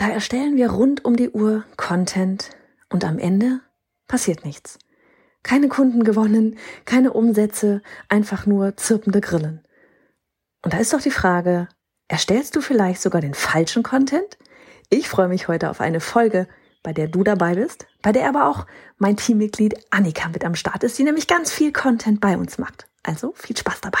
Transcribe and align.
Da 0.00 0.08
erstellen 0.08 0.56
wir 0.56 0.70
rund 0.70 1.04
um 1.04 1.14
die 1.14 1.28
Uhr 1.28 1.62
Content 1.76 2.48
und 2.88 3.04
am 3.04 3.18
Ende 3.18 3.60
passiert 4.08 4.46
nichts. 4.46 4.78
Keine 5.42 5.68
Kunden 5.68 6.04
gewonnen, 6.04 6.56
keine 6.86 7.12
Umsätze, 7.12 7.82
einfach 8.08 8.46
nur 8.46 8.78
zirpende 8.78 9.20
Grillen. 9.20 9.62
Und 10.64 10.72
da 10.72 10.78
ist 10.78 10.94
doch 10.94 11.02
die 11.02 11.10
Frage, 11.10 11.68
erstellst 12.08 12.56
du 12.56 12.62
vielleicht 12.62 13.02
sogar 13.02 13.20
den 13.20 13.34
falschen 13.34 13.82
Content? 13.82 14.38
Ich 14.88 15.06
freue 15.06 15.28
mich 15.28 15.48
heute 15.48 15.68
auf 15.68 15.82
eine 15.82 16.00
Folge, 16.00 16.48
bei 16.82 16.94
der 16.94 17.06
du 17.06 17.22
dabei 17.22 17.56
bist, 17.56 17.86
bei 18.00 18.12
der 18.12 18.26
aber 18.26 18.48
auch 18.48 18.66
mein 18.96 19.18
Teammitglied 19.18 19.74
Annika 19.90 20.30
mit 20.30 20.46
am 20.46 20.54
Start 20.54 20.82
ist, 20.82 20.98
die 20.98 21.04
nämlich 21.04 21.26
ganz 21.26 21.52
viel 21.52 21.74
Content 21.74 22.22
bei 22.22 22.38
uns 22.38 22.56
macht. 22.56 22.88
Also 23.02 23.34
viel 23.36 23.54
Spaß 23.54 23.82
dabei. 23.82 24.00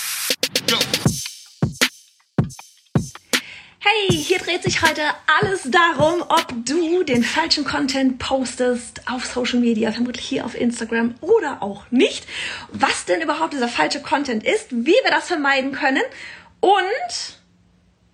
Hey, 3.83 4.15
hier 4.15 4.37
dreht 4.37 4.61
sich 4.61 4.83
heute 4.83 5.01
alles 5.25 5.63
darum, 5.63 6.21
ob 6.29 6.53
du 6.65 7.01
den 7.01 7.23
falschen 7.23 7.65
Content 7.65 8.19
postest 8.19 9.01
auf 9.11 9.25
Social 9.25 9.59
Media, 9.59 9.91
vermutlich 9.91 10.23
hier 10.23 10.45
auf 10.45 10.53
Instagram 10.53 11.15
oder 11.19 11.63
auch 11.63 11.89
nicht. 11.89 12.27
Was 12.71 13.05
denn 13.05 13.21
überhaupt 13.21 13.53
dieser 13.53 13.67
falsche 13.67 13.99
Content 14.03 14.43
ist, 14.43 14.71
wie 14.71 14.93
wir 15.03 15.09
das 15.09 15.25
vermeiden 15.29 15.71
können 15.71 16.03
und 16.59 17.40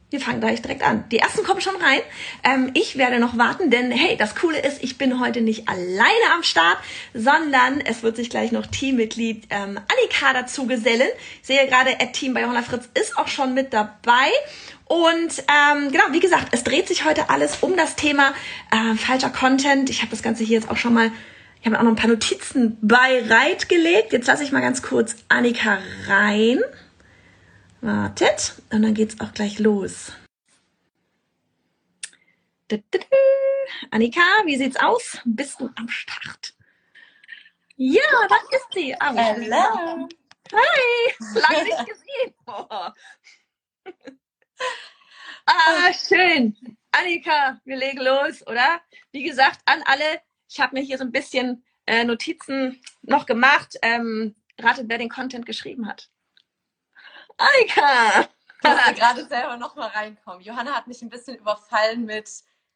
wir 0.10 0.22
fangen 0.22 0.40
gleich 0.40 0.62
direkt 0.62 0.84
an. 0.84 1.04
Die 1.12 1.20
ersten 1.20 1.44
kommen 1.44 1.60
schon 1.60 1.76
rein. 1.76 2.00
Ähm, 2.44 2.72
ich 2.74 2.98
werde 2.98 3.20
noch 3.20 3.38
warten, 3.38 3.70
denn 3.70 3.92
hey, 3.92 4.16
das 4.16 4.36
Coole 4.36 4.60
ist, 4.60 4.82
ich 4.82 4.98
bin 4.98 5.20
heute 5.20 5.42
nicht 5.42 5.68
alleine 5.68 6.34
am 6.34 6.44
Start, 6.44 6.78
sondern 7.14 7.82
es 7.82 8.04
wird 8.04 8.16
sich 8.16 8.30
gleich 8.30 8.54
noch 8.54 8.66
Teammitglied 8.68 9.48
ähm, 9.50 9.78
Annika 9.78 10.34
dazu 10.34 10.66
gesellen. 10.66 11.10
Ich 11.42 11.48
sehe 11.48 11.68
gerade, 11.68 12.00
Ed 12.00 12.14
Team 12.14 12.34
bei 12.34 12.42
Johanna 12.42 12.62
Fritz 12.62 12.88
ist 12.94 13.18
auch 13.18 13.28
schon 13.28 13.54
mit 13.54 13.74
dabei. 13.74 14.30
Und 14.86 15.44
ähm, 15.50 15.92
genau, 15.92 16.06
wie 16.12 16.22
gesagt, 16.22 16.48
es 16.52 16.64
dreht 16.64 16.88
sich 16.88 17.04
heute 17.04 17.30
alles 17.30 17.58
um 17.60 17.76
das 17.76 17.98
Thema 17.98 18.34
äh, 18.72 18.96
falscher 18.96 19.30
Content. 19.30 19.90
Ich 19.90 20.00
habe 20.00 20.12
das 20.12 20.24
Ganze 20.24 20.46
hier 20.46 20.60
jetzt 20.60 20.72
auch 20.72 20.78
schon 20.78 20.94
mal, 20.94 21.12
ich 21.60 21.66
habe 21.66 21.78
auch 21.78 21.84
noch 21.84 21.92
ein 21.92 21.98
paar 21.98 22.10
Notizen 22.10 22.78
bereitgelegt. 22.82 24.14
Jetzt 24.14 24.28
lasse 24.28 24.44
ich 24.44 24.54
mal 24.54 24.62
ganz 24.62 24.82
kurz 24.82 25.18
Annika 25.28 25.80
rein. 26.08 26.62
Wartet. 27.82 28.62
Und 28.72 28.82
dann 28.82 28.94
geht's 28.94 29.20
auch 29.20 29.34
gleich 29.34 29.60
los. 29.60 30.12
Annika, 33.92 34.22
wie 34.46 34.58
sieht's 34.58 34.78
aus? 34.78 35.20
Bist 35.26 35.60
du 35.60 35.70
am 35.76 35.88
Start? 35.88 36.54
Ja, 37.76 38.02
da 38.28 38.36
ist 38.52 38.68
sie. 38.74 38.96
Oh, 39.00 39.16
Hello. 39.16 40.10
Hi, 40.52 41.14
lange 41.36 41.64
nicht 41.64 41.86
gesehen. 41.88 42.34
Oh. 42.48 42.90
Ah, 45.46 45.94
schön. 45.94 46.58
Annika, 46.92 47.62
wir 47.64 47.78
legen 47.78 48.00
los, 48.00 48.46
oder? 48.48 48.82
Wie 49.12 49.24
gesagt, 49.24 49.62
an 49.66 49.82
alle, 49.86 50.22
ich 50.50 50.60
habe 50.60 50.76
mir 50.76 50.82
hier 50.82 50.98
so 50.98 51.04
ein 51.04 51.12
bisschen 51.12 51.64
äh, 51.86 52.04
Notizen 52.04 52.82
noch 53.02 53.26
gemacht. 53.26 53.76
Ähm, 53.82 54.36
ratet, 54.60 54.90
wer 54.90 54.98
den 54.98 55.10
Content 55.10 55.46
geschrieben 55.46 55.88
hat. 55.88 56.10
Annika! 57.38 58.30
Ich 58.64 58.70
musste 58.70 58.94
gerade 58.96 59.26
selber 59.28 59.58
noch 59.58 59.76
mal 59.76 59.90
reinkommen. 59.90 60.42
Johanna 60.42 60.76
hat 60.76 60.88
mich 60.88 61.02
ein 61.02 61.10
bisschen 61.10 61.38
überfallen 61.38 62.06
mit, 62.06 62.30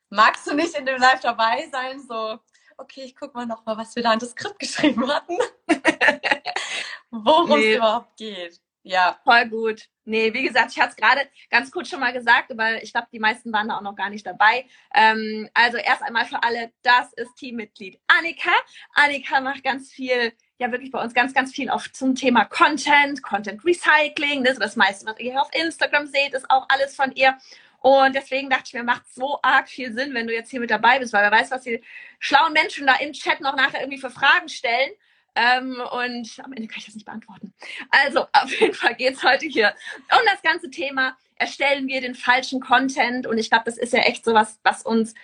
magst 0.09 0.45
du 0.47 0.53
nicht 0.53 0.75
in 0.75 0.85
dem 0.85 0.99
Live 0.99 1.21
dabei 1.21 1.67
sein? 1.71 1.99
So, 2.07 2.39
okay, 2.77 3.03
ich 3.03 3.15
guck 3.15 3.33
mal 3.33 3.45
noch 3.45 3.65
mal, 3.65 3.77
was 3.77 3.95
wir 3.95 4.03
da 4.03 4.13
in 4.13 4.19
das 4.19 4.31
Skript 4.31 4.59
geschrieben 4.59 5.07
hatten. 5.11 5.37
Worum 7.11 7.59
nee. 7.59 7.71
es 7.71 7.77
überhaupt 7.77 8.17
geht. 8.17 8.61
Ja. 8.83 9.19
Voll 9.23 9.47
gut. 9.49 9.89
Nee, 10.05 10.33
wie 10.33 10.43
gesagt, 10.43 10.71
ich 10.71 10.79
hatte 10.79 10.91
es 10.91 10.95
gerade 10.95 11.21
ganz 11.51 11.69
kurz 11.71 11.89
schon 11.89 11.99
mal 11.99 12.13
gesagt, 12.13 12.51
aber 12.51 12.81
ich 12.81 12.91
glaube, 12.91 13.07
die 13.11 13.19
meisten 13.19 13.53
waren 13.53 13.69
da 13.69 13.77
auch 13.77 13.81
noch 13.81 13.95
gar 13.95 14.09
nicht 14.09 14.25
dabei. 14.25 14.65
Ähm, 14.95 15.47
also 15.53 15.77
erst 15.77 16.01
einmal 16.01 16.25
für 16.25 16.41
alle, 16.41 16.71
das 16.81 17.13
ist 17.13 17.35
Teammitglied 17.35 17.99
Annika. 18.07 18.51
Annika 18.93 19.39
macht 19.41 19.63
ganz 19.63 19.91
viel, 19.91 20.33
ja 20.61 20.71
wirklich 20.71 20.91
bei 20.91 21.01
uns 21.01 21.13
ganz, 21.13 21.33
ganz 21.33 21.51
viel 21.51 21.69
auf 21.69 21.91
zum 21.91 22.15
Thema 22.15 22.45
Content, 22.45 23.21
Content 23.21 23.65
Recycling. 23.65 24.43
Das, 24.43 24.53
ist 24.53 24.61
das 24.61 24.75
meiste, 24.75 25.05
was 25.05 25.19
ihr 25.19 25.31
hier 25.31 25.41
auf 25.41 25.49
Instagram 25.53 26.07
seht, 26.07 26.33
ist 26.33 26.49
auch 26.49 26.65
alles 26.69 26.95
von 26.95 27.11
ihr. 27.13 27.37
Und 27.79 28.15
deswegen 28.15 28.49
dachte 28.49 28.65
ich 28.67 28.73
mir, 28.73 28.83
macht 28.83 29.11
so 29.11 29.39
arg 29.41 29.67
viel 29.67 29.91
Sinn, 29.91 30.13
wenn 30.13 30.27
du 30.27 30.33
jetzt 30.33 30.51
hier 30.51 30.59
mit 30.59 30.69
dabei 30.69 30.99
bist, 30.99 31.13
weil 31.13 31.23
wer 31.23 31.31
weiß, 31.31 31.49
was 31.49 31.63
die 31.63 31.83
schlauen 32.19 32.53
Menschen 32.53 32.85
da 32.85 32.95
im 32.97 33.11
Chat 33.11 33.41
noch 33.41 33.55
nachher 33.55 33.81
irgendwie 33.81 33.99
für 33.99 34.11
Fragen 34.11 34.49
stellen. 34.49 34.91
Ähm, 35.33 35.81
und 35.91 36.39
am 36.43 36.53
Ende 36.53 36.67
kann 36.67 36.77
ich 36.77 36.85
das 36.85 36.95
nicht 36.95 37.05
beantworten. 37.05 37.53
Also, 37.89 38.27
auf 38.33 38.51
jeden 38.59 38.75
Fall 38.75 38.95
geht 38.95 39.15
es 39.15 39.23
heute 39.23 39.47
hier 39.47 39.73
um 40.11 40.21
das 40.31 40.41
ganze 40.43 40.69
Thema. 40.69 41.17
Erstellen 41.35 41.87
wir 41.87 42.01
den 42.01 42.13
falschen 42.13 42.59
Content? 42.59 43.25
Und 43.25 43.39
ich 43.39 43.49
glaube, 43.49 43.65
das 43.65 43.79
ist 43.79 43.93
ja 43.93 44.01
echt 44.01 44.23
so 44.23 44.35
was, 44.35 44.59
was 44.63 44.83
uns 44.83 45.15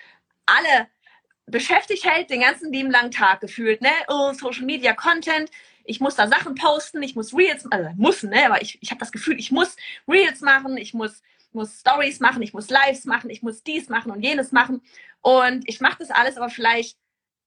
alle 0.48 0.88
beschäftigt 1.47 2.06
hält, 2.06 2.30
den 2.30 2.41
ganzen 2.41 2.72
lieben 2.72 2.91
langen 2.91 3.12
Tag 3.12 3.41
gefühlt. 3.41 3.81
Ne? 3.81 3.91
Oh, 4.08 4.34
Social 4.34 4.66
Media 4.66 4.94
Content. 4.94 5.50
Ich 5.85 6.02
muss 6.02 6.16
da 6.16 6.28
Sachen 6.28 6.56
posten, 6.56 7.02
ich 7.02 7.16
muss 7.16 7.34
Reels, 7.34 7.66
also 7.72 7.90
muss, 7.96 8.22
ne? 8.24 8.46
Aber 8.46 8.62
ich, 8.62 8.78
ich 8.81 8.91
habe 8.91 9.00
das 9.00 9.13
Gefühl, 9.13 9.40
ich 9.40 9.52
muss 9.52 9.78
Reels 10.06 10.41
machen, 10.41 10.75
ich 10.75 10.94
muss, 10.94 11.24
muss 11.53 11.80
Stories 11.80 12.19
machen, 12.19 12.41
ich 12.41 12.53
muss 12.53 12.69
Lives 12.69 13.06
machen, 13.06 13.30
ich 13.30 13.41
muss 13.41 13.63
dies 13.63 13.88
machen 13.88 14.12
und 14.12 14.22
jenes 14.22 14.52
machen. 14.52 14.81
Und 15.22 15.68
ich 15.68 15.80
mache 15.80 16.00
das 16.00 16.12
alles, 16.12 16.36
aber 16.36 16.50
vielleicht 16.50 16.97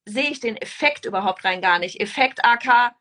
sehe 0.07 0.31
ich 0.31 0.41
den 0.41 0.57
Effekt 0.57 1.05
überhaupt 1.05 1.45
rein 1.45 1.61
gar 1.61 1.79
nicht. 1.79 2.01
Effekt 2.01 2.43
AK, 2.43 2.95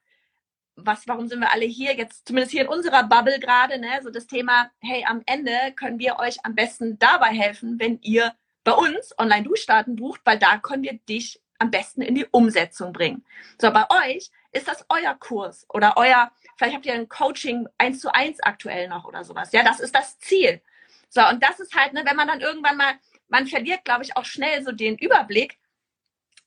was, 0.76 1.08
warum 1.08 1.30
sind 1.30 1.40
wir 1.40 1.54
alle 1.54 1.66
hier? 1.66 1.96
Jetzt 1.96 2.28
zumindest 2.28 2.52
hier 2.52 2.64
in 2.64 2.68
unserer 2.68 3.04
Bubble 3.04 3.40
gerade, 3.40 3.80
ne? 3.80 4.02
So 4.04 4.10
das 4.10 4.28
Thema, 4.28 4.70
hey, 4.82 5.06
am 5.06 5.22
Ende 5.26 5.74
können 5.78 6.00
wir 6.00 6.20
euch 6.20 6.38
am 6.44 6.54
besten 6.54 7.00
dabei 7.00 7.30
helfen, 7.30 7.80
wenn 7.80 8.00
ihr 8.02 8.34
bei 8.64 8.74
uns 8.74 9.18
online 9.18 9.44
durchstarten 9.44 9.96
bucht, 9.96 10.22
weil 10.26 10.40
da 10.40 10.58
können 10.58 10.84
wir 10.84 10.94
dich 10.94 11.42
am 11.60 11.72
besten 11.72 12.02
in 12.02 12.16
die 12.16 12.26
Umsetzung 12.26 12.94
bringen. 12.94 13.26
So, 13.60 13.72
bei 13.72 13.86
euch 13.90 14.32
ist 14.52 14.68
das 14.68 14.86
euer 14.90 15.14
Kurs 15.16 15.66
oder 15.70 15.98
euer, 15.98 16.32
vielleicht 16.58 16.76
habt 16.76 16.86
ihr 16.86 16.94
ein 16.94 17.10
Coaching 17.10 17.68
eins 17.78 18.00
zu 18.00 18.14
eins 18.14 18.40
aktuell 18.42 18.88
noch 18.88 19.06
oder 19.06 19.24
sowas. 19.24 19.52
Ja, 19.52 19.64
das 19.64 19.80
ist 19.80 19.94
das 19.94 20.18
Ziel. 20.20 20.62
So, 21.10 21.28
und 21.28 21.44
das 21.44 21.60
ist 21.60 21.76
halt, 21.76 21.94
ne, 21.94 22.04
wenn 22.06 22.16
man 22.16 22.28
dann 22.28 22.42
irgendwann 22.42 22.78
mal, 22.78 22.94
man 23.28 23.48
verliert, 23.48 23.84
glaube 23.84 24.04
ich, 24.04 24.16
auch 24.16 24.26
schnell 24.26 24.64
so 24.64 24.72
den 24.72 24.98
Überblick, 24.98 25.60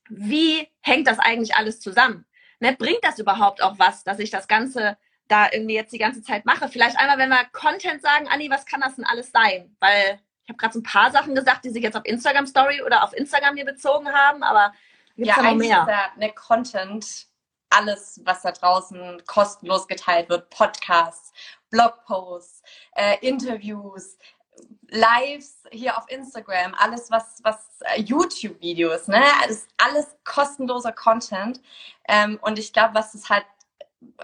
wie 0.09 0.67
hängt 0.81 1.07
das 1.07 1.19
eigentlich 1.19 1.55
alles 1.55 1.79
zusammen? 1.79 2.25
Ne, 2.59 2.73
bringt 2.73 3.03
das 3.03 3.19
überhaupt 3.19 3.61
auch 3.61 3.77
was, 3.77 4.03
dass 4.03 4.19
ich 4.19 4.29
das 4.29 4.47
Ganze 4.47 4.97
da 5.27 5.49
irgendwie 5.51 5.75
jetzt 5.75 5.93
die 5.93 5.99
ganze 5.99 6.21
Zeit 6.21 6.45
mache? 6.45 6.69
Vielleicht 6.69 6.97
einmal, 6.97 7.17
wenn 7.17 7.29
wir 7.29 7.45
Content 7.51 8.01
sagen, 8.01 8.27
Anni, 8.27 8.49
was 8.49 8.65
kann 8.65 8.81
das 8.81 8.95
denn 8.95 9.05
alles 9.05 9.31
sein? 9.31 9.75
Weil 9.79 10.19
ich 10.43 10.49
habe 10.49 10.57
gerade 10.57 10.73
so 10.73 10.79
ein 10.79 10.83
paar 10.83 11.11
Sachen 11.11 11.35
gesagt, 11.35 11.65
die 11.65 11.69
sich 11.69 11.83
jetzt 11.83 11.95
auf 11.95 12.05
Instagram 12.05 12.47
Story 12.47 12.81
oder 12.81 13.03
auf 13.03 13.13
Instagram 13.13 13.55
hier 13.55 13.65
bezogen 13.65 14.11
haben, 14.11 14.43
aber 14.43 14.73
gibt's 15.15 15.35
ja, 15.35 15.41
noch 15.41 15.55
mehr? 15.55 15.85
Ja 15.87 16.11
eine 16.15 16.31
Content 16.33 17.27
alles, 17.69 18.21
was 18.23 18.43
da 18.43 18.51
draußen 18.51 19.23
kostenlos 19.25 19.87
geteilt 19.87 20.29
wird, 20.29 20.49
Podcasts, 20.49 21.33
Blogposts, 21.71 22.61
äh, 22.95 23.17
Interviews, 23.21 24.17
Lives 24.89 25.63
hier 25.71 25.97
auf 25.97 26.07
Instagram, 26.09 26.75
alles 26.77 27.09
was, 27.09 27.39
was 27.43 27.79
äh, 27.81 28.01
YouTube-Videos, 28.01 29.07
ne? 29.07 29.23
Das 29.41 29.51
ist 29.51 29.69
alles 29.77 30.15
kostenloser 30.23 30.91
Content. 30.91 31.59
Ähm, 32.07 32.37
und 32.41 32.59
ich 32.59 32.73
glaube, 32.73 32.93
was 32.93 33.15
es 33.15 33.29
halt 33.29 33.45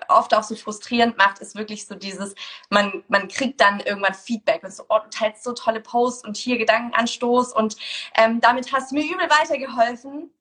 oft 0.08 0.34
auch 0.34 0.44
so 0.44 0.56
frustrierend 0.56 1.18
macht, 1.18 1.40
ist 1.40 1.56
wirklich 1.56 1.86
so 1.86 1.96
dieses, 1.96 2.36
man, 2.70 3.04
man 3.08 3.28
kriegt 3.28 3.62
dann 3.62 3.80
irgendwann 3.80 4.14
Feedback 4.14 4.64
und 4.64 4.74
so, 4.74 4.84
oh, 4.90 5.00
du 5.04 5.10
teilst 5.10 5.44
so 5.44 5.54
tolle 5.54 5.82
Posts 5.82 6.26
und 6.26 6.38
hier 6.38 6.58
Gedankenanstoß 6.58 7.54
und 7.54 7.76
ähm, 8.16 8.42
damit 8.42 8.72
hast 8.74 8.92
du 8.92 8.96
mir 8.96 9.04
übel 9.04 9.30
weitergeholfen. 9.30 10.32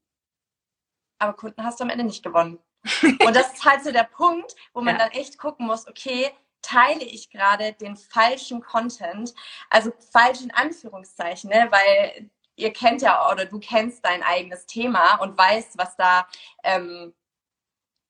Aber 1.20 1.32
Kunden 1.32 1.64
hast 1.64 1.80
du 1.80 1.84
am 1.84 1.90
Ende 1.90 2.04
nicht 2.04 2.22
gewonnen. 2.22 2.58
und 3.02 3.34
das 3.34 3.54
ist 3.54 3.64
halt 3.64 3.82
so 3.82 3.90
der 3.90 4.04
Punkt, 4.04 4.54
wo 4.72 4.80
man 4.80 4.96
ja. 4.96 5.04
dann 5.04 5.10
echt 5.10 5.38
gucken 5.38 5.66
muss, 5.66 5.88
okay, 5.88 6.30
teile 6.62 7.04
ich 7.04 7.30
gerade 7.30 7.72
den 7.72 7.96
falschen 7.96 8.60
Content, 8.60 9.34
also 9.70 9.92
falsch 10.12 10.42
in 10.42 10.50
Anführungszeichen, 10.52 11.50
ne? 11.50 11.68
weil 11.70 12.30
ihr 12.56 12.72
kennt 12.72 13.02
ja 13.02 13.30
oder 13.30 13.46
du 13.46 13.58
kennst 13.60 14.04
dein 14.04 14.22
eigenes 14.22 14.66
Thema 14.66 15.16
und 15.16 15.38
weißt, 15.38 15.78
was 15.78 15.96
da, 15.96 16.26
ähm, 16.64 17.14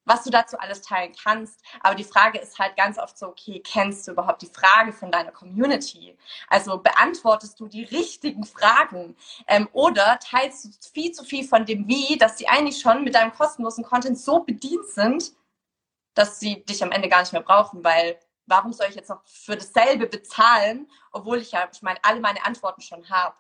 was 0.08 0.24
du 0.24 0.30
dazu 0.30 0.58
alles 0.58 0.80
teilen 0.82 1.12
kannst. 1.22 1.60
Aber 1.80 1.94
die 1.94 2.04
Frage 2.04 2.38
ist 2.38 2.58
halt 2.58 2.76
ganz 2.76 2.98
oft 2.98 3.18
so, 3.18 3.28
okay, 3.28 3.60
kennst 3.60 4.08
du 4.08 4.12
überhaupt 4.12 4.42
die 4.42 4.50
Frage 4.52 4.92
von 4.92 5.10
deiner 5.10 5.32
Community? 5.32 6.16
Also 6.48 6.78
beantwortest 6.78 7.60
du 7.60 7.68
die 7.68 7.84
richtigen 7.84 8.44
Fragen? 8.44 9.16
Ähm, 9.46 9.68
oder 9.72 10.18
teilst 10.18 10.64
du 10.64 10.68
viel 10.92 11.12
zu 11.12 11.24
viel 11.24 11.46
von 11.46 11.66
dem 11.66 11.86
Wie, 11.88 12.16
dass 12.16 12.36
die 12.36 12.48
eigentlich 12.48 12.80
schon 12.80 13.04
mit 13.04 13.14
deinem 13.14 13.32
kostenlosen 13.32 13.84
Content 13.84 14.18
so 14.18 14.40
bedient 14.40 14.86
sind, 14.86 15.32
dass 16.14 16.40
sie 16.40 16.64
dich 16.64 16.82
am 16.82 16.90
Ende 16.90 17.08
gar 17.08 17.20
nicht 17.20 17.32
mehr 17.32 17.42
brauchen, 17.42 17.84
weil 17.84 18.18
warum 18.46 18.72
soll 18.72 18.86
ich 18.88 18.96
jetzt 18.96 19.10
noch 19.10 19.22
für 19.26 19.56
dasselbe 19.56 20.06
bezahlen, 20.06 20.90
obwohl 21.12 21.38
ich 21.38 21.52
ja, 21.52 21.68
ich 21.70 21.82
meine, 21.82 21.98
alle 22.02 22.20
meine 22.20 22.44
Antworten 22.46 22.80
schon 22.80 23.08
habe. 23.10 23.36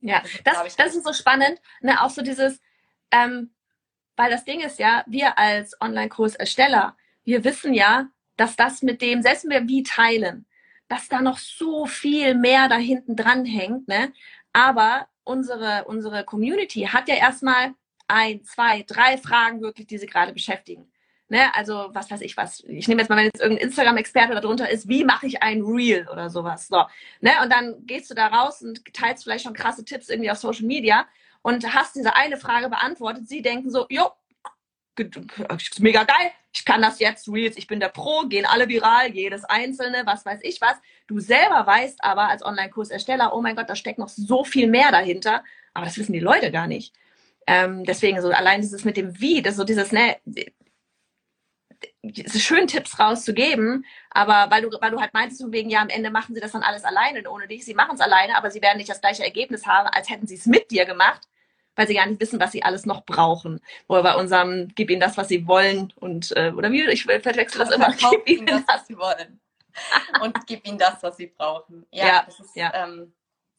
Ja, 0.00 0.22
das, 0.44 0.62
das, 0.62 0.76
das 0.76 0.94
ist 0.96 1.04
so 1.04 1.12
spannend, 1.12 1.60
ne? 1.80 2.02
Auch 2.02 2.10
so 2.10 2.22
dieses, 2.22 2.60
ähm, 3.10 3.54
weil 4.18 4.30
das 4.30 4.44
Ding 4.44 4.60
ist 4.60 4.80
ja, 4.80 5.04
wir 5.06 5.38
als 5.38 5.80
Online-Kursersteller, 5.80 6.96
wir 7.24 7.44
wissen 7.44 7.72
ja, 7.72 8.08
dass 8.36 8.56
das 8.56 8.82
mit 8.82 9.00
dem, 9.00 9.22
selbst 9.22 9.44
wenn 9.44 9.50
wir 9.50 9.68
wie 9.68 9.84
teilen, 9.84 10.44
dass 10.88 11.08
da 11.08 11.20
noch 11.20 11.38
so 11.38 11.86
viel 11.86 12.34
mehr 12.34 12.68
da 12.68 12.76
hinten 12.76 13.14
dran 13.14 13.44
hängt, 13.44 13.86
ne? 13.86 14.12
Aber 14.52 15.06
unsere, 15.22 15.84
unsere 15.84 16.24
Community 16.24 16.88
hat 16.92 17.08
ja 17.08 17.14
erstmal 17.14 17.74
ein, 18.08 18.42
zwei, 18.42 18.82
drei 18.82 19.18
Fragen 19.18 19.60
wirklich, 19.60 19.86
die 19.86 19.98
sie 19.98 20.06
gerade 20.06 20.32
beschäftigen. 20.32 20.90
Ne, 21.30 21.54
also 21.54 21.90
was 21.92 22.10
weiß 22.10 22.22
ich 22.22 22.38
was. 22.38 22.64
Ich 22.66 22.88
nehme 22.88 23.02
jetzt 23.02 23.10
mal, 23.10 23.16
wenn 23.16 23.26
jetzt 23.26 23.40
irgendein 23.42 23.66
Instagram-Experte 23.66 24.34
darunter 24.34 24.70
ist, 24.70 24.88
wie 24.88 25.04
mache 25.04 25.26
ich 25.26 25.42
ein 25.42 25.62
Reel 25.62 26.08
oder 26.10 26.30
sowas. 26.30 26.68
So, 26.68 26.86
ne, 27.20 27.32
und 27.42 27.52
dann 27.52 27.86
gehst 27.86 28.10
du 28.10 28.14
da 28.14 28.28
raus 28.28 28.62
und 28.62 28.82
teilst 28.94 29.24
vielleicht 29.24 29.44
schon 29.44 29.52
krasse 29.52 29.84
Tipps 29.84 30.08
irgendwie 30.08 30.30
auf 30.30 30.38
Social 30.38 30.64
Media 30.64 31.06
und 31.42 31.74
hast 31.74 31.96
diese 31.96 32.16
eine 32.16 32.36
Frage 32.36 32.68
beantwortet. 32.68 33.28
Sie 33.28 33.42
denken 33.42 33.70
so, 33.70 33.86
jo, 33.88 34.10
mega 35.78 36.04
geil, 36.04 36.32
ich 36.52 36.64
kann 36.64 36.82
das 36.82 36.98
jetzt, 36.98 37.28
Reels, 37.28 37.56
ich 37.56 37.66
bin 37.66 37.80
der 37.80 37.88
Pro, 37.88 38.22
gehen 38.28 38.46
alle 38.46 38.68
viral, 38.68 39.12
jedes 39.12 39.44
einzelne, 39.44 40.02
was 40.06 40.26
weiß 40.26 40.40
ich 40.42 40.60
was. 40.60 40.76
Du 41.06 41.20
selber 41.20 41.66
weißt 41.66 42.02
aber 42.02 42.28
als 42.28 42.44
Online-Kursersteller, 42.44 43.32
oh 43.34 43.40
mein 43.40 43.56
Gott, 43.56 43.70
da 43.70 43.76
steckt 43.76 43.98
noch 43.98 44.08
so 44.08 44.44
viel 44.44 44.66
mehr 44.66 44.90
dahinter, 44.90 45.44
aber 45.74 45.86
das 45.86 45.98
wissen 45.98 46.12
die 46.12 46.20
Leute 46.20 46.50
gar 46.50 46.66
nicht. 46.66 46.94
Ähm, 47.46 47.84
deswegen 47.84 48.20
so 48.20 48.28
allein 48.28 48.60
dieses 48.60 48.84
mit 48.84 48.96
dem 48.96 49.20
Wie, 49.20 49.40
das 49.40 49.56
so 49.56 49.64
dieses, 49.64 49.92
ne, 49.92 50.16
ist 50.26 50.52
schön, 52.14 52.66
Tipps 52.66 52.98
rauszugeben, 52.98 53.84
aber 54.10 54.50
weil 54.50 54.62
du, 54.62 54.70
weil 54.80 54.90
du 54.90 55.00
halt 55.00 55.14
meinst, 55.14 55.42
wegen, 55.52 55.70
ja, 55.70 55.80
am 55.80 55.88
Ende 55.88 56.10
machen 56.10 56.34
sie 56.34 56.40
das 56.40 56.52
dann 56.52 56.62
alles 56.62 56.84
alleine 56.84 57.28
ohne 57.30 57.48
dich. 57.48 57.64
Sie 57.64 57.74
machen 57.74 57.94
es 57.94 58.00
alleine, 58.00 58.36
aber 58.36 58.50
sie 58.50 58.62
werden 58.62 58.78
nicht 58.78 58.88
das 58.88 59.00
gleiche 59.00 59.24
Ergebnis 59.24 59.66
haben, 59.66 59.88
als 59.88 60.08
hätten 60.10 60.26
sie 60.26 60.36
es 60.36 60.46
mit 60.46 60.70
dir 60.70 60.84
gemacht, 60.84 61.22
weil 61.76 61.86
sie 61.86 61.94
gar 61.94 62.06
nicht 62.06 62.20
wissen, 62.20 62.40
was 62.40 62.52
sie 62.52 62.62
alles 62.62 62.86
noch 62.86 63.04
brauchen. 63.04 63.60
Oder 63.86 64.02
bei 64.02 64.14
unserem, 64.16 64.68
gib 64.74 64.90
ihnen 64.90 65.00
das, 65.00 65.16
was 65.16 65.28
sie 65.28 65.46
wollen 65.46 65.92
und, 65.96 66.36
äh, 66.36 66.52
oder 66.54 66.70
wie, 66.72 66.88
ich 66.88 67.04
verwechsel 67.04 67.58
das 67.58 67.70
immer, 67.70 67.92
gib 68.10 68.28
ihnen 68.28 68.46
das, 68.46 68.62
was 68.66 68.86
sie 68.86 68.98
wollen. 68.98 69.40
und 70.20 70.46
gib 70.46 70.66
ihnen 70.66 70.78
das, 70.78 71.02
was 71.02 71.16
sie 71.16 71.28
brauchen. 71.28 71.86
Ja, 71.90 72.06
ja 72.06 72.22
das 72.26 72.40
ist, 72.40 72.56
ja. 72.56 72.72
Ähm, 72.74 73.12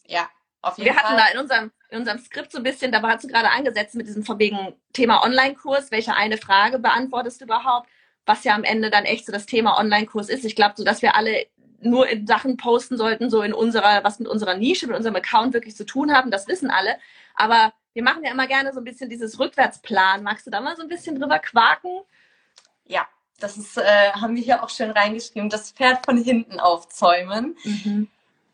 ja. 0.06 0.30
Auf 0.62 0.78
jeden 0.78 0.88
wir 0.88 0.94
Fall. 0.94 1.04
hatten 1.04 1.18
da 1.18 1.28
in 1.28 1.40
unserem, 1.40 1.72
in 1.90 2.00
unserem 2.00 2.20
Skript 2.20 2.52
so 2.52 2.58
ein 2.58 2.64
bisschen, 2.64 2.92
da 2.92 3.02
hast 3.02 3.24
du 3.24 3.30
gerade 3.30 3.50
angesetzt 3.50 3.96
mit 3.96 4.08
diesem 4.08 4.24
von 4.24 4.40
wegen 4.40 4.74
Thema 4.92 5.24
Online-Kurs, 5.24 5.92
welche 5.92 6.14
eine 6.16 6.38
Frage 6.38 6.80
beantwortest 6.80 7.40
du 7.40 7.46
überhaupt? 7.46 7.88
Was 8.26 8.44
ja 8.44 8.56
am 8.56 8.64
Ende 8.64 8.90
dann 8.90 9.06
echt 9.06 9.26
so 9.26 9.32
das 9.32 9.46
Thema 9.46 9.78
Online-Kurs 9.78 10.30
ist. 10.30 10.46
Ich 10.46 10.56
glaube, 10.56 10.76
so 10.78 10.84
dass 10.84 11.02
wir 11.02 11.16
alle 11.16 11.46
nur 11.82 12.08
in 12.08 12.28
Sachen 12.28 12.58
posten 12.58 12.98
sollten, 12.98 13.30
so 13.30 13.42
in 13.42 13.54
unserer, 13.54 14.04
was 14.04 14.20
mit 14.20 14.28
unserer 14.28 14.56
Nische, 14.56 14.88
mit 14.88 14.96
unserem 14.96 15.16
Account 15.16 15.54
wirklich 15.54 15.76
zu 15.76 15.86
tun 15.86 16.14
haben, 16.14 16.32
das 16.32 16.48
wissen 16.48 16.70
alle. 16.70 16.98
Aber 17.36 17.74
wir 17.94 18.04
machen 18.04 18.24
ja 18.24 18.32
immer 18.32 18.48
gerne 18.48 18.74
so 18.74 18.80
ein 18.80 18.84
bisschen 18.84 19.10
dieses 19.10 19.40
Rückwärtsplan. 19.40 20.24
Magst 20.24 20.46
du 20.46 20.52
da 20.52 20.62
mal 20.62 20.76
so 20.76 20.82
ein 20.82 20.90
bisschen 20.90 21.20
drüber 21.20 21.40
quaken? 21.40 22.02
Ja, 22.86 23.08
das 23.40 23.58
ist, 23.58 23.78
äh, 23.78 24.12
haben 24.12 24.36
wir 24.36 24.44
hier 24.44 24.64
auch 24.64 24.70
schön 24.70 24.92
reingeschrieben, 24.92 25.50
das 25.50 25.72
Pferd 25.72 26.06
von 26.06 26.18
hinten 26.22 26.60
aufzäumen. 26.60 27.58
Mhm. 27.64 28.08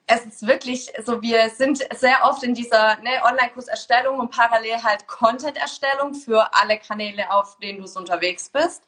Es 0.08 0.24
ist 0.24 0.46
wirklich 0.46 0.92
so, 1.04 1.24
wir 1.24 1.50
sind 1.50 1.80
sehr 1.96 2.26
oft 2.26 2.44
in 2.44 2.54
dieser 2.54 2.98
ne, 2.98 3.24
Online-Kurserstellung 3.24 4.20
und 4.20 4.30
parallel 4.30 4.84
halt 4.84 5.08
Content-Erstellung 5.08 6.14
für 6.14 6.54
alle 6.54 6.78
Kanäle, 6.78 7.32
auf 7.32 7.58
denen 7.58 7.84
du 7.84 8.00
unterwegs 8.00 8.50
bist. 8.50 8.84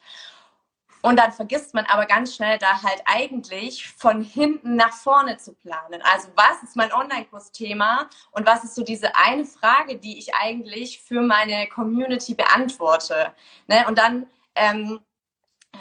Und 1.02 1.16
dann 1.16 1.32
vergisst 1.32 1.74
man 1.74 1.86
aber 1.86 2.06
ganz 2.06 2.34
schnell 2.34 2.58
da 2.58 2.82
halt 2.82 3.02
eigentlich 3.04 3.88
von 3.88 4.22
hinten 4.22 4.76
nach 4.76 4.92
vorne 4.92 5.36
zu 5.36 5.54
planen. 5.54 6.02
Also 6.02 6.28
was 6.34 6.62
ist 6.62 6.76
mein 6.76 6.92
Online-Kurs-Thema 6.92 8.08
und 8.32 8.46
was 8.46 8.64
ist 8.64 8.74
so 8.74 8.82
diese 8.82 9.14
eine 9.16 9.44
Frage, 9.44 9.98
die 9.98 10.18
ich 10.18 10.34
eigentlich 10.34 11.00
für 11.02 11.20
meine 11.20 11.68
Community 11.68 12.34
beantworte. 12.34 13.32
Ne? 13.68 13.86
Und 13.86 13.98
dann, 13.98 14.26
ähm, 14.54 15.00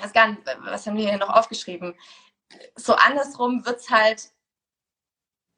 was, 0.01 0.13
was 0.13 0.85
haben 0.85 0.97
wir 0.97 1.09
hier 1.09 1.17
noch 1.17 1.29
aufgeschrieben? 1.29 1.95
So 2.75 2.93
andersrum 2.93 3.65
wird 3.65 3.79
es 3.79 3.89
halt 3.89 4.29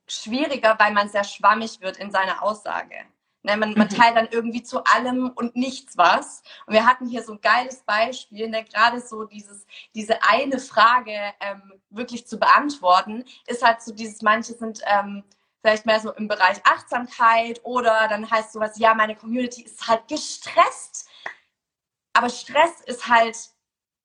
schwieriger, 0.08 0.78
weil 0.80 0.94
man 0.94 1.10
sehr 1.10 1.24
schwammig 1.24 1.82
wird 1.82 1.98
in 1.98 2.12
seiner 2.12 2.42
Aussage. 2.42 2.96
Ne, 3.42 3.56
man, 3.56 3.74
man, 3.74 3.88
mhm. 3.88 3.96
teilt 3.96 4.18
dann 4.18 4.28
irgendwie 4.30 4.64
zu 4.64 4.84
allem 4.84 5.30
und 5.30 5.56
nichts 5.56 5.98
was. 5.98 6.44
Und 6.66 6.74
wir 6.74 6.86
hatten 6.86 7.08
hier 7.08 7.24
so 7.24 7.34
ein 7.34 7.42
geiles 7.42 7.84
Beispiel, 7.84 8.50
ne, 8.50 8.66
gerade 8.66 9.00
so 9.00 9.24
dieses, 9.24 9.66
diese 9.96 10.22
eine 10.24 10.60
Frage 10.60 11.18
ähm, 11.40 11.72
wirklich 11.90 12.28
zu 12.28 12.38
beantworten, 12.38 13.24
ist 13.48 13.64
halt 13.64 13.82
so 13.82 13.94
dieses, 13.94 14.22
manche 14.22 14.54
sind 14.56 14.82
ähm, 14.86 15.24
vielleicht 15.62 15.86
mehr 15.86 16.02
so 16.02 16.12
im 16.14 16.28
Bereich 16.28 16.60
Achtsamkeit 16.66 17.62
oder 17.64 18.08
dann 18.10 18.30
heißt 18.30 18.52
sowas, 18.52 18.78
ja, 18.78 18.94
meine 18.94 19.16
Community 19.16 19.64
ist 19.64 19.88
halt 19.88 20.08
gestresst. 20.10 21.08
Aber 22.14 22.30
Stress 22.30 22.82
ist 22.86 23.08
halt 23.08 23.38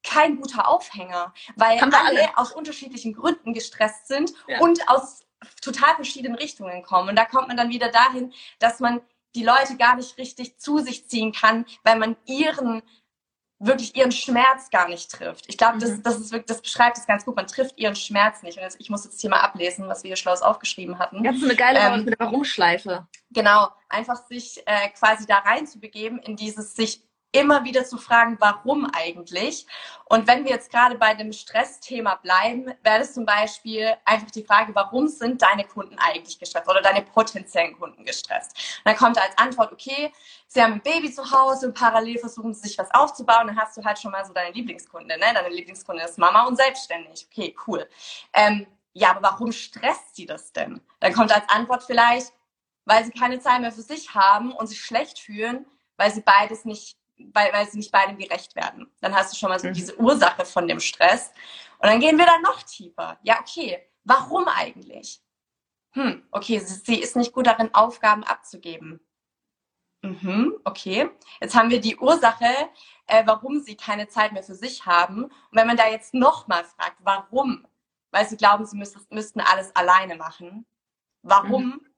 kein 0.05 0.37
guter 0.37 0.69
Aufhänger, 0.69 1.33
weil 1.57 1.81
alle, 1.81 1.99
alle, 1.99 2.39
aus 2.39 2.53
unterschiedlichen 2.53 3.15
Gründen 3.15 3.55
gestresst 3.55 4.07
sind 4.07 4.33
ja. 4.47 4.61
und 4.61 4.89
aus 4.89 5.25
total 5.61 5.95
verschiedenen 5.95 6.37
Richtungen 6.37 6.83
kommen. 6.83 7.09
Und 7.09 7.17
da 7.17 7.25
kommt 7.25 7.49
man 7.49 7.57
dann 7.57 7.71
wieder 7.71 7.91
dahin, 7.91 8.33
dass 8.59 8.81
man 8.81 9.01
die 9.35 9.45
Leute 9.45 9.77
gar 9.77 9.97
nicht 9.97 10.19
richtig 10.19 10.59
zu 10.59 10.79
sich 10.79 11.09
ziehen 11.09 11.33
kann, 11.33 11.65
weil 11.83 11.99
man 11.99 12.17
ihren 12.27 12.83
wirklich 13.59 13.97
ihren 13.97 14.13
Schmerz 14.13 14.71
gar 14.71 14.89
nicht 14.89 15.11
trifft. 15.11 15.47
Ich 15.49 15.57
glaube, 15.57 15.79
das, 15.79 15.91
mhm. 15.91 16.03
das, 16.03 16.19
ist 16.19 16.33
wirklich, 16.33 16.47
das 16.47 16.61
beschreibt 16.61 16.99
es 16.99 17.07
ganz 17.07 17.25
gut. 17.25 17.37
Man 17.37 17.47
trifft 17.47 17.79
ihren 17.79 17.97
Schmerz 17.97 18.43
nicht. 18.43 18.59
Und 18.59 18.67
ich 18.79 18.91
muss 18.91 19.05
jetzt 19.05 19.21
hier 19.21 19.31
mal 19.31 19.41
ablesen, 19.41 19.89
was 19.89 20.03
wir 20.03 20.09
hier 20.09 20.17
schlau 20.17 20.35
aufgeschrieben 20.35 20.99
hatten. 20.99 21.23
Das 21.23 21.37
ist 21.37 21.45
eine 21.45 21.57
geile 21.57 21.79
ähm, 21.79 22.05
mit 22.05 22.19
der 22.19 22.27
Warum-Schleife. 22.27 23.07
Genau, 23.31 23.69
einfach 23.89 24.27
sich 24.27 24.63
äh, 24.67 24.89
quasi 24.91 25.27
da 25.27 25.39
rein 25.39 25.67
zu 25.67 25.79
begeben 25.79 26.19
in 26.19 26.37
dieses 26.37 26.75
sich 26.75 27.03
immer 27.35 27.65
wieder 27.65 27.85
zu 27.85 27.99
fragen, 27.99 28.37
warum 28.39 28.89
eigentlich? 28.95 29.67
Und 30.05 30.29
wenn 30.29 30.45
wir 30.45 30.53
jetzt 30.53 30.71
gerade 30.71 30.97
bei 30.97 31.15
dem 31.15 31.33
Stressthema 31.33 32.15
bleiben, 32.17 32.67
wäre 32.83 33.01
das 33.01 33.13
zum 33.13 33.27
Beispiel 33.27 33.95
einfach 34.05 34.31
die 34.31 34.45
Frage, 34.45 34.75
warum 34.75 35.09
sind 35.09 35.43
deine 35.43 35.65
Kunden 35.65 35.99
eigentlich 35.99 36.39
gestresst 36.39 36.69
oder 36.69 36.81
deine 36.81 37.03
potenziellen 37.03 37.77
Kunden 37.77 38.05
gestresst? 38.05 38.53
Und 38.79 38.87
dann 38.87 38.97
kommt 38.97 39.19
als 39.19 39.37
Antwort, 39.37 39.73
okay, 39.73 40.13
sie 40.47 40.63
haben 40.63 40.75
ein 40.75 40.83
Baby 40.83 41.13
zu 41.13 41.29
Hause 41.29 41.67
und 41.67 41.75
parallel 41.75 42.19
versuchen 42.19 42.55
sie 42.55 42.69
sich 42.69 42.79
was 42.79 42.93
aufzubauen, 42.93 43.49
dann 43.49 43.59
hast 43.59 43.77
du 43.77 43.85
halt 43.85 43.99
schon 43.99 44.13
mal 44.13 44.25
so 44.25 44.33
deine 44.33 44.53
Lieblingskunde, 44.53 45.19
ne? 45.19 45.27
Deine 45.35 45.49
Lieblingskunde 45.49 46.05
ist 46.05 46.19
Mama 46.19 46.47
und 46.47 46.57
selbstständig. 46.57 47.27
Okay, 47.33 47.57
cool. 47.67 47.89
Ähm, 48.33 48.67
ja, 48.93 49.11
aber 49.11 49.23
warum 49.23 49.51
stresst 49.51 50.15
sie 50.15 50.27
das 50.27 50.53
denn? 50.53 50.81
Dann 51.01 51.13
kommt 51.13 51.35
als 51.35 51.49
Antwort 51.49 51.83
vielleicht, 51.83 52.33
weil 52.85 53.05
sie 53.05 53.11
keine 53.11 53.41
Zeit 53.41 53.61
mehr 53.61 53.73
für 53.73 53.83
sich 53.83 54.15
haben 54.15 54.53
und 54.53 54.69
sich 54.69 54.81
schlecht 54.81 55.19
fühlen, 55.19 55.67
weil 55.97 56.13
sie 56.13 56.21
beides 56.21 56.65
nicht 56.65 56.97
weil, 57.19 57.53
weil 57.53 57.69
sie 57.69 57.79
nicht 57.79 57.93
beidem 57.93 58.19
gerecht 58.19 58.57
werden. 58.57 58.91
Dann 59.01 59.15
hast 59.15 59.33
du 59.33 59.37
schon 59.37 59.49
mal 59.49 59.59
so 59.59 59.69
mhm. 59.69 59.75
diese 59.75 59.99
Ursache 59.99 60.45
von 60.45 60.69
dem 60.69 60.81
Stress. 60.81 61.33
Und 61.79 61.89
dann 61.89 62.01
gehen 62.01 62.19
wir 62.19 62.27
dann 62.27 62.43
noch 62.43 62.63
tiefer. 62.63 63.19
Ja, 63.23 63.41
okay, 63.41 63.79
warum 64.05 64.47
eigentlich? 64.49 65.21
Hm, 65.93 66.27
okay, 66.33 66.59
sie, 66.59 66.75
sie 66.75 67.01
ist 67.01 67.17
nicht 67.17 67.33
gut 67.33 67.47
darin, 67.47 67.73
Aufgaben 67.75 68.25
abzugeben. 68.25 69.01
Mhm, 70.03 70.55
okay. 70.65 71.09
Jetzt 71.41 71.55
haben 71.55 71.71
wir 71.71 71.81
die 71.81 71.97
Ursache, 71.97 72.53
äh, 73.07 73.23
warum 73.27 73.61
sie 73.61 73.77
keine 73.77 74.09
Zeit 74.09 74.33
mehr 74.33 74.43
für 74.43 74.55
sich 74.55 74.85
haben. 74.85 75.25
Und 75.25 75.33
wenn 75.53 75.67
man 75.67 75.77
da 75.77 75.89
jetzt 75.89 76.15
nochmal 76.15 76.65
fragt, 76.65 76.99
warum? 77.01 77.67
Weil 78.11 78.29
sie 78.29 78.37
glauben, 78.37 78.67
sie 78.67 78.77
müssten, 78.77 79.01
müssten 79.15 79.41
alles 79.41 79.75
alleine 79.75 80.17
machen. 80.17 80.67
Warum? 81.23 81.67
Mhm 81.67 81.94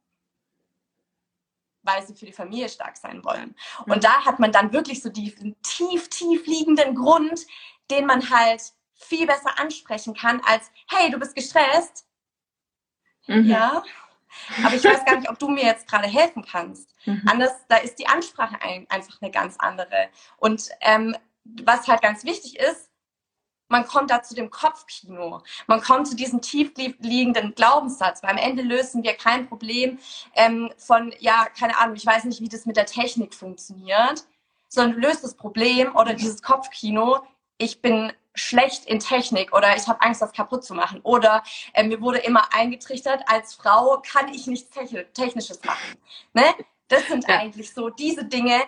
weil 1.87 2.07
sie 2.07 2.15
für 2.15 2.27
die 2.27 2.33
Familie 2.33 2.69
stark 2.69 2.97
sein 2.97 3.25
wollen. 3.25 3.55
Und 3.87 4.05
da 4.05 4.25
hat 4.25 4.39
man 4.39 4.53
dann 4.53 4.73
wirklich 4.73 5.03
so 5.03 5.09
diesen 5.09 5.61
tief, 5.63 6.09
tief 6.09 6.47
liegenden 6.47 6.95
Grund, 6.95 7.47
den 7.91 8.07
man 8.07 8.29
halt 8.31 8.61
viel 8.95 9.27
besser 9.27 9.59
ansprechen 9.59 10.15
kann 10.15 10.41
als, 10.45 10.71
hey, 10.89 11.11
du 11.11 11.19
bist 11.19 11.35
gestresst. 11.35 12.07
Mhm. 13.27 13.47
Ja. 13.47 13.83
Aber 14.65 14.75
ich 14.75 14.85
weiß 14.85 15.05
gar 15.05 15.17
nicht, 15.17 15.31
ob 15.31 15.39
du 15.39 15.49
mir 15.49 15.65
jetzt 15.65 15.89
gerade 15.89 16.09
helfen 16.09 16.45
kannst. 16.45 16.95
Mhm. 17.07 17.23
Anders, 17.27 17.53
da 17.69 17.77
ist 17.77 17.99
die 17.99 18.07
Ansprache 18.07 18.61
ein, 18.61 18.87
einfach 18.91 19.21
eine 19.21 19.31
ganz 19.31 19.57
andere. 19.59 20.09
Und 20.37 20.69
ähm, 20.81 21.17
was 21.45 21.89
halt 21.89 22.03
ganz 22.03 22.25
wichtig 22.25 22.59
ist, 22.59 22.91
man 23.69 23.87
kommt 23.87 24.11
da 24.11 24.23
zu 24.23 24.35
dem 24.35 24.51
Kopfkino. 24.51 25.43
Man 25.67 25.81
kommt 25.81 26.09
zu 26.09 26.17
diesem 26.17 26.41
tiefliegenden 26.41 27.55
Glaubenssatz. 27.55 28.23
Weil 28.23 28.31
am 28.31 28.39
Ende 28.39 28.63
lösen 28.63 29.03
wir 29.03 29.15
kein 29.15 29.49
Problem 29.49 29.99
ähm, 30.35 30.71
von, 30.79 31.15
ja, 31.19 31.47
keine 31.59 31.79
Ahnung, 31.79 31.97
ich 31.97 32.07
weiß 32.07 32.25
nicht, 32.25 32.41
wie 32.41 32.49
das 32.49 32.67
mit 32.67 32.77
der 32.77 32.87
Technik 32.87 33.35
funktioniert, 33.35 34.25
sondern 34.69 35.01
löst 35.01 35.25
das 35.25 35.35
Problem 35.35 35.95
oder 35.97 36.15
dieses 36.15 36.43
Kopfkino, 36.43 37.21
ich 37.59 37.81
bin 37.81 38.13
schlecht 38.35 38.85
in 38.85 39.01
Technik 39.01 39.55
oder 39.55 39.77
ich 39.77 39.89
habe 39.89 40.03
Angst, 40.03 40.21
das 40.21 40.33
kaputt 40.33 40.65
zu 40.65 40.75
machen. 40.75 41.01
Oder 41.03 41.43
äh, 41.73 41.83
mir 41.83 42.01
wurde 42.01 42.19
immer 42.19 42.53
eingetrichtert, 42.53 43.23
als 43.27 43.55
Frau 43.55 44.03
kann 44.07 44.29
ich 44.29 44.47
nichts 44.47 44.71
Technisches 45.15 45.65
machen. 45.65 45.99
Ne? 46.35 46.45
Das 46.89 47.07
sind 47.07 47.27
ja. 47.27 47.39
eigentlich 47.39 47.73
so 47.73 47.89
diese 47.89 48.25
Dinge, 48.25 48.61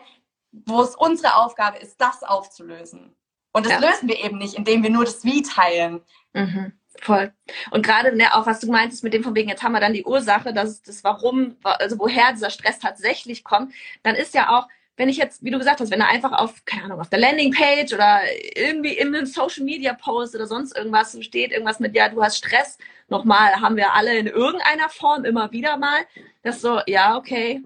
wo 0.50 0.80
es 0.80 0.96
unsere 0.96 1.36
Aufgabe 1.36 1.78
ist, 1.78 2.00
das 2.00 2.22
aufzulösen. 2.22 3.14
Und 3.52 3.66
das 3.66 3.72
ja. 3.72 3.78
lösen 3.80 4.08
wir 4.08 4.22
eben 4.22 4.38
nicht, 4.38 4.54
indem 4.54 4.82
wir 4.82 4.90
nur 4.90 5.04
das 5.04 5.24
Wie 5.24 5.42
teilen. 5.42 6.00
Mhm. 6.32 6.72
Voll. 7.00 7.32
Und 7.70 7.84
gerade 7.84 8.14
ne, 8.16 8.34
auch 8.34 8.46
was 8.46 8.60
du 8.60 8.70
meintest 8.70 9.04
mit 9.04 9.14
dem 9.14 9.22
von 9.22 9.34
wegen, 9.34 9.48
jetzt 9.48 9.62
haben 9.62 9.72
wir 9.72 9.80
dann 9.80 9.92
die 9.92 10.04
Ursache, 10.04 10.52
dass 10.52 10.82
das 10.82 11.04
Warum, 11.04 11.56
also 11.62 11.98
woher 11.98 12.32
dieser 12.32 12.50
Stress 12.50 12.78
tatsächlich 12.78 13.44
kommt, 13.44 13.72
dann 14.02 14.16
ist 14.16 14.34
ja 14.34 14.58
auch, 14.58 14.66
wenn 14.96 15.08
ich 15.08 15.16
jetzt, 15.16 15.44
wie 15.44 15.52
du 15.52 15.58
gesagt 15.58 15.80
hast, 15.80 15.92
wenn 15.92 16.00
er 16.00 16.08
einfach 16.08 16.32
auf, 16.32 16.64
keine 16.64 16.84
Ahnung, 16.84 17.00
auf 17.00 17.08
der 17.08 17.20
Landingpage 17.20 17.92
oder 17.92 18.22
irgendwie 18.56 18.94
in 18.94 19.14
einem 19.14 19.26
Social 19.26 19.64
Media 19.64 19.94
Post 19.94 20.34
oder 20.34 20.48
sonst 20.48 20.76
irgendwas 20.76 21.16
steht, 21.20 21.52
irgendwas 21.52 21.78
mit, 21.78 21.94
ja, 21.94 22.08
du 22.08 22.20
hast 22.20 22.38
Stress, 22.38 22.78
nochmal, 23.08 23.60
haben 23.60 23.76
wir 23.76 23.94
alle 23.94 24.18
in 24.18 24.26
irgendeiner 24.26 24.88
Form 24.88 25.24
immer 25.24 25.52
wieder 25.52 25.76
mal, 25.76 26.00
das 26.42 26.60
so, 26.60 26.80
ja, 26.86 27.16
okay, 27.16 27.62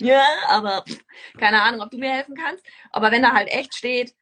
ja, 0.00 0.24
aber 0.48 0.84
keine 1.38 1.62
Ahnung, 1.62 1.80
ob 1.80 1.90
du 1.90 1.98
mir 1.98 2.12
helfen 2.12 2.34
kannst. 2.36 2.64
Aber 2.90 3.10
wenn 3.10 3.22
da 3.22 3.32
halt 3.32 3.48
echt 3.48 3.74
steht, 3.74 4.14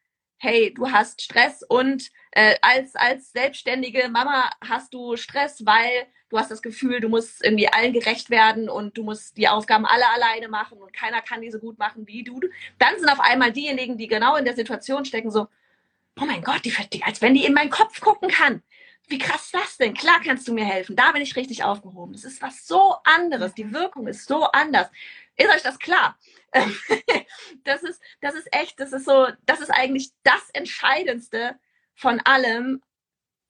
hey, 0.43 0.75
du 0.75 0.91
hast 0.91 1.23
Stress 1.23 1.63
und 1.63 2.11
äh, 2.33 2.57
als, 2.63 2.97
als 2.97 3.31
selbstständige 3.31 4.09
Mama 4.09 4.51
hast 4.61 4.93
du 4.93 5.17
Stress, 5.17 5.65
weil 5.65 6.09
du 6.31 6.39
hast 6.39 6.51
das 6.51 6.63
Gefühl, 6.63 6.99
du 6.99 7.09
musst 7.09 7.45
irgendwie 7.45 7.69
allen 7.69 7.93
gerecht 7.93 8.29
werden 8.29 8.69
und 8.69 8.99
du 8.99 9.05
musst 9.05 9.37
die 9.37 9.47
Aufgaben 9.47 9.87
alle 9.87 10.05
alleine 10.11 10.49
machen 10.49 10.79
und 10.79 10.93
keiner 10.93 11.23
kann 11.23 11.43
die 11.43 11.51
so 11.53 11.61
gut 11.61 11.79
machen 11.79 12.09
wie 12.09 12.25
du. 12.25 12.41
Dann 12.81 12.99
sind 12.99 13.09
auf 13.09 13.21
einmal 13.21 13.53
diejenigen, 13.53 13.97
die 13.97 14.09
genau 14.09 14.35
in 14.35 14.45
der 14.45 14.57
Situation 14.57 15.05
stecken, 15.05 15.31
so, 15.31 15.47
oh 16.21 16.25
mein 16.25 16.43
Gott, 16.43 16.65
die, 16.65 16.75
die 16.93 17.05
als 17.05 17.23
wenn 17.23 17.35
die 17.35 17.45
in 17.45 17.55
meinen 17.55 17.71
Kopf 17.71 18.01
gucken 18.01 18.29
kann. 18.29 18.65
Wie 19.07 19.19
krass 19.19 19.45
ist 19.45 19.55
das 19.55 19.77
denn? 19.77 19.95
Klar 19.95 20.21
kannst 20.25 20.49
du 20.49 20.55
mir 20.55 20.65
helfen. 20.65 20.97
Da 20.97 21.13
bin 21.13 21.23
ich 21.23 21.37
richtig 21.37 21.63
aufgehoben. 21.63 22.15
Das 22.15 22.25
ist 22.25 22.43
was 22.43 22.67
so 22.67 22.97
anderes. 23.05 23.55
Die 23.55 23.73
Wirkung 23.73 24.09
ist 24.09 24.27
so 24.27 24.43
anders. 24.47 24.89
Ist 25.37 25.55
euch 25.55 25.63
das 25.63 25.79
klar? 25.79 26.19
das 27.65 27.83
ist, 27.83 28.01
das 28.21 28.35
ist 28.35 28.49
echt, 28.53 28.79
das 28.79 28.93
ist 28.93 29.07
so, 29.07 29.29
das 29.47 29.61
ist 29.61 29.71
eigentlich 29.71 30.11
das 30.23 30.51
Entscheidendste 30.53 31.57
von 31.95 32.21
allem 32.21 32.83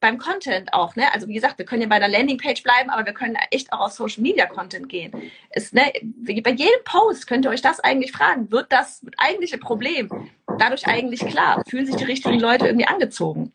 beim 0.03 0.17
Content 0.17 0.73
auch, 0.73 0.97
ne? 0.97 1.13
Also 1.13 1.29
wie 1.29 1.33
gesagt, 1.33 1.57
wir 1.57 1.65
können 1.65 1.81
ja 1.81 1.87
bei 1.87 1.97
der 1.97 2.09
Landingpage 2.09 2.61
bleiben, 2.61 2.89
aber 2.89 3.05
wir 3.05 3.13
können 3.13 3.37
echt 3.51 3.71
auch 3.71 3.79
auf 3.79 3.93
Social 3.93 4.21
Media 4.21 4.45
Content 4.47 4.89
gehen. 4.89 5.31
Ist, 5.51 5.73
ne, 5.73 5.93
bei 6.03 6.51
jedem 6.51 6.83
Post 6.83 7.25
könnt 7.25 7.45
ihr 7.45 7.51
euch 7.51 7.61
das 7.61 7.79
eigentlich 7.79 8.11
fragen. 8.11 8.51
Wird 8.51 8.69
das 8.69 9.01
eigentliche 9.17 9.57
Problem 9.57 10.09
dadurch 10.59 10.87
eigentlich 10.87 11.25
klar? 11.25 11.63
Fühlen 11.69 11.85
sich 11.85 11.95
die 11.95 12.03
richtigen 12.03 12.39
Leute 12.39 12.65
irgendwie 12.65 12.87
angezogen? 12.87 13.53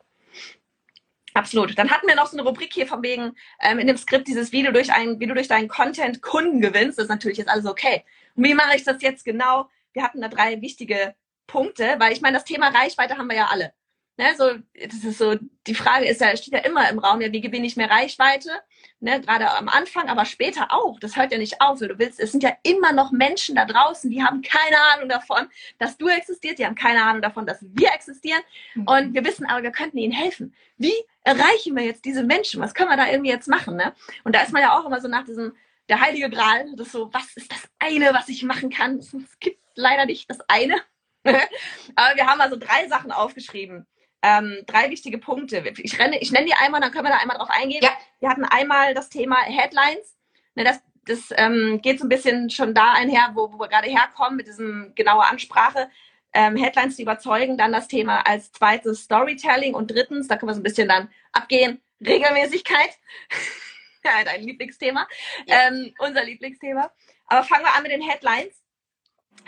Absolut. 1.35 1.79
Dann 1.79 1.91
hatten 1.91 2.09
wir 2.09 2.17
noch 2.17 2.27
so 2.27 2.39
eine 2.39 2.49
Rubrik 2.49 2.73
hier 2.73 2.87
von 2.87 3.03
wegen 3.03 3.33
ähm, 3.61 3.79
in 3.79 3.87
dem 3.87 3.99
Skript 3.99 4.27
dieses 4.27 4.51
Video 4.51 4.73
durch 4.73 4.91
ein, 4.91 5.21
wie 5.21 5.27
du 5.27 5.35
durch 5.35 5.49
deinen 5.49 5.69
Content 5.69 6.23
Kunden 6.23 6.63
gewinnst. 6.63 6.99
Das 6.99 7.05
ist 7.05 7.11
natürlich 7.11 7.39
jetzt 7.39 7.51
alles 7.51 7.67
okay. 7.67 8.05
Wie 8.39 8.55
mache 8.55 8.77
ich 8.77 8.85
das 8.85 9.03
jetzt 9.03 9.25
genau? 9.25 9.69
Wir 9.93 10.03
hatten 10.03 10.21
da 10.21 10.29
drei 10.29 10.61
wichtige 10.61 11.15
Punkte, 11.47 11.97
weil 11.99 12.13
ich 12.13 12.21
meine, 12.21 12.37
das 12.37 12.45
Thema 12.45 12.69
Reichweite 12.69 13.19
haben 13.19 13.29
wir 13.29 13.37
ja 13.37 13.49
alle. 13.51 13.73
Ne, 14.17 14.35
so, 14.37 14.51
das 14.75 15.05
ist 15.05 15.19
so, 15.19 15.37
die 15.69 15.77
Frage 15.77 16.07
ist 16.09 16.21
ja, 16.21 16.37
steht 16.37 16.53
ja 16.53 16.59
immer 16.59 16.91
im 16.91 16.99
Raum, 16.99 17.21
ja, 17.21 17.31
wie 17.31 17.41
gewinne 17.41 17.69
ich 17.69 17.77
mehr 17.77 17.89
Reichweite? 17.89 18.51
Ne, 18.99 19.21
gerade 19.21 19.49
am 19.53 19.69
Anfang, 19.69 20.09
aber 20.09 20.25
später 20.25 20.73
auch. 20.73 20.99
Das 20.99 21.17
hört 21.17 21.31
ja 21.31 21.39
nicht 21.39 21.61
auf. 21.61 21.79
Du 21.79 22.01
willst, 22.01 22.19
es 22.19 22.33
sind 22.33 22.43
ja 22.43 22.51
immer 22.65 22.93
noch 22.93 23.13
Menschen 23.13 23.55
da 23.55 23.65
draußen, 23.65 24.11
die 24.11 24.25
haben 24.25 24.43
keine 24.43 24.77
Ahnung 24.93 25.09
davon, 25.09 25.47
dass 25.79 25.99
du 25.99 26.09
existierst, 26.09 26.59
die 26.59 26.67
haben 26.67 26.75
keine 26.75 27.05
Ahnung 27.05 27.23
davon, 27.23 27.47
dass 27.47 27.59
wir 27.61 27.93
existieren. 27.93 28.43
Mhm. 28.75 28.89
Und 28.89 29.15
wir 29.15 29.25
wissen 29.25 29.47
aber, 29.47 29.63
wir 29.63 29.71
könnten 29.71 29.99
ihnen 29.99 30.13
helfen. 30.13 30.53
Wie 30.79 30.95
erreichen 31.23 31.77
wir 31.77 31.85
jetzt 31.85 32.05
diese 32.05 32.25
Menschen? 32.25 32.61
Was 32.61 32.75
können 32.75 32.91
wir 32.91 32.97
da 32.97 33.09
irgendwie 33.09 33.31
jetzt 33.31 33.47
machen? 33.47 33.77
Ne? 33.77 33.95
Und 34.25 34.35
da 34.35 34.43
ist 34.43 34.53
man 34.53 34.63
ja 34.63 34.77
auch 34.77 34.85
immer 34.85 35.01
so 35.01 35.07
nach 35.07 35.27
diesem, 35.27 35.55
der 35.89 36.01
heilige 36.01 36.31
Gral, 36.31 36.67
das 36.77 36.89
ist 36.89 36.93
so, 36.93 37.13
was 37.13 37.35
ist 37.35 37.51
das 37.51 37.69
eine, 37.79 38.13
was 38.13 38.29
ich 38.29 38.43
machen 38.43 38.71
kann? 38.71 38.99
Es 38.99 39.13
gibt 39.41 39.61
leider 39.75 40.07
nicht 40.07 40.29
das 40.29 40.39
eine. 40.49 40.77
Aber 41.25 42.17
wir 42.17 42.27
haben 42.27 42.41
also 42.41 42.57
drei 42.57 42.89
Sachen 42.89 43.13
aufgeschrieben. 43.13 43.87
Ähm, 44.23 44.65
drei 44.67 44.91
wichtige 44.91 45.19
Punkte. 45.19 45.63
Ich, 45.79 45.99
renne, 45.99 46.19
ich 46.21 46.33
nenne 46.33 46.47
die 46.47 46.55
einmal, 46.55 46.81
dann 46.81 46.91
können 46.91 47.05
wir 47.05 47.13
da 47.13 47.19
einmal 47.19 47.37
drauf 47.37 47.51
eingehen. 47.51 47.83
Ja. 47.83 47.93
Wir 48.19 48.29
hatten 48.29 48.45
einmal 48.45 48.95
das 48.95 49.09
Thema 49.09 49.37
Headlines. 49.37 50.17
Ne, 50.55 50.65
das 50.65 50.81
das 51.09 51.31
ähm, 51.37 51.81
geht 51.83 51.99
so 51.99 52.05
ein 52.05 52.11
bisschen 52.11 52.51
schon 52.51 52.75
da 52.75 52.93
einher, 52.93 53.31
wo, 53.35 53.53
wo 53.53 53.59
wir 53.59 53.69
gerade 53.69 53.89
herkommen, 53.89 54.37
mit 54.37 54.47
diesem 54.47 54.93
genaue 54.95 55.27
Ansprache. 55.27 55.89
Ähm, 56.35 56.57
Headlines 56.57 56.97
zu 56.97 57.03
überzeugen, 57.03 57.57
dann 57.57 57.73
das 57.73 57.89
Thema 57.89 58.27
als 58.27 58.53
zweites 58.53 59.05
Storytelling 59.05 59.75
und 59.75 59.91
drittens, 59.91 60.29
da 60.29 60.37
können 60.37 60.51
wir 60.51 60.55
so 60.55 60.61
ein 60.61 60.65
bisschen 60.65 60.89
dann 60.89 61.09
abgehen, 61.33 61.81
Regelmäßigkeit. 62.07 62.91
ja, 64.05 64.11
dein 64.25 64.43
Lieblingsthema, 64.43 65.07
ja. 65.47 65.69
ähm, 65.69 65.95
unser 65.99 66.25
Lieblingsthema. 66.25 66.91
Aber 67.27 67.45
fangen 67.45 67.65
wir 67.65 67.75
an 67.75 67.83
mit 67.83 67.93
den 67.93 68.03
Headlines. 68.03 68.63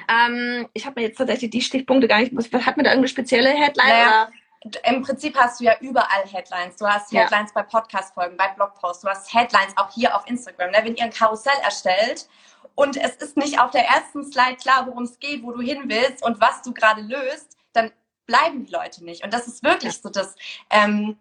Ähm, 0.09 0.69
ich 0.73 0.87
habe 0.87 1.01
mir 1.01 1.09
jetzt 1.09 1.19
tatsächlich 1.19 1.51
die 1.51 1.63
Stichpunkte 1.63 2.09
gar 2.09 2.21
nicht. 2.21 2.35
Was, 2.35 2.47
hat 2.67 2.77
mir 2.77 2.83
da 2.83 2.91
irgendeine 2.91 3.09
spezielle 3.09 3.51
Headline? 3.51 3.89
Naja, 3.89 4.31
Im 4.85 5.03
Prinzip 5.03 5.37
hast 5.37 5.61
du 5.61 5.65
ja 5.65 5.77
überall 5.81 6.27
Headlines. 6.27 6.77
Du 6.77 6.87
hast 6.87 7.13
Headlines 7.13 7.53
ja. 7.55 7.63
bei 7.63 7.63
Podcast-Folgen, 7.63 8.37
bei 8.37 8.49
Blogposts, 8.49 9.03
du 9.03 9.09
hast 9.09 9.33
Headlines 9.33 9.77
auch 9.77 9.93
hier 9.93 10.15
auf 10.15 10.27
Instagram. 10.27 10.71
Ne? 10.71 10.79
Wenn 10.83 10.97
ihr 10.97 11.05
ein 11.05 11.13
Karussell 11.13 11.59
erstellt 11.63 12.29
und 12.75 12.97
es 12.97 13.17
ist 13.17 13.37
nicht 13.37 13.61
auf 13.61 13.71
der 13.71 13.87
ersten 13.87 14.31
Slide 14.31 14.57
klar, 14.57 14.87
worum 14.87 15.05
es 15.05 15.19
geht, 15.19 15.43
wo 15.43 15.53
du 15.53 15.61
hin 15.61 15.85
willst 15.87 16.25
und 16.25 16.41
was 16.41 16.63
du 16.63 16.73
gerade 16.73 17.03
löst, 17.03 17.57
dann 17.73 17.91
bleiben 18.27 18.65
die 18.65 18.73
Leute 18.73 19.05
nicht. 19.05 19.25
Und 19.25 19.33
das 19.33 19.47
ist 19.47 19.63
wirklich 19.63 20.01
so 20.01 20.09
das. 20.09 20.35
Ähm, 20.71 21.19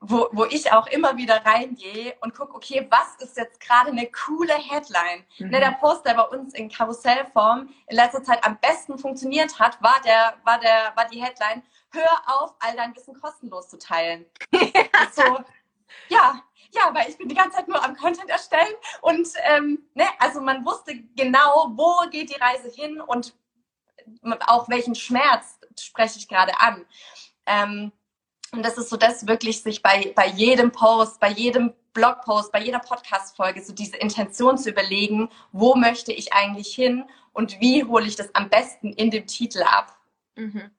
wo, 0.00 0.28
wo 0.32 0.44
ich 0.44 0.72
auch 0.72 0.86
immer 0.86 1.16
wieder 1.16 1.44
reingehe 1.44 2.16
und 2.20 2.34
gucke, 2.34 2.54
okay, 2.54 2.86
was 2.90 3.16
ist 3.26 3.36
jetzt 3.36 3.60
gerade 3.60 3.90
eine 3.90 4.08
coole 4.10 4.54
Headline? 4.54 5.24
Mhm. 5.38 5.50
Ne, 5.50 5.60
der 5.60 5.72
Post, 5.72 6.06
der 6.06 6.14
bei 6.14 6.22
uns 6.22 6.54
in 6.54 6.68
Karussellform 6.68 7.68
in 7.88 7.96
letzter 7.96 8.22
Zeit 8.22 8.44
am 8.44 8.58
besten 8.58 8.98
funktioniert 8.98 9.58
hat, 9.58 9.82
war 9.82 10.00
der, 10.04 10.34
war 10.44 10.58
der, 10.60 10.92
war 10.94 11.08
die 11.08 11.22
Headline, 11.22 11.62
hör 11.90 12.22
auf, 12.26 12.54
all 12.60 12.76
dein 12.76 12.94
Wissen 12.94 13.20
kostenlos 13.20 13.68
zu 13.68 13.78
teilen. 13.78 14.24
so, 15.12 15.40
ja, 16.08 16.42
ja, 16.70 16.94
weil 16.94 17.08
ich 17.08 17.16
bin 17.16 17.28
die 17.28 17.34
ganze 17.34 17.56
Zeit 17.56 17.68
nur 17.68 17.82
am 17.82 17.96
Content 17.96 18.28
erstellen 18.28 18.74
und 19.00 19.28
ähm, 19.44 19.88
ne, 19.94 20.04
also 20.18 20.40
man 20.40 20.64
wusste 20.64 20.94
genau, 21.16 21.72
wo 21.74 22.08
geht 22.10 22.30
die 22.30 22.40
Reise 22.40 22.70
hin 22.70 23.00
und 23.00 23.34
auch 24.46 24.68
welchen 24.68 24.94
Schmerz 24.94 25.58
spreche 25.78 26.18
ich 26.18 26.28
gerade 26.28 26.60
an. 26.60 26.86
Ähm, 27.46 27.92
und 28.52 28.64
das 28.64 28.78
ist 28.78 28.88
so 28.88 28.96
das 28.96 29.26
wirklich, 29.26 29.62
sich 29.62 29.82
bei, 29.82 30.12
bei 30.14 30.26
jedem 30.28 30.72
Post, 30.72 31.20
bei 31.20 31.30
jedem 31.30 31.72
Blogpost, 31.92 32.52
bei 32.52 32.62
jeder 32.62 32.78
Podcast-Folge 32.78 33.62
so 33.62 33.72
diese 33.72 33.96
Intention 33.96 34.56
zu 34.56 34.70
überlegen, 34.70 35.28
wo 35.52 35.74
möchte 35.74 36.12
ich 36.12 36.32
eigentlich 36.32 36.74
hin 36.74 37.04
und 37.32 37.60
wie 37.60 37.84
hole 37.84 38.06
ich 38.06 38.16
das 38.16 38.34
am 38.34 38.48
besten 38.48 38.92
in 38.92 39.10
dem 39.10 39.26
Titel 39.26 39.62
ab. 39.62 39.96
Mhm. 40.36 40.70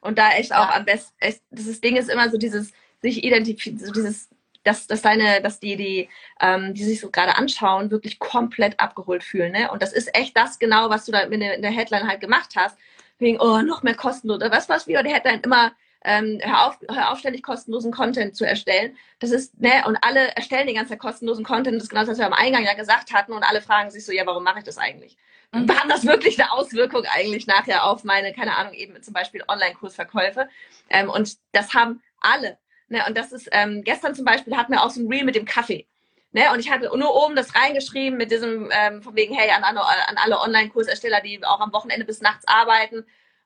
Und 0.00 0.18
da 0.18 0.30
echt 0.32 0.50
ja. 0.50 0.62
auch 0.62 0.74
am 0.74 0.84
besten, 0.84 1.14
echt, 1.18 1.42
das 1.50 1.80
Ding 1.80 1.96
ist 1.96 2.08
immer 2.08 2.30
so 2.30 2.38
dieses, 2.38 2.72
sich 3.02 3.24
identifizieren, 3.24 3.78
so 3.78 3.92
dieses, 3.92 4.28
dass, 4.62 4.86
dass 4.86 5.02
deine, 5.02 5.40
dass 5.42 5.58
die, 5.60 5.76
die, 5.76 6.08
ähm, 6.40 6.74
die 6.74 6.84
sich 6.84 7.00
so 7.00 7.10
gerade 7.10 7.36
anschauen, 7.36 7.90
wirklich 7.90 8.18
komplett 8.18 8.78
abgeholt 8.78 9.24
fühlen. 9.24 9.52
Ne? 9.52 9.70
Und 9.70 9.82
das 9.82 9.92
ist 9.92 10.14
echt 10.14 10.36
das 10.36 10.58
genau, 10.58 10.90
was 10.90 11.06
du 11.06 11.12
da 11.12 11.20
in 11.20 11.40
der, 11.40 11.54
in 11.56 11.62
der 11.62 11.70
Headline 11.70 12.08
halt 12.08 12.20
gemacht 12.20 12.54
hast. 12.56 12.76
Wegen, 13.18 13.40
oh, 13.40 13.62
noch 13.62 13.82
mehr 13.82 13.94
kostenlos. 13.94 14.36
Oder 14.36 14.50
was, 14.50 14.68
was 14.68 14.86
wieder 14.86 15.02
die 15.02 15.14
Headline 15.14 15.40
immer 15.40 15.72
ähm, 16.04 16.38
hör, 16.42 16.66
auf, 16.66 16.78
hör 16.88 17.10
auf, 17.10 17.18
ständig 17.18 17.42
kostenlosen 17.42 17.92
Content 17.92 18.36
zu 18.36 18.44
erstellen. 18.44 18.96
Das 19.18 19.30
ist, 19.30 19.60
ne, 19.60 19.84
und 19.86 19.96
alle 20.02 20.34
erstellen 20.36 20.66
die 20.66 20.74
ganze 20.74 20.90
Zeit 20.90 21.00
kostenlosen 21.00 21.44
Content. 21.44 21.76
Das 21.76 21.84
ist 21.84 21.88
genau 21.88 22.02
das, 22.02 22.10
was 22.10 22.18
wir 22.18 22.26
am 22.26 22.32
Eingang 22.32 22.64
ja 22.64 22.74
gesagt 22.74 23.12
hatten. 23.12 23.32
Und 23.32 23.42
alle 23.42 23.60
fragen 23.60 23.90
sich 23.90 24.04
so, 24.04 24.12
ja, 24.12 24.26
warum 24.26 24.44
mache 24.44 24.58
ich 24.58 24.64
das 24.64 24.78
eigentlich? 24.78 25.16
Mhm. 25.52 25.68
haben 25.78 25.88
das 25.88 26.04
wirklich 26.04 26.40
eine 26.40 26.52
Auswirkung 26.52 27.04
eigentlich 27.06 27.46
nachher 27.46 27.84
auf 27.84 28.04
meine, 28.04 28.32
keine 28.32 28.56
Ahnung, 28.56 28.74
eben 28.74 29.00
zum 29.02 29.14
Beispiel 29.14 29.42
Online-Kursverkäufe? 29.48 30.48
Ähm, 30.90 31.08
und 31.08 31.36
das 31.52 31.74
haben 31.74 32.02
alle. 32.20 32.58
Ne? 32.88 33.04
Und 33.06 33.16
das 33.16 33.32
ist, 33.32 33.48
ähm, 33.52 33.82
gestern 33.84 34.14
zum 34.14 34.24
Beispiel 34.24 34.56
hatten 34.56 34.72
wir 34.72 34.82
auch 34.82 34.90
so 34.90 35.00
ein 35.00 35.08
Reel 35.08 35.24
mit 35.24 35.34
dem 35.34 35.44
Kaffee. 35.44 35.86
Ne? 36.32 36.52
Und 36.52 36.60
ich 36.60 36.70
hatte 36.70 36.90
nur 36.96 37.14
oben 37.14 37.34
das 37.36 37.54
reingeschrieben 37.54 38.18
mit 38.18 38.30
diesem, 38.30 38.70
ähm, 38.72 39.02
von 39.02 39.16
wegen, 39.16 39.34
hey, 39.34 39.50
an, 39.50 39.64
an 39.64 40.16
alle 40.16 40.40
Online-Kursersteller, 40.40 41.20
die 41.20 41.44
auch 41.44 41.60
am 41.60 41.72
Wochenende 41.72 42.04
bis 42.04 42.20
nachts 42.20 42.46
arbeiten. 42.46 43.04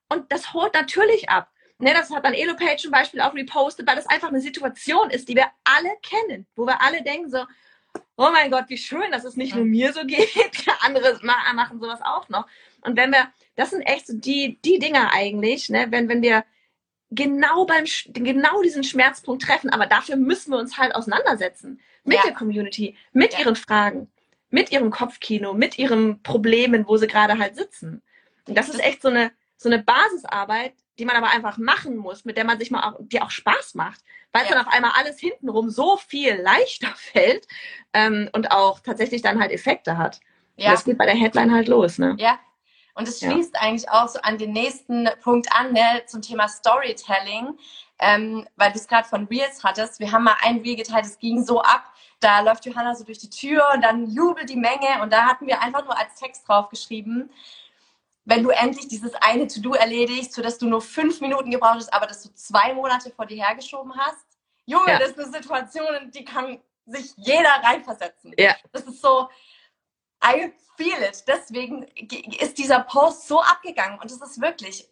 Und 0.08 0.30
das 0.32 0.52
holt 0.52 0.74
natürlich 0.74 1.28
ab. 1.28 1.48
Ne, 1.80 1.94
das 1.94 2.10
hat 2.10 2.24
dann 2.24 2.34
Elopage 2.34 2.76
zum 2.76 2.90
Beispiel 2.90 3.22
auch 3.22 3.34
repostet, 3.34 3.86
weil 3.86 3.96
das 3.96 4.06
einfach 4.06 4.28
eine 4.28 4.40
Situation 4.40 5.08
ist, 5.10 5.28
die 5.28 5.34
wir 5.34 5.46
alle 5.64 5.90
kennen, 6.02 6.46
wo 6.54 6.66
wir 6.66 6.82
alle 6.82 7.02
denken 7.02 7.30
so, 7.30 7.44
oh 8.16 8.28
mein 8.30 8.50
Gott, 8.50 8.64
wie 8.68 8.76
schön, 8.76 9.10
dass 9.10 9.24
es 9.24 9.36
nicht 9.36 9.54
nur 9.54 9.64
mir 9.64 9.92
so 9.94 10.00
geht, 10.06 10.28
andere 10.80 11.18
machen 11.22 11.80
sowas 11.80 12.00
auch 12.02 12.28
noch. 12.28 12.46
Und 12.82 12.96
wenn 12.96 13.10
wir, 13.10 13.32
das 13.56 13.70
sind 13.70 13.80
echt 13.82 14.06
so 14.06 14.16
die, 14.16 14.58
die 14.62 14.78
Dinge 14.78 15.10
eigentlich, 15.12 15.70
ne, 15.70 15.86
wenn, 15.90 16.08
wenn 16.08 16.20
wir 16.20 16.44
genau 17.10 17.64
beim, 17.64 17.84
genau 18.12 18.62
diesen 18.62 18.84
Schmerzpunkt 18.84 19.42
treffen, 19.42 19.70
aber 19.70 19.86
dafür 19.86 20.16
müssen 20.16 20.52
wir 20.52 20.58
uns 20.58 20.78
halt 20.78 20.94
auseinandersetzen. 20.94 21.80
Mit 22.04 22.16
ja. 22.16 22.22
der 22.24 22.34
Community, 22.34 22.96
mit 23.12 23.32
ja. 23.34 23.40
ihren 23.40 23.56
Fragen, 23.56 24.10
mit 24.50 24.70
ihrem 24.70 24.90
Kopfkino, 24.90 25.54
mit 25.54 25.78
ihren 25.78 26.22
Problemen, 26.22 26.86
wo 26.86 26.96
sie 26.96 27.06
gerade 27.06 27.38
halt 27.38 27.56
sitzen. 27.56 28.02
Und 28.46 28.56
das 28.56 28.68
ist 28.68 28.80
echt 28.80 29.02
so 29.02 29.08
eine, 29.08 29.32
so 29.56 29.68
eine 29.68 29.82
Basisarbeit, 29.82 30.74
die 31.00 31.06
man 31.06 31.16
aber 31.16 31.30
einfach 31.30 31.56
machen 31.58 31.96
muss, 31.96 32.24
mit 32.24 32.36
der 32.36 32.44
man 32.44 32.58
sich 32.58 32.70
mal 32.70 32.82
auch, 32.88 32.96
die 33.00 33.20
auch 33.22 33.30
Spaß 33.30 33.74
macht, 33.74 34.00
weil 34.32 34.42
es 34.42 34.50
Ja. 34.50 34.56
dann 34.56 34.66
auf 34.66 34.72
einmal 34.72 34.92
alles 34.96 35.18
hintenrum 35.18 35.70
so 35.70 35.96
viel 35.96 36.34
leichter 36.36 36.92
fällt 36.96 37.48
ähm, 37.94 38.28
und 38.32 38.52
auch 38.52 38.80
tatsächlich 38.80 39.22
dann 39.22 39.40
halt 39.40 39.50
Effekte 39.50 39.96
hat. 39.98 40.20
Und 40.56 40.64
Ja. 40.64 40.70
Das 40.72 40.84
geht 40.84 40.98
bei 40.98 41.06
der 41.06 41.14
Headline 41.16 41.52
halt 41.52 41.68
los, 41.68 41.98
ne? 41.98 42.14
Ja. 42.18 42.38
Und 42.94 43.08
es 43.08 43.20
Ja. 43.20 43.30
schließt 43.30 43.56
eigentlich 43.60 43.88
auch 43.90 44.08
so 44.08 44.20
an 44.20 44.36
den 44.36 44.52
nächsten 44.52 45.08
Punkt 45.22 45.48
an, 45.54 45.72
ne, 45.72 46.02
zum 46.06 46.20
Thema 46.20 46.48
Storytelling, 46.48 47.56
ähm, 47.98 48.46
weil 48.56 48.72
du 48.72 48.78
es 48.78 48.86
gerade 48.88 49.08
von 49.08 49.26
Reels 49.26 49.64
hattest. 49.64 50.00
Wir 50.00 50.12
haben 50.12 50.24
mal 50.24 50.36
ein 50.42 50.58
Reel 50.58 50.76
geteilt, 50.76 51.06
es 51.06 51.18
ging 51.18 51.42
so 51.42 51.62
ab. 51.62 51.84
Da 52.18 52.40
läuft 52.40 52.66
Johanna 52.66 52.94
so 52.94 53.04
durch 53.04 53.18
die 53.18 53.30
Tür 53.30 53.62
und 53.72 53.82
dann 53.82 54.06
jubelt 54.10 54.50
die 54.50 54.56
Menge 54.56 55.00
und 55.02 55.10
da 55.12 55.24
hatten 55.24 55.46
wir 55.46 55.62
einfach 55.62 55.84
nur 55.84 55.96
als 55.98 56.14
Text 56.16 56.46
draufgeschrieben, 56.46 57.30
wenn 58.24 58.42
du 58.42 58.50
endlich 58.50 58.88
dieses 58.88 59.14
eine 59.14 59.46
To-Do 59.46 59.74
erledigst, 59.74 60.36
das 60.38 60.58
du 60.58 60.66
nur 60.66 60.80
fünf 60.82 61.20
Minuten 61.20 61.50
gebraucht 61.50 61.76
hast, 61.76 61.92
aber 61.92 62.06
das 62.06 62.22
du 62.22 62.32
zwei 62.34 62.74
Monate 62.74 63.10
vor 63.10 63.26
dir 63.26 63.44
hergeschoben 63.44 63.96
hast. 63.96 64.26
Junge, 64.66 64.90
Ja. 64.92 64.98
das 64.98 65.10
ist 65.10 65.18
eine 65.18 65.32
Situation, 65.32 65.94
in 66.02 66.10
die 66.10 66.24
kann 66.24 66.62
sich 66.86 67.12
jeder 67.16 67.50
reinversetzen. 67.62 68.34
Ja. 68.38 68.56
Das 68.72 68.82
ist 68.84 69.00
so, 69.00 69.28
I 70.24 70.52
feel 70.76 71.02
it. 71.02 71.24
Deswegen 71.26 71.84
ist 72.38 72.58
dieser 72.58 72.80
Post 72.80 73.26
so 73.26 73.40
abgegangen 73.40 73.98
und 74.00 74.10
es 74.10 74.20
ist 74.20 74.40
wirklich 74.40 74.88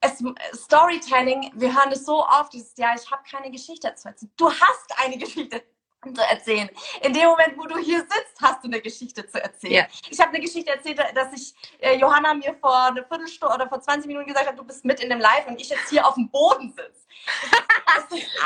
es, 0.00 0.22
Storytelling. 0.54 1.52
Wir 1.54 1.74
hören 1.74 1.92
es 1.92 2.04
so 2.04 2.26
oft 2.26 2.52
dieses 2.52 2.76
Jahr. 2.76 2.94
Ich 2.96 3.10
habe 3.10 3.22
keine 3.28 3.50
Geschichte 3.50 3.94
zu 3.94 4.08
erzählen. 4.08 4.32
Du 4.36 4.50
hast 4.50 4.98
eine 4.98 5.16
Geschichte 5.16 5.62
zu 6.02 6.22
erzählen. 6.28 6.68
In 7.02 7.12
dem 7.12 7.26
Moment, 7.26 7.56
wo 7.56 7.66
du 7.66 7.78
hier 7.78 8.00
sitzt, 8.00 8.40
hast 8.40 8.64
du 8.64 8.68
eine 8.68 8.80
Geschichte 8.80 9.26
zu 9.26 9.42
erzählen. 9.42 9.72
Ja. 9.72 9.86
Ich 10.10 10.18
habe 10.20 10.30
eine 10.30 10.40
Geschichte 10.40 10.70
erzählt, 10.70 10.98
dass 11.14 11.32
ich 11.32 11.54
äh, 11.78 11.96
Johanna 11.96 12.34
mir 12.34 12.54
vor 12.60 12.86
eine 12.86 13.04
Viertelstunde 13.04 13.54
oder 13.54 13.68
vor 13.68 13.80
20 13.80 14.06
Minuten 14.08 14.26
gesagt 14.26 14.48
hat, 14.48 14.58
du 14.58 14.64
bist 14.64 14.84
mit 14.84 15.00
in 15.00 15.10
dem 15.10 15.20
Live 15.20 15.46
und 15.46 15.60
ich 15.60 15.68
jetzt 15.68 15.88
hier 15.90 16.06
auf 16.06 16.14
dem 16.14 16.28
Boden 16.28 16.70
sitze. 16.70 17.02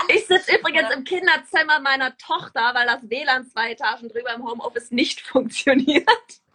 Ich 0.08 0.26
sitze 0.26 0.56
übrigens 0.56 0.92
im 0.94 1.04
Kinderzimmer 1.04 1.80
meiner 1.80 2.16
Tochter, 2.18 2.72
weil 2.74 2.86
das 2.86 3.08
WLAN 3.08 3.46
zwei 3.46 3.72
Etagen 3.72 4.08
drüber 4.08 4.34
im 4.34 4.46
Homeoffice 4.46 4.90
nicht 4.90 5.20
funktioniert. 5.26 6.06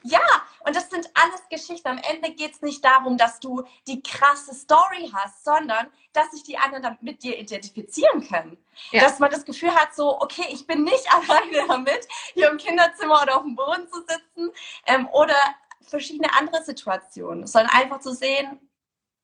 Ja, 0.04 0.20
und 0.66 0.76
das 0.76 0.90
sind 0.90 1.10
alles 1.14 1.48
Geschichten. 1.50 1.88
Am 1.88 2.00
Ende 2.00 2.32
geht 2.32 2.54
es 2.54 2.62
nicht 2.62 2.84
darum, 2.84 3.18
dass 3.18 3.40
du 3.40 3.64
die 3.88 4.02
krasse 4.02 4.54
Story 4.54 5.12
hast, 5.14 5.44
sondern 5.44 5.88
dass 6.14 6.32
sich 6.32 6.44
die 6.44 6.58
anderen 6.58 6.84
damit 6.84 7.04
mit 7.04 7.24
dir 7.24 7.38
identifizieren 7.38 8.28
können. 8.28 8.58
Ja. 8.92 9.02
Dass 9.02 9.20
man 9.20 9.32
das 9.32 9.46
Gefühl 9.46 9.74
hat, 9.74 9.96
so, 9.96 10.20
okay, 10.20 10.46
ich 10.50 10.66
bin 10.66 10.84
nicht 10.84 11.06
alleine 11.14 11.68
damit, 11.68 12.08
hier 12.34 12.50
im 12.50 12.58
Kinderzimmer 12.58 13.22
oder 13.22 13.38
auf 13.38 13.44
dem 13.44 13.56
Boden 13.56 13.88
zu 13.90 14.00
sitzen 14.02 14.52
ähm, 14.86 15.08
oder 15.12 15.36
verschiedene 15.82 16.34
andere 16.38 16.64
Situationen, 16.64 17.48
sondern 17.48 17.74
einfach 17.76 18.00
zu 18.00 18.14
sehen, 18.14 18.60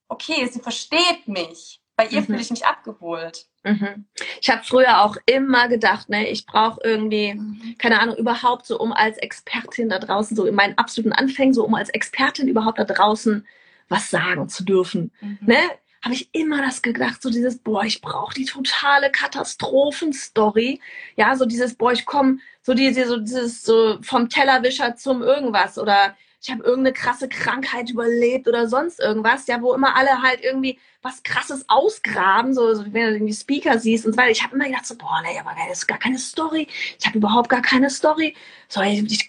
okay, 0.07 0.47
sie 0.47 0.59
versteht 0.59 1.27
mich. 1.27 1.81
Bei 1.97 2.05
ihr 2.07 2.21
Mhm. 2.21 2.25
fühle 2.27 2.41
ich 2.41 2.51
mich 2.51 2.65
abgeholt. 2.65 3.45
Mhm. 3.63 4.05
Ich 4.39 4.49
habe 4.49 4.63
früher 4.63 5.01
auch 5.03 5.17
immer 5.25 5.67
gedacht, 5.67 6.09
ne, 6.09 6.29
ich 6.29 6.45
brauche 6.45 6.79
irgendwie, 6.83 7.37
keine 7.79 7.99
Ahnung, 7.99 8.15
überhaupt 8.15 8.65
so, 8.67 8.79
um 8.79 8.93
als 8.93 9.17
Expertin 9.17 9.89
da 9.89 9.99
draußen, 9.99 10.37
so 10.37 10.45
in 10.45 10.55
meinen 10.55 10.77
absoluten 10.77 11.11
Anfängen, 11.11 11.53
so 11.55 11.65
um 11.65 11.73
als 11.73 11.89
Expertin 11.89 12.47
überhaupt 12.47 12.79
da 12.79 12.85
draußen 12.85 13.45
was 13.89 14.09
sagen 14.11 14.47
zu 14.47 14.63
dürfen. 14.63 15.11
Mhm. 15.21 15.39
Ne? 15.41 15.57
Habe 16.03 16.13
ich 16.13 16.29
immer 16.33 16.61
das 16.61 16.83
gedacht, 16.83 17.21
so 17.21 17.29
dieses, 17.31 17.57
boah, 17.57 17.83
ich 17.83 17.99
brauche 18.01 18.35
die 18.35 18.45
totale 18.45 19.11
Katastrophenstory. 19.11 20.79
Ja, 21.15 21.35
so 21.35 21.45
dieses, 21.45 21.75
boah, 21.75 21.91
ich 21.91 22.05
komme, 22.05 22.37
so 22.61 22.73
diese, 22.73 23.07
so 23.07 23.17
dieses, 23.17 23.63
so 23.63 23.97
vom 24.01 24.29
Tellerwischer 24.29 24.95
zum 24.95 25.23
irgendwas 25.23 25.77
oder 25.79 26.15
ich 26.41 26.51
habe 26.51 26.63
irgendeine 26.63 26.93
krasse 26.93 27.27
Krankheit 27.27 27.89
überlebt 27.89 28.47
oder 28.47 28.67
sonst 28.67 28.99
irgendwas, 28.99 29.47
ja, 29.47 29.61
wo 29.61 29.73
immer 29.73 29.95
alle 29.95 30.21
halt 30.21 30.41
irgendwie 30.43 30.79
was 31.01 31.23
krasses 31.23 31.65
ausgraben, 31.67 32.53
so, 32.53 32.73
so 32.73 32.83
wenn 32.85 32.93
du 32.93 33.13
irgendwie 33.13 33.33
Speaker 33.33 33.79
siehst 33.79 34.05
und 34.05 34.13
so 34.13 34.17
weiter. 34.17 34.31
Ich 34.31 34.43
habe 34.43 34.55
immer 34.55 34.65
gedacht, 34.65 34.85
so, 34.85 34.95
boah, 34.95 35.21
nee, 35.23 35.39
aber 35.39 35.51
das 35.67 35.79
ist 35.79 35.87
gar 35.87 35.97
keine 35.97 36.19
Story. 36.19 36.67
Ich 36.99 37.05
habe 37.05 37.17
überhaupt 37.17 37.49
gar 37.49 37.61
keine 37.61 37.89
Story. 37.89 38.35
So, 38.67 38.81
ich, 38.81 39.03
ich, 39.11 39.27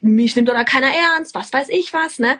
mich 0.00 0.36
nimmt 0.36 0.48
doch 0.48 0.54
da 0.54 0.64
keiner 0.64 0.92
ernst, 0.94 1.34
was 1.34 1.52
weiß 1.52 1.68
ich 1.70 1.92
was, 1.92 2.18
ne? 2.18 2.38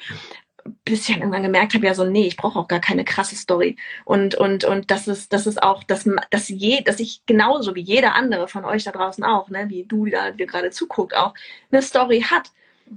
Bis 0.84 1.00
ich 1.00 1.06
dann 1.08 1.20
irgendwann 1.20 1.42
gemerkt 1.42 1.74
habe, 1.74 1.86
ja 1.86 1.94
so, 1.94 2.04
nee, 2.04 2.26
ich 2.26 2.36
brauche 2.36 2.58
auch 2.58 2.68
gar 2.68 2.80
keine 2.80 3.04
krasse 3.04 3.36
Story. 3.36 3.76
Und, 4.04 4.34
und, 4.34 4.64
und 4.64 4.90
das 4.90 5.08
ist, 5.08 5.32
das 5.32 5.46
ist 5.46 5.62
auch, 5.62 5.82
dass, 5.84 6.08
dass, 6.30 6.48
je, 6.48 6.82
dass 6.82 7.00
ich 7.00 7.24
genauso 7.26 7.74
wie 7.74 7.82
jeder 7.82 8.14
andere 8.14 8.48
von 8.48 8.64
euch 8.64 8.84
da 8.84 8.92
draußen 8.92 9.24
auch, 9.24 9.48
ne, 9.50 9.68
wie 9.68 9.84
du, 9.84 10.06
da 10.06 10.30
dir 10.30 10.46
gerade 10.46 10.70
zuguckt, 10.70 11.14
auch 11.16 11.34
eine 11.70 11.82
Story 11.82 12.22
hat. 12.22 12.50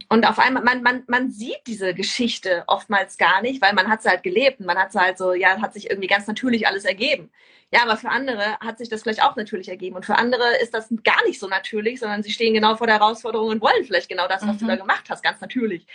Und 0.09 0.27
auf 0.27 0.37
einmal, 0.39 0.63
man, 0.63 0.83
man, 0.83 1.03
man 1.07 1.31
sieht 1.31 1.59
diese 1.65 1.93
Geschichte 1.93 2.63
oftmals 2.67 3.17
gar 3.17 3.41
nicht, 3.41 3.61
weil 3.61 3.73
man 3.73 3.87
hat 3.87 4.03
sie 4.03 4.09
halt 4.09 4.23
gelebt 4.23 4.59
und 4.59 4.65
man 4.65 4.77
hat 4.77 4.91
sie 4.91 4.99
halt 4.99 5.17
so, 5.17 5.33
ja, 5.33 5.61
hat 5.61 5.73
sich 5.73 5.89
irgendwie 5.89 6.07
ganz 6.07 6.27
natürlich 6.27 6.67
alles 6.67 6.85
ergeben. 6.85 7.31
Ja, 7.71 7.83
aber 7.83 7.97
für 7.97 8.09
andere 8.09 8.57
hat 8.59 8.77
sich 8.77 8.89
das 8.89 9.03
vielleicht 9.03 9.21
auch 9.23 9.35
natürlich 9.35 9.67
ergeben. 9.69 9.95
Und 9.95 10.05
für 10.05 10.15
andere 10.17 10.57
ist 10.61 10.73
das 10.73 10.87
gar 11.03 11.21
nicht 11.25 11.39
so 11.39 11.47
natürlich, 11.47 11.99
sondern 11.99 12.23
sie 12.23 12.31
stehen 12.31 12.53
genau 12.53 12.75
vor 12.77 12.87
der 12.87 12.97
Herausforderung 12.99 13.49
und 13.49 13.61
wollen 13.61 13.83
vielleicht 13.85 14.09
genau 14.09 14.27
das, 14.27 14.41
was 14.45 14.55
Mhm. 14.55 14.59
du 14.59 14.65
da 14.67 14.75
gemacht 14.77 15.05
hast, 15.09 15.23
ganz 15.23 15.41
natürlich. 15.41 15.85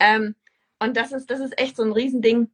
Ähm, 0.00 0.34
und 0.80 0.96
das 0.96 1.12
ist, 1.12 1.30
das 1.30 1.40
ist 1.40 1.58
echt 1.60 1.76
so 1.76 1.82
ein 1.84 1.92
Riesending. 1.92 2.50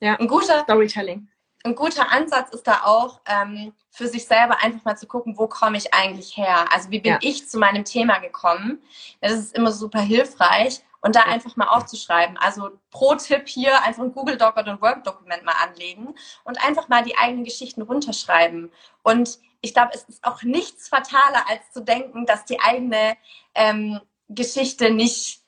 Ja, 0.00 0.14
Ein 0.18 0.28
guter, 0.28 0.62
Storytelling. 0.62 1.28
Ein 1.64 1.74
guter 1.74 2.12
Ansatz 2.12 2.50
ist 2.50 2.66
da 2.66 2.82
auch, 2.84 3.20
ähm, 3.26 3.72
für 3.90 4.06
sich 4.06 4.26
selber 4.26 4.62
einfach 4.62 4.84
mal 4.84 4.96
zu 4.96 5.06
gucken, 5.06 5.38
wo 5.38 5.48
komme 5.48 5.78
ich 5.78 5.94
eigentlich 5.94 6.36
her? 6.36 6.66
Also 6.70 6.90
wie 6.90 7.00
bin 7.00 7.12
Ja. 7.12 7.18
ich 7.22 7.48
zu 7.48 7.58
meinem 7.58 7.84
Thema 7.84 8.18
gekommen? 8.18 8.82
Das 9.20 9.32
ist 9.32 9.54
immer 9.54 9.72
super 9.72 10.00
hilfreich. 10.00 10.82
Und 11.00 11.16
da 11.16 11.20
Ja. 11.20 11.26
einfach 11.26 11.56
mal 11.56 11.68
aufzuschreiben. 11.68 12.38
Also 12.38 12.70
pro 12.90 13.14
Tipp 13.14 13.46
hier 13.46 13.82
einfach 13.82 14.02
ein 14.02 14.12
Google 14.12 14.38
Doc 14.38 14.56
oder 14.56 14.72
ein 14.72 14.80
Word-Dokument 14.80 15.44
mal 15.44 15.54
anlegen 15.62 16.14
und 16.44 16.64
einfach 16.64 16.88
mal 16.88 17.02
die 17.02 17.16
eigenen 17.18 17.44
Geschichten 17.44 17.82
runterschreiben. 17.82 18.72
Und 19.02 19.38
ich 19.60 19.74
glaube, 19.74 19.90
es 19.94 20.04
ist 20.04 20.24
auch 20.24 20.42
nichts 20.42 20.88
fataler, 20.88 21.44
als 21.48 21.70
zu 21.72 21.82
denken, 21.82 22.24
dass 22.26 22.46
die 22.46 22.58
eigene 22.60 23.16
ähm, 23.54 24.00
Geschichte 24.28 24.90
nicht 24.90 25.43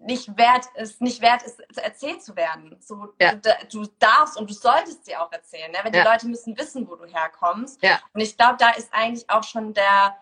nicht 0.00 0.36
wert 0.38 0.64
ist, 0.76 1.00
nicht 1.00 1.20
wert 1.20 1.42
ist, 1.42 1.60
erzählt 1.76 2.22
zu 2.22 2.34
werden. 2.34 2.76
So, 2.80 3.12
Ja. 3.20 3.34
du, 3.34 3.50
du 3.70 3.86
darfst 3.98 4.36
und 4.36 4.48
du 4.48 4.54
solltest 4.54 5.04
sie 5.04 5.16
auch 5.16 5.30
erzählen, 5.30 5.70
ne? 5.70 5.78
weil 5.82 5.92
die 5.92 5.98
Ja. 5.98 6.10
Leute 6.10 6.26
müssen 6.26 6.56
wissen, 6.58 6.88
wo 6.88 6.96
du 6.96 7.04
herkommst. 7.04 7.82
Ja. 7.82 8.00
Und 8.14 8.20
ich 8.20 8.36
glaube, 8.36 8.56
da 8.58 8.70
ist 8.70 8.88
eigentlich 8.92 9.28
auch 9.28 9.44
schon 9.44 9.74
der 9.74 10.16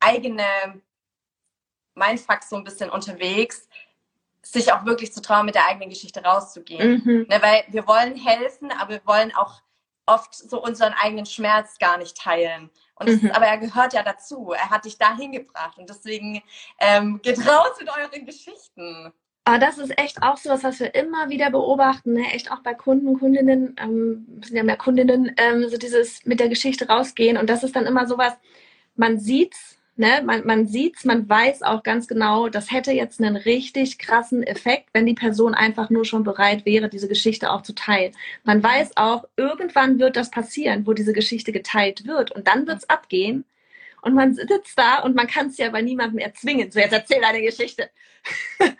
eigene 0.00 0.44
Mindfuck 1.94 2.42
so 2.42 2.56
ein 2.56 2.64
bisschen 2.64 2.88
unterwegs, 2.90 3.68
sich 4.42 4.72
auch 4.72 4.86
wirklich 4.86 5.12
zu 5.12 5.20
trauen, 5.20 5.44
mit 5.46 5.54
der 5.54 5.66
eigenen 5.66 5.90
Geschichte 5.90 6.22
rauszugehen. 6.24 7.02
Mhm. 7.04 7.26
Ne? 7.28 7.42
Weil 7.42 7.64
wir 7.68 7.86
wollen 7.86 8.16
helfen, 8.16 8.72
aber 8.72 8.90
wir 8.94 9.06
wollen 9.06 9.34
auch 9.34 9.60
oft 10.06 10.34
so 10.34 10.62
unseren 10.62 10.92
eigenen 10.94 11.26
Schmerz 11.26 11.78
gar 11.78 11.98
nicht 11.98 12.16
teilen. 12.16 12.70
Und 12.94 13.08
Mhm. 13.08 13.14
ist, 13.28 13.34
aber 13.34 13.46
er 13.46 13.58
gehört 13.58 13.92
ja 13.92 14.02
dazu. 14.02 14.52
Er 14.52 14.70
hat 14.70 14.84
dich 14.84 14.98
dahin 14.98 15.32
gebracht. 15.32 15.78
Und 15.78 15.88
deswegen 15.88 16.42
ähm, 16.78 17.20
geht 17.22 17.38
raus 17.46 17.76
mit 17.78 17.88
euren 17.88 18.26
Geschichten. 18.26 19.12
Aber 19.44 19.58
das 19.58 19.78
ist 19.78 19.98
echt 19.98 20.22
auch 20.22 20.36
so 20.36 20.50
was, 20.50 20.64
was 20.64 20.80
wir 20.80 20.94
immer 20.94 21.30
wieder 21.30 21.50
beobachten, 21.50 22.12
ne? 22.12 22.26
echt 22.32 22.52
auch 22.52 22.60
bei 22.62 22.74
Kunden, 22.74 23.18
Kundinnen, 23.18 23.74
ähm, 23.78 24.26
sind 24.44 24.56
ja 24.56 24.62
mehr 24.62 24.76
Kundinnen, 24.76 25.34
ähm, 25.38 25.68
so 25.68 25.78
dieses 25.78 26.24
mit 26.26 26.40
der 26.40 26.48
Geschichte 26.48 26.86
rausgehen. 26.88 27.36
Und 27.38 27.48
das 27.48 27.64
ist 27.64 27.74
dann 27.74 27.86
immer 27.86 28.06
sowas, 28.06 28.34
man 28.96 29.18
sieht's, 29.18 29.78
ne? 30.00 30.22
man, 30.24 30.44
man 30.44 30.66
sieht's, 30.66 31.04
man 31.04 31.28
weiß 31.28 31.62
auch 31.62 31.84
ganz 31.84 32.08
genau, 32.08 32.48
das 32.48 32.72
hätte 32.72 32.90
jetzt 32.90 33.20
einen 33.20 33.36
richtig 33.36 33.98
krassen 33.98 34.42
Effekt, 34.42 34.88
wenn 34.92 35.06
die 35.06 35.14
Person 35.14 35.54
einfach 35.54 35.90
nur 35.90 36.04
schon 36.04 36.24
bereit 36.24 36.66
wäre, 36.66 36.88
diese 36.88 37.06
Geschichte 37.06 37.52
auch 37.52 37.62
zu 37.62 37.74
teilen. 37.74 38.12
Man 38.42 38.62
weiß 38.62 38.96
auch, 38.96 39.24
irgendwann 39.36 40.00
wird 40.00 40.16
das 40.16 40.30
passieren, 40.30 40.86
wo 40.86 40.94
diese 40.94 41.12
Geschichte 41.12 41.52
geteilt 41.52 42.06
wird. 42.06 42.32
Und 42.32 42.48
dann 42.48 42.66
wird's 42.66 42.88
abgehen. 42.90 43.44
Und 44.02 44.14
man 44.14 44.34
sitzt 44.34 44.78
da 44.78 45.00
und 45.00 45.14
man 45.14 45.26
kann 45.26 45.48
es 45.48 45.58
ja 45.58 45.70
bei 45.70 45.82
niemandem 45.82 46.18
erzwingen. 46.18 46.70
So, 46.70 46.78
jetzt 46.78 46.92
erzähl 46.92 47.20
deine 47.20 47.42
Geschichte. 47.42 47.90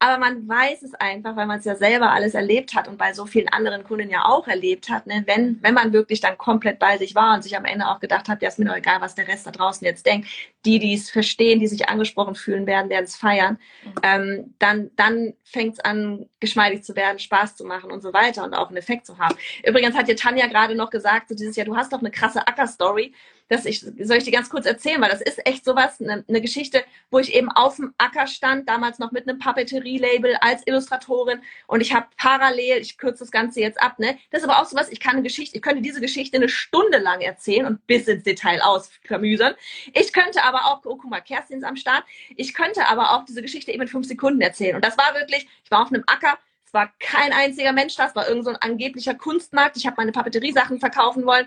Aber 0.00 0.18
man 0.18 0.46
weiß 0.46 0.82
es 0.82 0.94
einfach, 0.94 1.34
weil 1.34 1.46
man 1.46 1.58
es 1.58 1.64
ja 1.64 1.74
selber 1.74 2.12
alles 2.12 2.34
erlebt 2.34 2.74
hat 2.76 2.86
und 2.86 2.98
bei 2.98 3.12
so 3.12 3.26
vielen 3.26 3.48
anderen 3.48 3.82
Kunden 3.82 4.10
ja 4.10 4.26
auch 4.26 4.46
erlebt 4.46 4.88
hat, 4.90 5.08
ne? 5.08 5.24
wenn, 5.26 5.60
wenn 5.60 5.74
man 5.74 5.92
wirklich 5.92 6.20
dann 6.20 6.38
komplett 6.38 6.78
bei 6.78 6.98
sich 6.98 7.16
war 7.16 7.34
und 7.34 7.42
sich 7.42 7.56
am 7.56 7.64
Ende 7.64 7.88
auch 7.88 7.98
gedacht 7.98 8.28
hat, 8.28 8.40
ja, 8.40 8.48
ist 8.48 8.60
mir 8.60 8.66
doch 8.66 8.76
egal, 8.76 9.00
was 9.00 9.16
der 9.16 9.26
Rest 9.26 9.48
da 9.48 9.50
draußen 9.50 9.84
jetzt 9.84 10.06
denkt. 10.06 10.28
Die, 10.64 10.78
die 10.78 10.94
es 10.94 11.10
verstehen, 11.10 11.58
die 11.58 11.66
sich 11.66 11.88
angesprochen 11.88 12.36
fühlen 12.36 12.66
werden, 12.66 12.90
werden 12.90 13.06
es 13.06 13.16
feiern. 13.16 13.58
Ähm, 14.04 14.54
dann 14.60 14.90
dann 14.94 15.34
fängt 15.42 15.74
es 15.74 15.80
an, 15.80 16.28
geschmeidig 16.38 16.84
zu 16.84 16.94
werden, 16.94 17.18
Spaß 17.18 17.56
zu 17.56 17.64
machen 17.64 17.90
und 17.90 18.00
so 18.00 18.12
weiter 18.12 18.44
und 18.44 18.54
auch 18.54 18.68
einen 18.68 18.76
Effekt 18.76 19.04
zu 19.04 19.18
haben. 19.18 19.36
Übrigens 19.66 19.96
hat 19.96 20.06
dir 20.06 20.16
Tanja 20.16 20.46
gerade 20.46 20.76
noch 20.76 20.90
gesagt, 20.90 21.28
so 21.28 21.34
dieses 21.34 21.56
Jahr, 21.56 21.66
du 21.66 21.76
hast 21.76 21.92
doch 21.92 22.00
eine 22.00 22.12
krasse 22.12 22.46
Acker-Story. 22.46 23.14
Das 23.48 23.64
ich, 23.64 23.80
soll 23.80 24.18
ich 24.18 24.24
dir 24.24 24.32
ganz 24.32 24.50
kurz 24.50 24.66
erzählen, 24.66 25.00
weil 25.00 25.10
das 25.10 25.22
ist 25.22 25.44
echt 25.46 25.64
sowas, 25.64 26.00
eine, 26.00 26.24
eine 26.28 26.40
Geschichte, 26.40 26.84
wo 27.10 27.18
ich 27.18 27.34
eben 27.34 27.50
auf 27.50 27.76
dem 27.76 27.94
Acker 27.96 28.26
stand, 28.26 28.68
damals 28.68 28.98
noch 28.98 29.10
mit 29.10 29.28
einem 29.28 29.38
Papeterie-Label 29.38 30.36
als 30.40 30.66
Illustratorin 30.66 31.40
und 31.66 31.80
ich 31.80 31.94
habe 31.94 32.06
parallel, 32.16 32.80
ich 32.80 32.98
kürze 32.98 33.20
das 33.20 33.30
Ganze 33.30 33.60
jetzt 33.60 33.80
ab, 33.82 33.98
ne? 33.98 34.18
Das 34.30 34.42
ist 34.42 34.48
aber 34.48 34.60
auch 34.60 34.66
sowas, 34.66 34.88
ich 34.90 35.00
kann 35.00 35.12
eine 35.12 35.22
Geschichte, 35.22 35.56
ich 35.56 35.62
könnte 35.62 35.80
diese 35.80 36.00
Geschichte 36.00 36.36
eine 36.36 36.48
Stunde 36.48 36.98
lang 36.98 37.20
erzählen 37.20 37.66
und 37.66 37.86
bis 37.86 38.06
ins 38.06 38.24
Detail 38.24 38.60
ausklamüsern. 38.60 39.54
Ich 39.94 40.12
könnte 40.12 40.44
aber 40.44 40.66
auch, 40.66 40.84
oh, 40.84 40.96
guck 40.96 41.10
mal, 41.10 41.20
Kerstin 41.20 41.58
ist 41.58 41.64
am 41.64 41.76
Start, 41.76 42.04
ich 42.36 42.52
könnte 42.54 42.86
aber 42.88 43.12
auch 43.12 43.24
diese 43.24 43.42
Geschichte 43.42 43.72
eben 43.72 43.82
in 43.82 43.88
fünf 43.88 44.06
Sekunden 44.06 44.40
erzählen. 44.40 44.76
Und 44.76 44.84
das 44.84 44.98
war 44.98 45.14
wirklich, 45.14 45.48
ich 45.64 45.70
war 45.70 45.82
auf 45.82 45.88
einem 45.88 46.04
Acker, 46.06 46.38
Es 46.66 46.74
war 46.74 46.92
kein 46.98 47.32
einziger 47.32 47.72
Mensch 47.72 47.96
da, 47.96 48.06
es 48.06 48.14
war 48.14 48.28
irgend 48.28 48.44
so 48.44 48.50
angeblicher 48.50 49.14
Kunstmarkt. 49.14 49.78
Ich 49.78 49.86
habe 49.86 49.96
meine 49.96 50.12
Papeteriesachen 50.12 50.80
verkaufen 50.80 51.24
wollen 51.24 51.46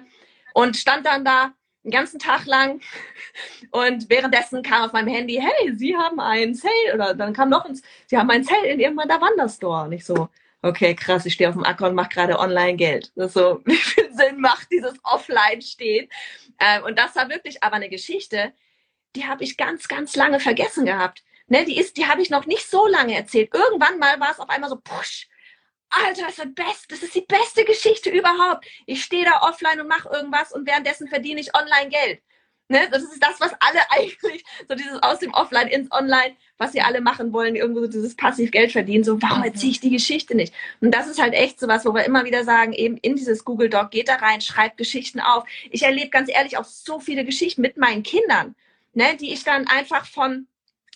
und 0.55 0.75
stand 0.77 1.05
dann 1.05 1.23
da 1.23 1.53
den 1.83 1.91
ganzen 1.91 2.19
Tag 2.19 2.45
lang 2.45 2.81
und 3.71 4.09
währenddessen 4.09 4.61
kam 4.63 4.83
auf 4.83 4.93
meinem 4.93 5.07
Handy, 5.07 5.41
hey, 5.41 5.75
Sie 5.75 5.95
haben 5.95 6.19
einen 6.19 6.53
Sale 6.53 6.93
oder 6.93 7.13
dann 7.13 7.33
kam 7.33 7.49
noch 7.49 7.65
ein, 7.65 7.79
Sie 8.07 8.17
haben 8.17 8.29
einen 8.29 8.43
Sale 8.43 8.67
in 8.67 8.79
Ihrem 8.79 8.97
Wanderstore 8.97 9.85
und 9.85 9.91
ich 9.93 10.05
so, 10.05 10.29
okay, 10.61 10.95
krass, 10.95 11.25
ich 11.25 11.33
stehe 11.33 11.49
auf 11.49 11.55
dem 11.55 11.65
Acker 11.65 11.87
und 11.87 11.95
mache 11.95 12.09
gerade 12.09 12.39
online 12.39 12.75
Geld. 12.75 13.11
Das 13.15 13.33
so, 13.33 13.61
wie 13.65 13.75
viel 13.75 14.11
Sinn 14.13 14.39
macht 14.39 14.71
dieses 14.71 14.93
Offline-Stehen? 15.03 16.09
Ähm, 16.59 16.83
und 16.83 16.97
das 16.97 17.15
war 17.15 17.29
wirklich 17.29 17.63
aber 17.63 17.77
eine 17.77 17.89
Geschichte, 17.89 18.53
die 19.15 19.25
habe 19.25 19.43
ich 19.43 19.57
ganz, 19.57 19.87
ganz 19.87 20.15
lange 20.15 20.39
vergessen 20.39 20.85
gehabt. 20.85 21.23
Ne, 21.47 21.65
die 21.65 21.77
ist, 21.77 21.97
die 21.97 22.05
habe 22.05 22.21
ich 22.21 22.29
noch 22.29 22.45
nicht 22.45 22.69
so 22.69 22.87
lange 22.87 23.13
erzählt. 23.13 23.53
Irgendwann 23.53 23.99
mal 23.99 24.19
war 24.21 24.31
es 24.31 24.39
auf 24.39 24.49
einmal 24.49 24.69
so, 24.69 24.77
push, 24.77 25.27
Alter, 25.91 26.23
das 26.25 26.39
ist, 26.39 26.55
best, 26.55 26.91
das 26.91 27.03
ist 27.03 27.15
die 27.15 27.25
beste 27.27 27.65
Geschichte 27.65 28.09
überhaupt. 28.09 28.65
Ich 28.85 29.03
stehe 29.03 29.25
da 29.25 29.41
offline 29.41 29.81
und 29.81 29.87
mache 29.87 30.09
irgendwas 30.09 30.51
und 30.51 30.65
währenddessen 30.65 31.07
verdiene 31.07 31.41
ich 31.41 31.55
online 31.55 31.89
Geld. 31.89 32.21
Ne? 32.71 32.87
Das 32.89 33.03
ist 33.03 33.21
das, 33.21 33.39
was 33.41 33.51
alle 33.59 33.79
eigentlich, 33.89 34.45
so 34.67 34.75
dieses 34.75 35.03
aus 35.03 35.19
dem 35.19 35.33
Offline 35.33 35.67
ins 35.67 35.91
Online, 35.91 36.35
was 36.57 36.71
sie 36.71 36.81
alle 36.81 37.01
machen 37.01 37.33
wollen, 37.33 37.57
irgendwo 37.57 37.81
so 37.81 37.87
dieses 37.87 38.15
passiv 38.15 38.51
Geld 38.51 38.71
verdienen. 38.71 39.03
So, 39.03 39.21
warum 39.21 39.43
erzähle 39.43 39.73
ich 39.73 39.81
die 39.81 39.89
Geschichte 39.89 40.35
nicht? 40.35 40.53
Und 40.79 40.91
das 40.91 41.07
ist 41.07 41.21
halt 41.21 41.33
echt 41.33 41.59
so 41.59 41.67
was, 41.67 41.85
wo 41.85 41.93
wir 41.93 42.05
immer 42.05 42.23
wieder 42.23 42.45
sagen, 42.45 42.71
eben 42.71 42.95
in 42.97 43.17
dieses 43.17 43.43
Google 43.43 43.69
Doc, 43.69 43.91
geht 43.91 44.07
da 44.07 44.15
rein, 44.15 44.39
schreibt 44.39 44.77
Geschichten 44.77 45.19
auf. 45.19 45.43
Ich 45.69 45.83
erlebe 45.83 46.09
ganz 46.09 46.29
ehrlich 46.31 46.57
auch 46.57 46.63
so 46.63 46.99
viele 47.01 47.25
Geschichten 47.25 47.61
mit 47.61 47.75
meinen 47.75 48.03
Kindern, 48.03 48.55
ne, 48.93 49.17
die 49.19 49.33
ich 49.33 49.43
dann 49.43 49.67
einfach 49.67 50.05
von, 50.05 50.47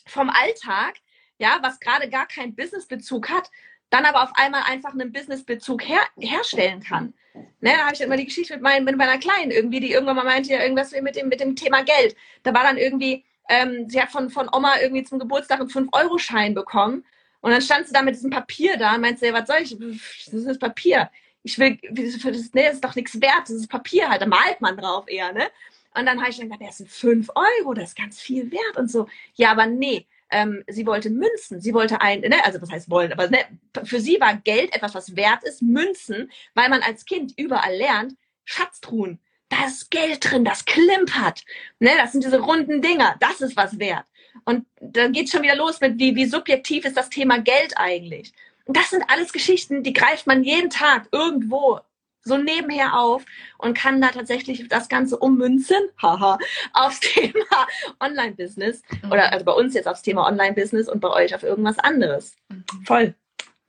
vom 0.07 0.29
Alltag, 0.29 0.95
ja, 1.39 1.59
was 1.61 1.81
gerade 1.81 2.09
gar 2.09 2.25
keinen 2.25 2.55
Businessbezug 2.55 3.29
hat, 3.29 3.51
dann 3.89 4.05
aber 4.05 4.23
auf 4.23 4.31
einmal 4.35 4.63
einfach 4.67 4.93
einen 4.93 5.11
Businessbezug 5.11 5.87
her 5.87 6.01
herstellen 6.17 6.81
kann. 6.81 7.13
Ne, 7.59 7.71
da 7.75 7.85
habe 7.85 7.93
ich 7.93 8.01
immer 8.01 8.17
die 8.17 8.25
Geschichte 8.25 8.53
mit, 8.53 8.61
mein, 8.61 8.83
mit 8.83 8.97
meiner 8.97 9.17
Kleinen 9.17 9.51
irgendwie, 9.51 9.79
die 9.79 9.91
irgendwann 9.91 10.15
mal 10.15 10.23
meinte, 10.23 10.51
ja, 10.51 10.61
irgendwas 10.61 10.91
mit 10.91 11.15
dem, 11.15 11.27
mit 11.27 11.41
dem 11.41 11.55
Thema 11.55 11.83
Geld. 11.83 12.15
Da 12.43 12.53
war 12.53 12.63
dann 12.63 12.77
irgendwie, 12.77 13.25
ähm, 13.49 13.89
sie 13.89 14.01
hat 14.01 14.11
von, 14.11 14.29
von 14.29 14.49
Oma 14.53 14.79
irgendwie 14.81 15.03
zum 15.03 15.19
Geburtstag 15.19 15.59
einen 15.59 15.69
5-Euro-Schein 15.69 16.53
bekommen. 16.53 17.03
Und 17.41 17.51
dann 17.51 17.61
stand 17.61 17.87
sie 17.87 17.93
da 17.93 18.01
mit 18.01 18.15
diesem 18.15 18.29
Papier 18.29 18.77
da 18.77 18.95
und 18.95 19.01
meinte, 19.01 19.31
was 19.33 19.47
soll 19.47 19.57
ich? 19.61 19.77
Das 19.77 20.33
ist 20.33 20.47
das 20.47 20.59
Papier. 20.59 21.11
Ich 21.43 21.59
will, 21.59 21.77
das, 21.91 22.53
nee, 22.53 22.63
das 22.65 22.75
ist 22.75 22.83
doch 22.83 22.95
nichts 22.95 23.21
wert, 23.21 23.43
das 23.43 23.51
ist 23.51 23.67
Papier 23.67 24.09
halt, 24.09 24.21
da 24.21 24.25
malt 24.25 24.61
man 24.61 24.77
drauf 24.77 25.05
eher, 25.07 25.31
ne? 25.31 25.47
Und 25.93 26.07
dann 26.07 26.19
habe 26.19 26.31
ich 26.31 26.37
dann 26.37 26.49
gesagt, 26.49 26.67
das 26.67 26.77
sind 26.77 26.89
5 26.89 27.29
Euro, 27.35 27.73
das 27.73 27.89
ist 27.89 27.97
ganz 27.97 28.19
viel 28.19 28.51
wert 28.51 28.77
und 28.77 28.89
so. 28.89 29.07
Ja, 29.35 29.51
aber 29.51 29.67
nee, 29.67 30.07
ähm, 30.29 30.63
sie 30.67 30.85
wollte 30.85 31.09
Münzen, 31.09 31.61
sie 31.61 31.73
wollte 31.73 32.01
ein, 32.01 32.21
ne, 32.21 32.43
also 32.43 32.61
was 32.61 32.71
heißt 32.71 32.89
wollen, 32.89 33.13
aber 33.13 33.29
ne, 33.29 33.39
für 33.83 33.99
sie 33.99 34.19
war 34.19 34.35
Geld 34.37 34.73
etwas, 34.75 34.95
was 34.95 35.15
wert 35.15 35.43
ist, 35.43 35.61
Münzen, 35.61 36.31
weil 36.53 36.69
man 36.69 36.81
als 36.81 37.05
Kind 37.05 37.33
überall 37.37 37.75
lernt, 37.75 38.15
Schatztruhen, 38.43 39.19
da 39.49 39.65
ist 39.67 39.91
Geld 39.91 40.29
drin, 40.29 40.45
das 40.45 40.65
klimpert, 40.65 41.43
ne, 41.79 41.91
das 41.97 42.11
sind 42.11 42.23
diese 42.23 42.39
runden 42.39 42.81
Dinger, 42.81 43.15
das 43.19 43.41
ist 43.41 43.55
was 43.55 43.79
wert. 43.79 44.05
Und 44.43 44.65
dann 44.81 45.13
geht's 45.13 45.31
schon 45.31 45.43
wieder 45.43 45.55
los 45.55 45.79
mit, 45.79 45.97
wie, 45.99 46.15
wie 46.15 46.25
subjektiv 46.25 46.85
ist 46.85 46.97
das 46.97 47.09
Thema 47.09 47.39
Geld 47.39 47.73
eigentlich. 47.77 48.33
Und 48.65 48.75
das 48.75 48.89
sind 48.89 49.03
alles 49.07 49.31
Geschichten, 49.31 49.83
die 49.83 49.93
greift 49.93 50.27
man 50.27 50.43
jeden 50.43 50.69
Tag 50.69 51.07
irgendwo 51.11 51.79
so 52.25 52.37
nebenher 52.37 52.99
auf 52.99 53.23
und 53.57 53.77
kann 53.77 54.01
da 54.01 54.09
tatsächlich 54.09 54.67
das 54.67 54.89
Ganze 54.89 55.17
ummünzen, 55.17 55.77
haha, 56.01 56.37
aufs 56.73 56.99
Thema 56.99 57.67
Online-Business 57.99 58.81
mhm. 59.03 59.11
oder 59.11 59.31
also 59.31 59.45
bei 59.45 59.53
uns 59.53 59.73
jetzt 59.73 59.87
aufs 59.87 60.01
Thema 60.01 60.27
Online-Business 60.27 60.89
und 60.89 60.99
bei 60.99 61.09
euch 61.09 61.33
auf 61.33 61.43
irgendwas 61.43 61.79
anderes. 61.79 62.35
Mhm. 62.49 62.65
Voll. 62.85 63.15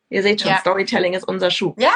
Ihr 0.09 0.23
seht 0.23 0.41
schon, 0.41 0.51
ja. 0.51 0.59
Storytelling 0.59 1.15
ist 1.15 1.27
unser 1.27 1.51
Schuh. 1.51 1.75
Ja. 1.79 1.93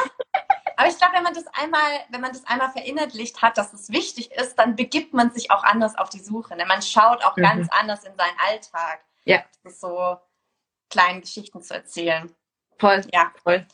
Aber 0.76 0.88
ich 0.88 0.98
glaube, 0.98 1.14
wenn 1.14 1.22
man 1.22 1.34
das 1.34 1.46
einmal, 1.48 2.00
wenn 2.08 2.20
man 2.20 2.32
das 2.32 2.44
einmal 2.46 2.70
verinnerlicht 2.70 3.40
hat, 3.42 3.58
dass 3.58 3.72
es 3.72 3.90
wichtig 3.90 4.32
ist, 4.32 4.56
dann 4.56 4.76
begibt 4.76 5.14
man 5.14 5.30
sich 5.30 5.50
auch 5.50 5.62
anders 5.62 5.96
auf 5.96 6.08
die 6.08 6.20
Suche. 6.20 6.56
Ne? 6.56 6.64
Man 6.66 6.82
schaut 6.82 7.22
auch 7.24 7.36
mhm. 7.36 7.42
ganz 7.42 7.68
anders 7.70 8.04
in 8.04 8.12
seinen 8.16 8.36
Alltag. 8.48 9.04
Ja. 9.24 9.44
So 9.64 10.16
kleine 10.88 11.20
Geschichten 11.20 11.62
zu 11.62 11.74
erzählen. 11.74 12.34
Voll. 12.78 13.02
Ja. 13.12 13.32
Voll. 13.42 13.66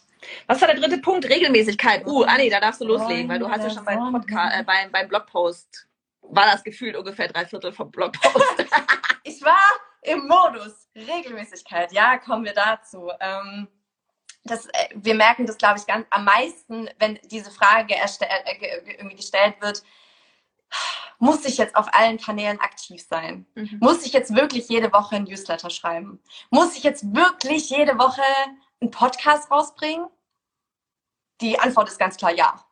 Was 0.47 0.61
war 0.61 0.69
der 0.69 0.77
dritte 0.77 0.99
Punkt? 0.99 1.29
Regelmäßigkeit. 1.29 2.07
Uh, 2.07 2.25
Anni, 2.25 2.51
da 2.51 2.61
darfst 2.61 2.81
du 2.81 2.87
loslegen, 2.87 3.29
weil 3.29 3.39
du 3.39 3.49
hast 3.51 3.63
ja 3.63 3.71
schon 3.71 3.85
beim, 3.85 4.13
Podcast, 4.13 4.57
äh, 4.59 4.65
beim, 4.65 4.91
beim 4.91 5.09
Blogpost, 5.09 5.87
war 6.23 6.47
das 6.47 6.65
gefühlt 6.65 6.97
ungefähr 6.97 7.29
drei 7.29 7.47
Viertel 7.47 7.73
vom 7.73 7.91
Blogpost. 7.91 8.65
ich 9.25 9.43
war 9.43 9.63
im 10.03 10.27
Modus 10.27 10.89
Regelmäßigkeit. 10.95 11.93
Ja, 11.93 12.19
kommen 12.19 12.45
wir 12.45 12.55
dazu. 12.55 13.11
Ähm, 13.21 13.69
das, 14.45 14.67
äh, 14.67 14.89
wir 14.95 15.15
merken 15.15 15.47
das, 15.47 15.59
glaube 15.59 15.79
ich, 15.79 15.87
ganz 15.87 16.07
am 16.11 16.25
meisten, 16.25 16.89
wenn 16.99 17.19
diese 17.25 17.51
Frage 17.51 17.95
äh, 17.95 18.97
irgendwie 18.99 19.17
gestellt 19.17 19.57
wird, 19.61 19.83
muss 21.19 21.45
ich 21.45 21.57
jetzt 21.57 21.77
auf 21.77 21.93
allen 21.95 22.19
Kanälen 22.19 22.61
aktiv 22.61 23.03
sein? 23.03 23.47
Mhm. 23.55 23.79
Muss 23.81 24.05
ich 24.05 24.13
jetzt 24.13 24.35
wirklich 24.35 24.69
jede 24.69 24.93
Woche 24.93 25.17
ein 25.17 25.25
Newsletter 25.25 25.71
schreiben? 25.71 26.21
Muss 26.51 26.77
ich 26.77 26.83
jetzt 26.83 27.15
wirklich 27.15 27.71
jede 27.71 27.99
Woche 27.99 28.23
einen 28.81 28.91
Podcast 28.91 29.51
rausbringen? 29.51 30.07
Die 31.41 31.59
Antwort 31.59 31.89
ist 31.89 31.99
ganz 31.99 32.17
klar 32.17 32.33
ja. 32.33 32.65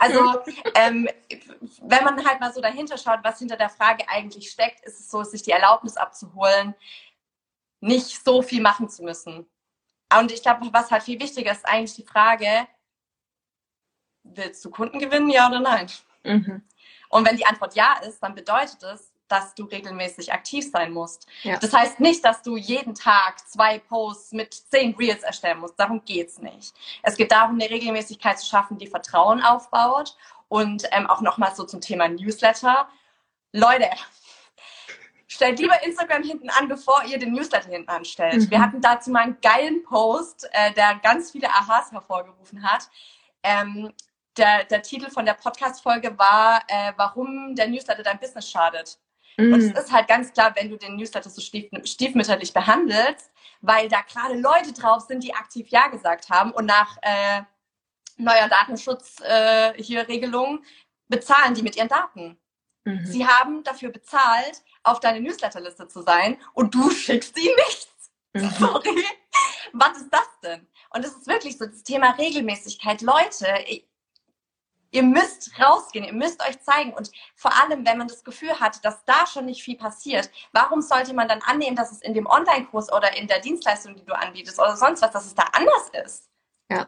Also 0.00 0.42
ähm, 0.74 1.08
wenn 1.82 2.04
man 2.04 2.24
halt 2.24 2.40
mal 2.40 2.52
so 2.52 2.60
dahinter 2.60 2.96
schaut, 2.96 3.20
was 3.22 3.38
hinter 3.38 3.56
der 3.56 3.70
Frage 3.70 4.08
eigentlich 4.08 4.50
steckt, 4.50 4.84
ist 4.84 5.00
es 5.00 5.10
so, 5.10 5.22
sich 5.22 5.42
die 5.42 5.50
Erlaubnis 5.50 5.96
abzuholen, 5.96 6.74
nicht 7.80 8.24
so 8.24 8.42
viel 8.42 8.62
machen 8.62 8.88
zu 8.88 9.02
müssen. 9.02 9.46
Und 10.18 10.32
ich 10.32 10.42
glaube, 10.42 10.68
was 10.72 10.90
halt 10.90 11.02
viel 11.02 11.20
wichtiger 11.20 11.52
ist, 11.52 11.66
eigentlich 11.66 11.96
die 11.96 12.04
Frage, 12.04 12.66
willst 14.22 14.64
du 14.64 14.70
Kunden 14.70 14.98
gewinnen, 14.98 15.28
ja 15.28 15.48
oder 15.48 15.60
nein? 15.60 15.90
Mhm. 16.22 16.62
Und 17.10 17.28
wenn 17.28 17.36
die 17.36 17.46
Antwort 17.46 17.74
ja 17.74 17.98
ist, 18.06 18.22
dann 18.22 18.34
bedeutet 18.34 18.82
es, 18.82 19.13
dass 19.28 19.54
du 19.54 19.64
regelmäßig 19.64 20.32
aktiv 20.32 20.70
sein 20.70 20.92
musst. 20.92 21.26
Ja. 21.42 21.58
Das 21.58 21.72
heißt 21.72 22.00
nicht, 22.00 22.24
dass 22.24 22.42
du 22.42 22.56
jeden 22.56 22.94
Tag 22.94 23.36
zwei 23.48 23.78
Posts 23.78 24.32
mit 24.32 24.54
zehn 24.54 24.94
Reels 24.96 25.22
erstellen 25.22 25.58
musst. 25.58 25.78
Darum 25.78 26.04
geht's 26.04 26.38
nicht. 26.38 26.74
Es 27.02 27.16
geht 27.16 27.32
darum, 27.32 27.58
eine 27.58 27.70
Regelmäßigkeit 27.70 28.38
zu 28.38 28.46
schaffen, 28.46 28.78
die 28.78 28.86
Vertrauen 28.86 29.42
aufbaut. 29.42 30.16
Und 30.48 30.84
ähm, 30.92 31.06
auch 31.06 31.20
nochmal 31.20 31.54
so 31.54 31.64
zum 31.64 31.80
Thema 31.80 32.08
Newsletter. 32.08 32.88
Leute, 33.52 33.88
stellt 35.26 35.58
lieber 35.58 35.82
Instagram 35.82 36.22
hinten 36.22 36.50
an, 36.50 36.68
bevor 36.68 37.02
ihr 37.04 37.18
den 37.18 37.32
Newsletter 37.32 37.70
hinten 37.70 37.88
anstellt. 37.88 38.42
Mhm. 38.42 38.50
Wir 38.50 38.60
hatten 38.60 38.80
dazu 38.80 39.10
mal 39.10 39.22
einen 39.22 39.40
geilen 39.40 39.82
Post, 39.82 40.48
äh, 40.52 40.72
der 40.74 40.96
ganz 41.02 41.32
viele 41.32 41.48
Aha's 41.48 41.90
hervorgerufen 41.90 42.62
hat. 42.62 42.88
Ähm, 43.42 43.92
der, 44.36 44.64
der 44.64 44.82
Titel 44.82 45.10
von 45.10 45.24
der 45.24 45.34
Podcast-Folge 45.34 46.18
war, 46.18 46.62
äh, 46.68 46.92
warum 46.96 47.54
der 47.54 47.68
Newsletter 47.68 48.02
dein 48.02 48.18
Business 48.18 48.50
schadet. 48.50 48.98
Mhm. 49.36 49.52
Und 49.52 49.60
es 49.60 49.72
ist 49.72 49.92
halt 49.92 50.08
ganz 50.08 50.32
klar, 50.32 50.54
wenn 50.56 50.70
du 50.70 50.76
den 50.76 50.96
Newsletter 50.96 51.30
so 51.30 51.40
stief, 51.40 51.70
stiefmütterlich 51.84 52.52
behandelst, 52.52 53.30
weil 53.60 53.88
da 53.88 54.00
gerade 54.02 54.34
Leute 54.38 54.72
drauf 54.72 55.02
sind, 55.02 55.24
die 55.24 55.34
aktiv 55.34 55.68
Ja 55.68 55.88
gesagt 55.88 56.30
haben 56.30 56.52
und 56.52 56.66
nach 56.66 56.96
äh, 57.02 57.42
neuer 58.16 58.48
Datenschutz 58.48 59.20
äh, 59.20 59.74
hier 59.82 60.06
Regelung 60.08 60.62
bezahlen 61.08 61.54
die 61.54 61.62
mit 61.62 61.76
ihren 61.76 61.88
Daten. 61.88 62.38
Mhm. 62.84 63.06
Sie 63.06 63.26
haben 63.26 63.64
dafür 63.64 63.90
bezahlt, 63.90 64.62
auf 64.82 65.00
deine 65.00 65.20
Newsletterliste 65.20 65.88
zu 65.88 66.02
sein 66.02 66.36
und 66.52 66.74
du 66.74 66.90
schickst 66.90 67.36
ihnen 67.38 67.56
nichts. 67.66 68.12
Mhm. 68.34 68.50
Sorry. 68.50 69.04
Was 69.72 69.98
ist 69.98 70.10
das 70.10 70.28
denn? 70.42 70.66
Und 70.90 71.04
es 71.04 71.12
ist 71.12 71.26
wirklich 71.26 71.58
so 71.58 71.66
das 71.66 71.82
Thema 71.82 72.10
Regelmäßigkeit. 72.10 73.02
Leute, 73.02 73.46
Ihr 74.94 75.02
müsst 75.02 75.50
rausgehen, 75.60 76.04
ihr 76.04 76.12
müsst 76.12 76.40
euch 76.48 76.60
zeigen. 76.62 76.92
Und 76.92 77.10
vor 77.34 77.52
allem, 77.60 77.84
wenn 77.84 77.98
man 77.98 78.06
das 78.06 78.22
Gefühl 78.22 78.60
hat, 78.60 78.84
dass 78.84 79.04
da 79.04 79.26
schon 79.26 79.46
nicht 79.46 79.60
viel 79.60 79.76
passiert, 79.76 80.30
warum 80.52 80.82
sollte 80.82 81.12
man 81.14 81.26
dann 81.26 81.42
annehmen, 81.42 81.74
dass 81.74 81.90
es 81.90 82.00
in 82.00 82.14
dem 82.14 82.26
Online-Kurs 82.26 82.92
oder 82.92 83.16
in 83.16 83.26
der 83.26 83.40
Dienstleistung, 83.40 83.96
die 83.96 84.04
du 84.04 84.16
anbietest 84.16 84.60
oder 84.60 84.76
sonst 84.76 85.02
was, 85.02 85.10
dass 85.10 85.26
es 85.26 85.34
da 85.34 85.42
anders 85.52 85.90
ist? 86.04 86.30
Ja. 86.70 86.86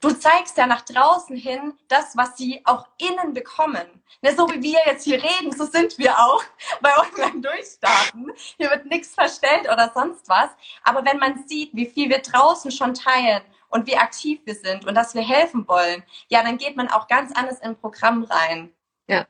Du 0.00 0.10
zeigst 0.10 0.58
ja 0.58 0.66
nach 0.66 0.80
draußen 0.82 1.36
hin 1.36 1.74
das, 1.86 2.16
was 2.16 2.36
sie 2.36 2.60
auch 2.64 2.88
innen 2.98 3.32
bekommen. 3.32 4.02
Ne, 4.20 4.34
so 4.34 4.50
wie 4.50 4.60
wir 4.60 4.80
jetzt 4.84 5.04
hier 5.04 5.22
reden, 5.22 5.52
so 5.52 5.66
sind 5.66 5.96
wir 5.98 6.18
auch 6.18 6.42
bei 6.80 6.90
Online-Durchstarten. 6.98 8.32
Hier 8.56 8.70
wird 8.70 8.86
nichts 8.86 9.14
verstellt 9.14 9.70
oder 9.72 9.92
sonst 9.94 10.28
was. 10.28 10.50
Aber 10.82 11.04
wenn 11.04 11.18
man 11.18 11.46
sieht, 11.46 11.70
wie 11.74 11.86
viel 11.86 12.08
wir 12.08 12.22
draußen 12.22 12.72
schon 12.72 12.92
teilen 12.92 13.42
und 13.74 13.88
wie 13.88 13.96
aktiv 13.96 14.40
wir 14.44 14.54
sind 14.54 14.86
und 14.86 14.94
dass 14.94 15.14
wir 15.14 15.28
helfen 15.28 15.66
wollen, 15.66 16.04
ja, 16.28 16.44
dann 16.44 16.58
geht 16.58 16.76
man 16.76 16.88
auch 16.88 17.08
ganz 17.08 17.32
anders 17.32 17.58
in 17.58 17.70
ein 17.70 17.76
Programm 17.76 18.22
rein. 18.22 18.72
Ja, 19.08 19.26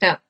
ja. 0.00 0.20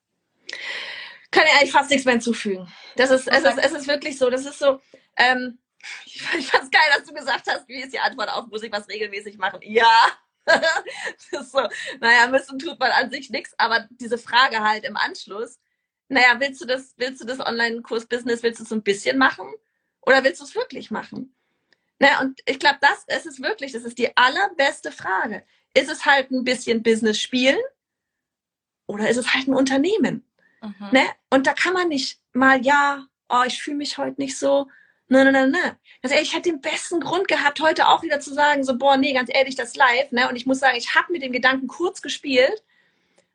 Kann 1.30 1.44
ich 1.44 1.52
eigentlich 1.52 1.72
fast 1.72 1.90
nichts 1.90 2.06
mehr 2.06 2.14
hinzufügen. 2.14 2.66
Das 2.96 3.10
ist, 3.10 3.28
es 3.28 3.44
ist, 3.44 3.58
es 3.58 3.72
ist 3.72 3.88
wirklich 3.88 4.18
so, 4.18 4.30
das 4.30 4.46
ist 4.46 4.58
so, 4.58 4.80
ähm, 5.16 5.58
ich 6.06 6.22
fand 6.22 6.64
es 6.64 6.70
geil, 6.70 6.88
dass 6.96 7.04
du 7.04 7.12
gesagt 7.12 7.46
hast, 7.46 7.68
wie 7.68 7.82
ist 7.82 7.92
die 7.92 7.98
Antwort 7.98 8.30
auf, 8.30 8.46
muss 8.46 8.62
ich 8.62 8.72
was 8.72 8.88
regelmäßig 8.88 9.36
machen? 9.36 9.60
Ja. 9.62 10.00
das 10.46 11.42
ist 11.42 11.52
so, 11.52 11.60
naja, 12.00 12.26
müssen 12.28 12.58
tut 12.58 12.80
man 12.80 12.90
an 12.90 13.10
sich 13.10 13.28
nichts, 13.28 13.52
aber 13.58 13.86
diese 13.90 14.16
Frage 14.16 14.60
halt 14.60 14.84
im 14.84 14.96
Anschluss, 14.96 15.60
naja, 16.08 16.36
willst 16.38 16.60
du 16.62 16.64
das, 16.64 16.94
willst 16.96 17.20
du 17.20 17.26
das 17.26 17.38
Online-Kurs-Business, 17.38 18.42
willst 18.42 18.60
du 18.60 18.64
es 18.64 18.72
ein 18.72 18.82
bisschen 18.82 19.18
machen? 19.18 19.46
Oder 20.00 20.24
willst 20.24 20.40
du 20.40 20.44
es 20.44 20.54
wirklich 20.54 20.90
machen? 20.90 21.34
Ne, 22.02 22.08
und 22.20 22.40
ich 22.46 22.58
glaube, 22.58 22.78
das, 22.80 23.06
das 23.06 23.26
ist 23.26 23.40
wirklich, 23.40 23.70
das 23.70 23.84
ist 23.84 23.96
die 23.96 24.16
allerbeste 24.16 24.90
Frage. 24.90 25.44
Ist 25.72 25.88
es 25.88 26.04
halt 26.04 26.32
ein 26.32 26.42
bisschen 26.42 26.82
Business 26.82 27.20
spielen 27.20 27.60
oder 28.86 29.08
ist 29.08 29.18
es 29.18 29.32
halt 29.32 29.46
ein 29.46 29.54
Unternehmen? 29.54 30.28
Mhm. 30.60 30.88
Ne? 30.90 31.04
Und 31.30 31.46
da 31.46 31.52
kann 31.52 31.74
man 31.74 31.86
nicht 31.86 32.18
mal, 32.32 32.60
ja, 32.66 33.06
oh, 33.28 33.44
ich 33.46 33.62
fühle 33.62 33.76
mich 33.76 33.98
heute 33.98 34.20
nicht 34.20 34.36
so. 34.36 34.66
Nein, 35.06 35.26
nein, 35.26 35.32
nein, 35.32 35.50
nein. 35.52 35.76
Also 36.02 36.16
ich 36.16 36.34
hätte 36.34 36.50
den 36.50 36.60
besten 36.60 36.98
Grund 36.98 37.28
gehabt, 37.28 37.60
heute 37.60 37.86
auch 37.86 38.02
wieder 38.02 38.18
zu 38.18 38.34
sagen, 38.34 38.64
so, 38.64 38.76
boah, 38.76 38.96
nee, 38.96 39.12
ganz 39.12 39.30
ehrlich, 39.32 39.54
das 39.54 39.76
live, 39.76 40.10
ne? 40.10 40.28
Und 40.28 40.34
ich 40.34 40.44
muss 40.44 40.58
sagen, 40.58 40.76
ich 40.76 40.96
habe 40.96 41.12
mit 41.12 41.22
dem 41.22 41.30
Gedanken 41.30 41.68
kurz 41.68 42.02
gespielt, 42.02 42.64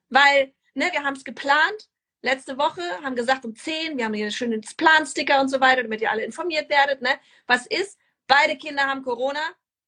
weil, 0.10 0.53
ne, 0.73 0.89
wir 0.91 1.06
haben 1.06 1.15
es 1.15 1.23
geplant, 1.23 1.88
letzte 2.21 2.58
Woche, 2.58 2.82
haben 3.01 3.15
gesagt 3.15 3.45
um 3.45 3.56
10, 3.56 3.97
wir 3.97 4.03
haben 4.03 4.13
hier 4.13 4.30
schön 4.30 4.60
das 4.60 4.73
Plansticker 4.73 5.39
und 5.39 5.47
so 5.47 5.62
weiter, 5.62 5.84
damit 5.84 6.01
ihr 6.01 6.12
alle 6.12 6.25
informiert 6.25 6.69
werdet, 6.69 7.01
ne? 7.01 7.12
Was 7.45 7.65
ist? 7.65 7.97
Beide 8.27 8.57
Kinder 8.57 8.83
haben 8.83 9.03
Corona, 9.03 9.41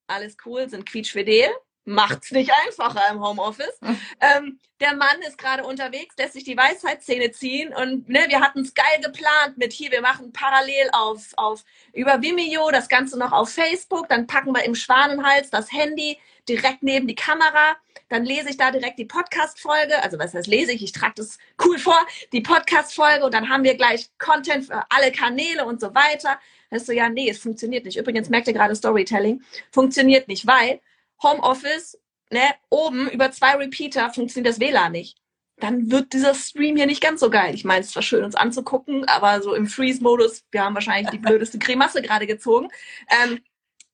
alles 0.08 0.38
cool, 0.46 0.70
sind 0.70 0.86
quietschfidel 0.86 1.50
macht's 1.90 2.32
nicht 2.32 2.52
einfacher 2.66 3.02
im 3.12 3.22
Homeoffice. 3.22 3.80
ähm, 4.22 4.60
der 4.80 4.96
Mann 4.96 5.22
ist 5.28 5.38
gerade 5.38 5.66
unterwegs, 5.66 6.16
lässt 6.18 6.34
sich 6.34 6.44
die 6.44 6.56
Weisheitszähne 6.56 7.32
ziehen 7.32 7.74
und 7.74 8.08
ne, 8.08 8.26
wir 8.30 8.40
hatten 8.40 8.62
es 8.62 8.74
geil 8.74 9.02
geplant 9.04 9.58
mit 9.58 9.74
hier, 9.74 9.92
wir 9.92 10.02
machen 10.02 10.32
parallel 10.32 10.90
auf, 10.94 11.34
auf 11.36 11.66
über 11.94 12.22
Vimeo, 12.22 12.70
das 12.72 12.88
Ganze 12.88 13.18
noch 13.18 13.32
auf 13.32 13.50
Facebook, 13.50 14.08
dann 14.08 14.28
packen 14.28 14.54
wir 14.54 14.64
im 14.64 14.76
Schwanenhals 14.76 15.50
das 15.50 15.72
Handy 15.72 16.18
direkt 16.48 16.84
neben 16.84 17.08
die 17.08 17.16
Kamera, 17.16 17.76
dann 18.08 18.24
lese 18.24 18.50
ich 18.50 18.58
da 18.58 18.72
direkt 18.72 18.98
die 19.00 19.06
Podcast-Folge, 19.06 20.02
also 20.02 20.18
was 20.18 20.34
heißt 20.34 20.48
lese 20.48 20.72
ich, 20.72 20.84
ich 20.84 20.92
trage 20.92 21.16
das 21.18 21.38
cool 21.64 21.78
vor, 21.78 22.00
die 22.32 22.42
Podcast-Folge 22.42 23.26
und 23.26 23.34
dann 23.34 23.50
haben 23.50 23.64
wir 23.64 23.76
gleich 23.76 24.10
Content 24.18 24.66
für 24.66 24.84
alle 24.90 25.12
Kanäle 25.12 25.66
und 25.66 25.82
so 25.82 25.94
weiter. 25.94 26.40
Dann 26.70 26.78
ist 26.78 26.86
so, 26.86 26.92
ja, 26.92 27.10
nee, 27.10 27.30
es 27.30 27.40
funktioniert 27.40 27.86
nicht. 27.86 27.98
Übrigens 27.98 28.30
merkt 28.30 28.48
ihr 28.48 28.54
gerade 28.54 28.76
Storytelling, 28.76 29.44
funktioniert 29.72 30.28
nicht, 30.28 30.46
weil 30.46 30.82
Homeoffice, 31.24 32.00
ne, 32.32 32.42
oben 32.70 33.10
über 33.10 33.32
zwei 33.32 33.56
Repeater 33.56 34.12
funktioniert 34.12 34.54
das 34.54 34.60
WLAN 34.60 34.92
nicht. 34.92 35.18
Dann 35.58 35.92
wird 35.92 36.14
dieser 36.14 36.34
Stream 36.36 36.78
hier 36.78 36.86
nicht 36.86 37.02
ganz 37.02 37.20
so 37.20 37.30
geil. 37.30 37.54
Ich 37.54 37.66
meine, 37.66 37.82
es 37.82 37.94
war 37.94 38.04
schön, 38.04 38.24
uns 38.24 38.36
anzugucken, 38.36 39.06
aber 39.06 39.42
so 39.42 39.54
im 39.54 39.68
Freeze-Modus, 39.68 40.46
wir 40.52 40.64
haben 40.64 40.74
wahrscheinlich 40.74 41.10
die 41.12 41.18
blödeste 41.18 41.60
Cremasse 41.60 42.02
gerade 42.02 42.28
gezogen. 42.28 42.70
Ähm, 43.10 43.42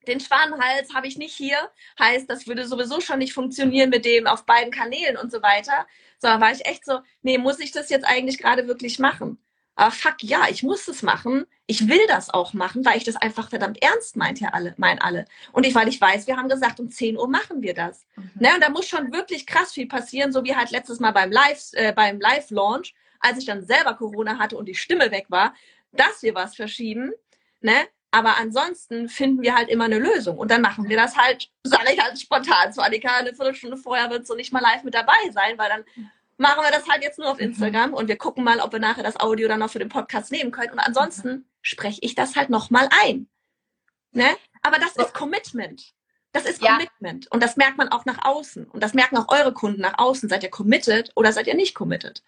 den 0.07 0.19
Schwanenhals 0.19 0.93
habe 0.93 1.07
ich 1.07 1.17
nicht 1.17 1.35
hier. 1.35 1.57
Heißt, 1.99 2.29
das 2.29 2.45
würde 2.45 2.67
sowieso 2.67 3.01
schon 3.01 3.17
nicht 3.17 3.33
funktionieren 3.33 3.89
mit 3.89 4.05
dem 4.05 4.27
auf 4.27 4.45
beiden 4.45 4.71
Kanälen 4.71 5.17
und 5.17 5.31
so 5.31 5.41
weiter. 5.41 5.87
So, 6.19 6.27
da 6.27 6.39
war 6.39 6.51
ich 6.51 6.65
echt 6.65 6.85
so, 6.85 6.99
nee, 7.23 7.39
muss 7.39 7.59
ich 7.59 7.71
das 7.71 7.89
jetzt 7.89 8.05
eigentlich 8.05 8.37
gerade 8.37 8.67
wirklich 8.67 8.99
machen? 8.99 9.39
Aber 9.75 9.91
fuck, 9.91 10.15
ja, 10.21 10.47
ich 10.49 10.63
muss 10.63 10.87
es 10.87 11.03
machen. 11.03 11.45
Ich 11.67 11.87
will 11.87 12.01
das 12.07 12.29
auch 12.29 12.53
machen, 12.53 12.85
weil 12.85 12.97
ich 12.97 13.03
das 13.03 13.17
einfach 13.17 13.49
verdammt 13.49 13.81
ernst 13.83 14.15
meint, 14.15 14.39
ja 14.39 14.49
alle, 14.49 14.73
meinen 14.77 14.99
alle. 14.99 15.25
Und 15.51 15.65
ich, 15.65 15.75
weil 15.75 15.89
ich 15.89 15.99
weiß, 15.99 16.27
wir 16.27 16.37
haben 16.37 16.47
gesagt, 16.47 16.79
um 16.79 16.89
10 16.89 17.17
Uhr 17.17 17.27
machen 17.27 17.61
wir 17.61 17.73
das. 17.73 18.05
Mhm. 18.15 18.31
Ne, 18.35 18.53
und 18.55 18.61
da 18.61 18.69
muss 18.69 18.87
schon 18.87 19.11
wirklich 19.11 19.45
krass 19.45 19.73
viel 19.73 19.87
passieren, 19.87 20.31
so 20.31 20.43
wie 20.43 20.55
halt 20.55 20.71
letztes 20.71 20.99
Mal 20.99 21.11
beim 21.11 21.31
Live, 21.31 21.71
äh, 21.73 21.91
beim 21.91 22.19
Live-Launch, 22.19 22.93
als 23.19 23.39
ich 23.39 23.45
dann 23.45 23.65
selber 23.65 23.95
Corona 23.95 24.39
hatte 24.39 24.57
und 24.57 24.65
die 24.65 24.75
Stimme 24.75 25.11
weg 25.11 25.25
war, 25.29 25.53
dass 25.91 26.21
wir 26.21 26.35
was 26.35 26.55
verschieben, 26.55 27.11
ne? 27.61 27.73
Aber 28.11 28.37
ansonsten 28.37 29.09
finden 29.09 29.41
wir 29.41 29.55
halt 29.55 29.67
immer 29.67 29.83
eine 29.85 29.99
Lösung. 29.99 30.37
Und 30.37 30.49
dann 30.49 30.61
machen 30.61 30.87
wir 30.87 30.95
das 30.95 31.17
halt, 31.17 31.49
sage 31.63 31.91
ich 31.93 32.01
halt 32.01 32.17
spontan 32.17 32.71
zu 32.71 32.81
Annika, 32.81 33.17
eine 33.17 33.35
Viertelstunde 33.35 33.75
vorher 33.75 34.09
wird 34.09 34.25
so 34.25 34.35
nicht 34.35 34.53
mal 34.53 34.61
live 34.61 34.83
mit 34.83 34.93
dabei 34.93 35.17
sein, 35.33 35.57
weil 35.57 35.67
dann 35.67 35.83
machen 36.37 36.63
wir 36.63 36.71
das 36.71 36.87
halt 36.87 37.03
jetzt 37.03 37.19
nur 37.19 37.29
auf 37.29 37.37
mhm. 37.37 37.45
Instagram 37.45 37.93
und 37.93 38.07
wir 38.07 38.17
gucken 38.17 38.43
mal, 38.43 38.59
ob 38.59 38.71
wir 38.73 38.79
nachher 38.79 39.03
das 39.03 39.19
Audio 39.19 39.47
dann 39.47 39.59
noch 39.59 39.69
für 39.69 39.79
den 39.79 39.89
Podcast 39.89 40.31
nehmen 40.31 40.51
können. 40.51 40.71
Und 40.71 40.79
ansonsten 40.79 41.45
spreche 41.61 41.99
ich 42.01 42.15
das 42.15 42.35
halt 42.35 42.49
nochmal 42.49 42.89
ein. 43.03 43.27
Ne? 44.11 44.35
Aber 44.61 44.77
das 44.77 44.95
ist 44.95 45.13
Commitment. 45.13 45.93
Das 46.31 46.45
ist 46.45 46.61
Commitment. 46.61 47.25
Ja. 47.25 47.31
Und 47.31 47.41
das 47.41 47.55
merkt 47.55 47.77
man 47.77 47.89
auch 47.89 48.05
nach 48.05 48.25
außen. 48.25 48.65
Und 48.65 48.83
das 48.83 48.93
merken 48.93 49.17
auch 49.17 49.29
eure 49.29 49.53
Kunden 49.53 49.81
nach 49.81 49.97
außen. 49.97 50.27
Seid 50.27 50.43
ihr 50.43 50.49
committed 50.49 51.11
oder 51.15 51.31
seid 51.31 51.47
ihr 51.47 51.55
nicht 51.55 51.75
committed? 51.75 52.23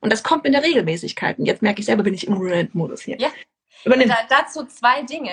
Und 0.00 0.12
das 0.12 0.22
kommt 0.22 0.44
in 0.44 0.52
der 0.52 0.62
Regelmäßigkeit. 0.62 1.38
Und 1.38 1.46
jetzt 1.46 1.62
merke 1.62 1.80
ich 1.80 1.86
selber, 1.86 2.02
bin 2.02 2.14
ich 2.14 2.26
im 2.26 2.36
Rant-Modus 2.36 3.02
hier. 3.02 3.16
Ja. 3.18 3.30
Übernimm. 3.84 4.08
Da, 4.08 4.18
dazu 4.28 4.64
zwei 4.66 5.02
Dinge 5.02 5.32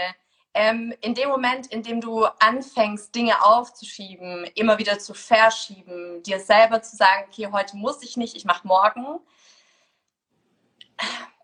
ähm, 0.53 0.93
in 1.01 1.15
dem 1.15 1.29
Moment, 1.29 1.67
in 1.67 1.83
dem 1.83 2.01
du 2.01 2.25
anfängst, 2.39 3.15
Dinge 3.15 3.43
aufzuschieben, 3.43 4.45
immer 4.55 4.77
wieder 4.79 4.99
zu 4.99 5.13
verschieben, 5.13 6.21
dir 6.23 6.39
selber 6.39 6.81
zu 6.81 6.95
sagen, 6.95 7.25
okay, 7.27 7.47
heute 7.51 7.77
muss 7.77 8.03
ich 8.03 8.17
nicht, 8.17 8.35
ich 8.35 8.45
mache 8.45 8.67
morgen, 8.67 9.19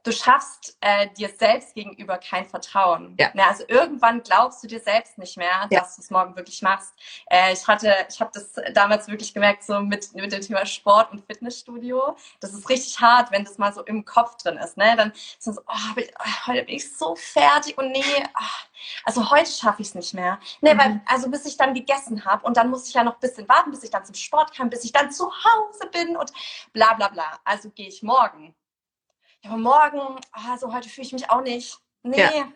du 0.08 0.14
schaffst 0.14 0.78
äh, 0.80 1.10
dir 1.18 1.30
selbst 1.38 1.76
gegenüber 1.76 2.18
kein 2.18 2.46
Vertrauen. 2.46 3.16
Ja. 3.20 3.32
also 3.48 3.66
irgendwann 3.68 4.24
glaubst 4.24 4.64
du 4.64 4.68
dir 4.68 4.80
selbst 4.80 5.18
nicht 5.18 5.36
mehr, 5.36 5.68
ja. 5.70 5.82
dass 5.82 5.98
du 5.98 6.02
es 6.02 6.10
morgen 6.10 6.36
wirklich 6.38 6.62
machst. 6.62 6.94
Äh, 7.30 7.52
ich 7.54 7.68
hatte, 7.68 7.94
ich 8.10 8.22
habe 8.22 8.32
das 8.34 8.54
damals 8.74 9.10
wirklich 9.10 9.34
gemerkt, 9.34 9.64
so 9.64 9.82
mit, 9.82 10.14
mit 10.16 10.32
dem 10.32 10.42
Thema 10.42 10.66
Sport 10.66 11.12
und 11.12 11.26
Fitnessstudio. 11.26 12.16
Das 12.40 12.54
ist 12.54 12.70
richtig 12.70 13.00
hart, 13.02 13.32
wenn 13.32 13.44
das 13.44 13.58
mal 13.58 13.74
so 13.74 13.84
im 13.84 14.06
Kopf 14.06 14.38
drin 14.38 14.58
ist. 14.58 14.78
Ne? 14.78 14.96
Dann 14.96 15.12
ist 15.12 15.44
so, 15.44 15.52
oh, 15.68 16.02
heute 16.46 16.64
bin 16.64 16.76
ich 16.76 16.98
so 16.98 17.16
fertig 17.16 17.78
und 17.78 17.92
nee, 17.92 18.04
ach, 18.34 18.66
also 19.04 19.30
heute 19.30 19.52
schaffe 19.52 19.82
ich 19.82 19.90
es 19.90 19.96
nicht 19.96 20.14
mehr. 20.14 20.40
Nee, 20.62 20.74
mhm. 20.74 20.80
weil, 20.80 21.02
also 21.06 21.30
bis 21.30 21.46
ich 21.46 21.58
dann 21.58 21.74
gegessen 21.74 22.24
habe 22.24 22.46
und 22.46 22.56
dann 22.56 22.70
muss 22.70 22.88
ich 22.88 22.94
ja 22.94 23.04
noch 23.04 23.16
ein 23.16 23.20
bisschen 23.20 23.50
warten, 23.50 23.72
bis 23.72 23.84
ich 23.84 23.90
dann 23.90 24.06
zum 24.06 24.16
Sport 24.16 24.56
kann, 24.56 24.70
bis 24.70 24.86
ich 24.86 24.94
dann 24.94 25.12
zu 25.12 25.26
Hause 25.26 25.90
bin 25.92 26.16
und 26.16 26.32
bla 26.72 26.94
bla 26.94 27.10
bla. 27.10 27.40
Also 27.44 27.70
gehe 27.72 27.90
ich 27.90 28.04
morgen 28.04 28.56
morgen, 29.56 30.20
also 30.32 30.74
heute 30.74 30.90
fühle 30.90 31.08
ich 31.08 31.14
mich 31.14 31.30
auch 31.30 31.42
nicht. 31.42 31.80
Nee. 32.04 32.20
Ja. 32.20 32.48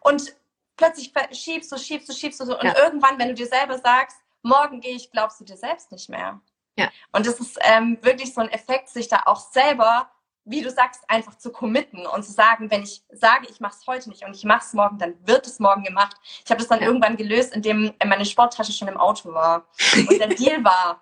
Und 0.00 0.34
plötzlich 0.76 1.12
schiebst 1.32 1.70
du, 1.70 1.78
schiebst 1.78 2.08
du, 2.08 2.12
schiebst 2.12 2.40
du 2.40 2.46
so. 2.46 2.58
Und 2.58 2.64
ja. 2.64 2.78
irgendwann, 2.78 3.18
wenn 3.18 3.28
du 3.28 3.34
dir 3.34 3.46
selber 3.46 3.78
sagst, 3.78 4.18
morgen 4.42 4.80
gehe 4.80 4.94
ich, 4.94 5.10
glaubst 5.10 5.40
du 5.40 5.44
dir 5.44 5.56
selbst 5.56 5.92
nicht 5.92 6.08
mehr. 6.08 6.40
Ja. 6.76 6.90
Und 7.12 7.26
das 7.26 7.40
ist 7.40 7.58
ähm, 7.62 7.98
wirklich 8.02 8.34
so 8.34 8.40
ein 8.40 8.50
Effekt, 8.50 8.88
sich 8.88 9.08
da 9.08 9.22
auch 9.26 9.38
selber, 9.38 10.10
wie 10.44 10.60
du 10.60 10.70
sagst, 10.70 11.08
einfach 11.08 11.36
zu 11.38 11.50
committen 11.50 12.06
und 12.06 12.22
zu 12.22 12.32
sagen, 12.32 12.70
wenn 12.70 12.82
ich 12.82 13.02
sage, 13.10 13.46
ich 13.48 13.60
mache 13.60 13.76
es 13.80 13.86
heute 13.86 14.10
nicht 14.10 14.24
und 14.24 14.36
ich 14.36 14.44
mache 14.44 14.64
es 14.64 14.74
morgen, 14.74 14.98
dann 14.98 15.14
wird 15.26 15.46
es 15.46 15.58
morgen 15.58 15.84
gemacht. 15.84 16.16
Ich 16.44 16.50
habe 16.50 16.58
das 16.58 16.68
dann 16.68 16.80
ja. 16.80 16.86
irgendwann 16.86 17.16
gelöst, 17.16 17.54
indem 17.54 17.94
meine 18.04 18.26
Sporttasche 18.26 18.72
schon 18.72 18.88
im 18.88 18.98
Auto 18.98 19.32
war. 19.32 19.66
Und 19.96 20.18
der 20.18 20.28
Deal 20.28 20.62
war, 20.64 21.00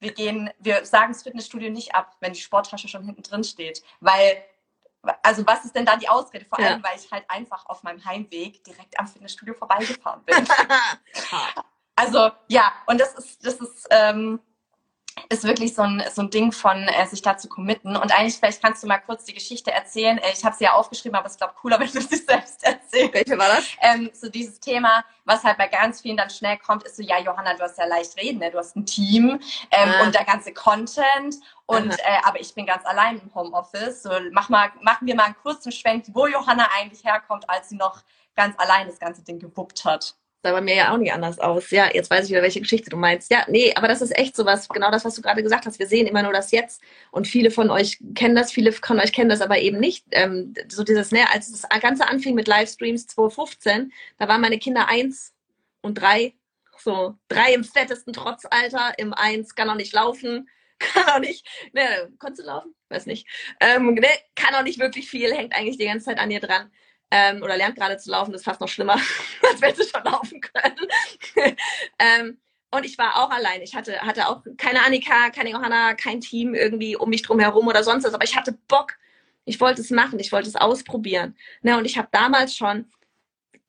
wir 0.00 0.12
gehen, 0.12 0.50
wir 0.58 0.84
sagen 0.84 1.12
das 1.12 1.22
Fitnessstudio 1.22 1.70
nicht 1.70 1.94
ab, 1.94 2.16
wenn 2.20 2.32
die 2.32 2.40
Sporttasche 2.40 2.88
schon 2.88 3.04
hinten 3.04 3.22
drin 3.22 3.44
steht. 3.44 3.82
Weil, 4.00 4.42
also 5.22 5.46
was 5.46 5.64
ist 5.64 5.74
denn 5.74 5.86
da 5.86 5.96
die 5.96 6.08
Ausrede? 6.08 6.44
Vor 6.44 6.58
allem, 6.58 6.80
ja. 6.80 6.88
weil 6.88 6.98
ich 6.98 7.10
halt 7.10 7.24
einfach 7.28 7.66
auf 7.66 7.82
meinem 7.82 8.04
Heimweg 8.04 8.62
direkt 8.64 8.98
am 8.98 9.06
Fitnessstudio 9.06 9.54
vorbeigefahren 9.54 10.24
bin. 10.24 10.36
also 11.96 12.30
ja, 12.48 12.72
und 12.86 13.00
das 13.00 13.14
ist, 13.14 13.44
das 13.44 13.54
ist, 13.54 13.86
ähm, 13.90 14.40
ist 15.28 15.44
wirklich 15.44 15.74
so 15.74 15.82
ein, 15.82 16.02
so 16.12 16.22
ein 16.22 16.30
Ding 16.30 16.52
von 16.52 16.88
äh, 16.88 17.06
sich 17.06 17.22
da 17.22 17.36
zu 17.36 17.48
committen. 17.48 17.96
Und 17.96 18.12
eigentlich, 18.12 18.36
vielleicht 18.36 18.62
kannst 18.62 18.82
du 18.82 18.86
mal 18.86 18.98
kurz 18.98 19.24
die 19.24 19.34
Geschichte 19.34 19.72
erzählen. 19.72 20.18
Äh, 20.18 20.32
ich 20.32 20.44
habe 20.44 20.56
sie 20.56 20.64
ja 20.64 20.72
aufgeschrieben, 20.72 21.16
aber 21.16 21.26
es 21.26 21.32
ist, 21.32 21.38
glaube 21.38 21.54
cooler, 21.60 21.78
wenn 21.80 21.90
du 21.90 22.00
sie 22.00 22.16
selbst 22.16 22.64
erzählst. 22.64 23.14
Welche 23.14 23.38
war 23.38 23.48
das? 23.48 23.64
Ähm, 23.80 24.10
so 24.12 24.28
dieses 24.28 24.60
Thema, 24.60 25.04
was 25.24 25.44
halt 25.44 25.58
bei 25.58 25.68
ganz 25.68 26.00
vielen 26.00 26.16
dann 26.16 26.30
schnell 26.30 26.58
kommt, 26.58 26.84
ist 26.84 26.96
so, 26.96 27.02
ja, 27.02 27.18
Johanna, 27.18 27.54
du 27.54 27.62
hast 27.62 27.78
ja 27.78 27.86
leicht 27.86 28.16
reden, 28.16 28.38
ne? 28.38 28.50
du 28.50 28.58
hast 28.58 28.76
ein 28.76 28.86
Team 28.86 29.40
ähm, 29.70 29.90
ah. 29.90 30.02
und 30.04 30.14
der 30.14 30.24
ganze 30.24 30.52
Content. 30.52 31.36
Und 31.66 31.92
äh, 31.92 32.20
aber 32.24 32.40
ich 32.40 32.54
bin 32.54 32.66
ganz 32.66 32.84
allein 32.86 33.20
im 33.20 33.34
Homeoffice. 33.34 34.02
So, 34.02 34.10
mach 34.32 34.48
mal, 34.48 34.70
machen 34.80 35.06
wir 35.06 35.14
mal 35.14 35.24
einen 35.24 35.36
kurzen 35.42 35.72
Schwenk, 35.72 36.06
wo 36.08 36.26
Johanna 36.26 36.68
eigentlich 36.78 37.04
herkommt, 37.04 37.48
als 37.48 37.68
sie 37.68 37.76
noch 37.76 38.02
ganz 38.34 38.58
allein 38.58 38.86
das 38.86 38.98
ganze 38.98 39.22
Ding 39.22 39.38
gewuppt 39.38 39.84
hat 39.84 40.14
sah 40.42 40.52
bei 40.52 40.60
mir 40.60 40.74
ja 40.74 40.92
auch 40.92 40.98
nicht 40.98 41.12
anders 41.12 41.38
aus. 41.38 41.70
Ja, 41.70 41.88
jetzt 41.92 42.10
weiß 42.10 42.24
ich 42.24 42.30
wieder, 42.30 42.42
welche 42.42 42.60
Geschichte 42.60 42.90
du 42.90 42.96
meinst. 42.96 43.30
Ja, 43.30 43.44
nee, 43.48 43.72
aber 43.74 43.88
das 43.88 44.02
ist 44.02 44.16
echt 44.16 44.36
so 44.36 44.44
was, 44.44 44.68
genau 44.68 44.90
das, 44.90 45.04
was 45.04 45.14
du 45.14 45.22
gerade 45.22 45.42
gesagt 45.42 45.66
hast. 45.66 45.78
Wir 45.78 45.86
sehen 45.86 46.06
immer 46.06 46.22
nur 46.22 46.32
das 46.32 46.50
Jetzt 46.50 46.80
und 47.10 47.26
viele 47.26 47.50
von 47.50 47.70
euch 47.70 47.98
kennen 48.14 48.34
das, 48.34 48.52
viele 48.52 48.72
von 48.72 49.00
euch 49.00 49.12
kennen 49.12 49.30
das 49.30 49.40
aber 49.40 49.58
eben 49.58 49.78
nicht. 49.78 50.06
Ähm, 50.12 50.54
so 50.68 50.84
dieses, 50.84 51.10
ne, 51.12 51.28
als 51.32 51.50
das 51.50 51.68
Ganze 51.80 52.08
anfing 52.08 52.34
mit 52.34 52.46
Livestreams 52.46 53.06
2015, 53.08 53.92
da 54.18 54.28
waren 54.28 54.40
meine 54.40 54.58
Kinder 54.58 54.88
eins 54.88 55.34
und 55.80 55.94
drei, 55.94 56.34
so 56.78 57.16
drei 57.28 57.54
im 57.54 57.64
fettesten 57.64 58.12
Trotzalter, 58.12 58.94
im 58.98 59.12
eins 59.14 59.54
kann 59.54 59.68
auch 59.70 59.74
nicht 59.74 59.92
laufen, 59.92 60.48
kann 60.78 61.04
auch 61.08 61.18
nicht, 61.18 61.44
ne, 61.72 61.82
konntest 62.20 62.42
du 62.42 62.46
laufen? 62.46 62.74
Weiß 62.88 63.06
nicht. 63.06 63.26
Ähm, 63.60 63.94
ne, 63.94 64.08
kann 64.36 64.54
auch 64.54 64.62
nicht 64.62 64.78
wirklich 64.78 65.10
viel, 65.10 65.34
hängt 65.34 65.52
eigentlich 65.54 65.78
die 65.78 65.86
ganze 65.86 66.06
Zeit 66.06 66.18
an 66.18 66.30
dir 66.30 66.40
dran 66.40 66.70
ähm, 67.10 67.42
oder 67.42 67.56
lernt 67.56 67.76
gerade 67.76 67.96
zu 67.96 68.10
laufen, 68.10 68.32
das 68.32 68.42
ist 68.42 68.44
fast 68.44 68.60
noch 68.60 68.68
schlimmer, 68.68 68.94
als 69.50 69.60
wenn 69.60 69.74
sie 69.74 69.84
schon 69.84 70.04
laufen 70.04 70.40
können. 70.40 70.86
ähm, 71.98 72.38
und 72.70 72.84
ich 72.84 72.98
war 72.98 73.16
auch 73.16 73.30
allein. 73.30 73.62
Ich 73.62 73.74
hatte, 73.74 73.98
hatte 74.02 74.28
auch 74.28 74.42
keine 74.58 74.84
Annika, 74.84 75.30
keine 75.30 75.50
Johanna, 75.50 75.94
kein 75.94 76.20
Team 76.20 76.54
irgendwie 76.54 76.96
um 76.96 77.08
mich 77.08 77.22
drum 77.22 77.40
herum 77.40 77.66
oder 77.66 77.82
sonst 77.82 78.04
was. 78.04 78.12
Aber 78.12 78.24
ich 78.24 78.36
hatte 78.36 78.52
Bock. 78.68 78.98
Ich 79.46 79.58
wollte 79.60 79.80
es 79.80 79.90
machen. 79.90 80.18
Ich 80.18 80.32
wollte 80.32 80.48
es 80.48 80.56
ausprobieren. 80.56 81.34
Ne, 81.62 81.78
und 81.78 81.86
ich 81.86 81.96
habe 81.96 82.08
damals 82.12 82.54
schon, 82.54 82.90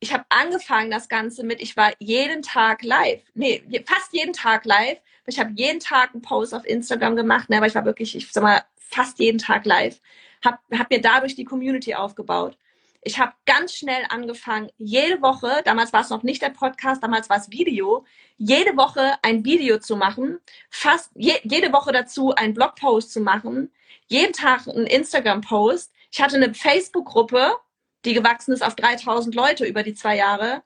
ich 0.00 0.12
habe 0.12 0.24
angefangen 0.28 0.90
das 0.90 1.08
Ganze 1.08 1.44
mit, 1.44 1.62
ich 1.62 1.78
war 1.78 1.92
jeden 1.98 2.42
Tag 2.42 2.82
live. 2.82 3.22
Nee, 3.32 3.62
fast 3.86 4.12
jeden 4.12 4.34
Tag 4.34 4.66
live. 4.66 4.98
Ich 5.26 5.38
habe 5.38 5.52
jeden 5.54 5.80
Tag 5.80 6.12
einen 6.12 6.22
Post 6.22 6.52
auf 6.54 6.66
Instagram 6.66 7.16
gemacht. 7.16 7.48
Ne, 7.48 7.56
aber 7.56 7.66
ich 7.66 7.74
war 7.74 7.86
wirklich, 7.86 8.14
ich 8.14 8.30
sag 8.30 8.42
mal, 8.42 8.62
fast 8.76 9.18
jeden 9.18 9.38
Tag 9.38 9.64
live. 9.64 9.98
Hab, 10.44 10.60
hab 10.72 10.90
mir 10.90 11.00
dadurch 11.00 11.34
die 11.36 11.44
Community 11.44 11.94
aufgebaut 11.94 12.58
Ich 13.02 13.18
habe 13.18 13.32
ganz 13.46 13.74
schnell 13.74 14.04
angefangen, 14.10 14.70
jede 14.76 15.22
Woche, 15.22 15.62
damals 15.64 15.92
war 15.92 16.02
es 16.02 16.10
noch 16.10 16.22
nicht 16.22 16.42
der 16.42 16.50
Podcast, 16.50 17.02
damals 17.02 17.30
war 17.30 17.38
es 17.38 17.50
Video, 17.50 18.04
jede 18.36 18.76
Woche 18.76 19.14
ein 19.22 19.44
Video 19.44 19.78
zu 19.78 19.96
machen, 19.96 20.38
fast 20.68 21.10
je, 21.14 21.34
jede 21.44 21.72
Woche 21.72 21.92
dazu 21.92 22.34
einen 22.34 22.52
Blogpost 22.52 23.12
zu 23.12 23.20
machen, 23.20 23.72
jeden 24.08 24.34
Tag 24.34 24.68
einen 24.68 24.86
Instagram-Post. 24.86 25.92
Ich 26.10 26.20
hatte 26.20 26.36
eine 26.36 26.52
Facebook-Gruppe, 26.52 27.56
die 28.04 28.12
gewachsen 28.12 28.52
ist 28.52 28.62
auf 28.62 28.74
3000 28.76 29.34
Leute 29.34 29.64
über 29.64 29.82
die 29.82 29.94
zwei 29.94 30.16
Jahre. 30.16 30.62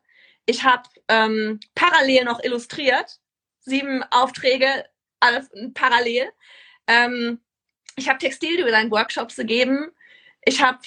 Ich 0.47 0.64
habe 0.64 0.88
ähm, 1.09 1.61
parallel 1.75 2.25
noch 2.25 2.42
illustriert, 2.42 3.20
sieben 3.61 4.03
Aufträge, 4.11 4.85
alles 5.20 5.51
parallel. 5.75 6.33
Ähm, 6.87 7.40
ich 7.97 8.09
habe 8.09 8.18
Textildesign-Workshops 8.18 9.37
gegeben. 9.37 9.90
Ich 10.44 10.62
habe 10.62 10.79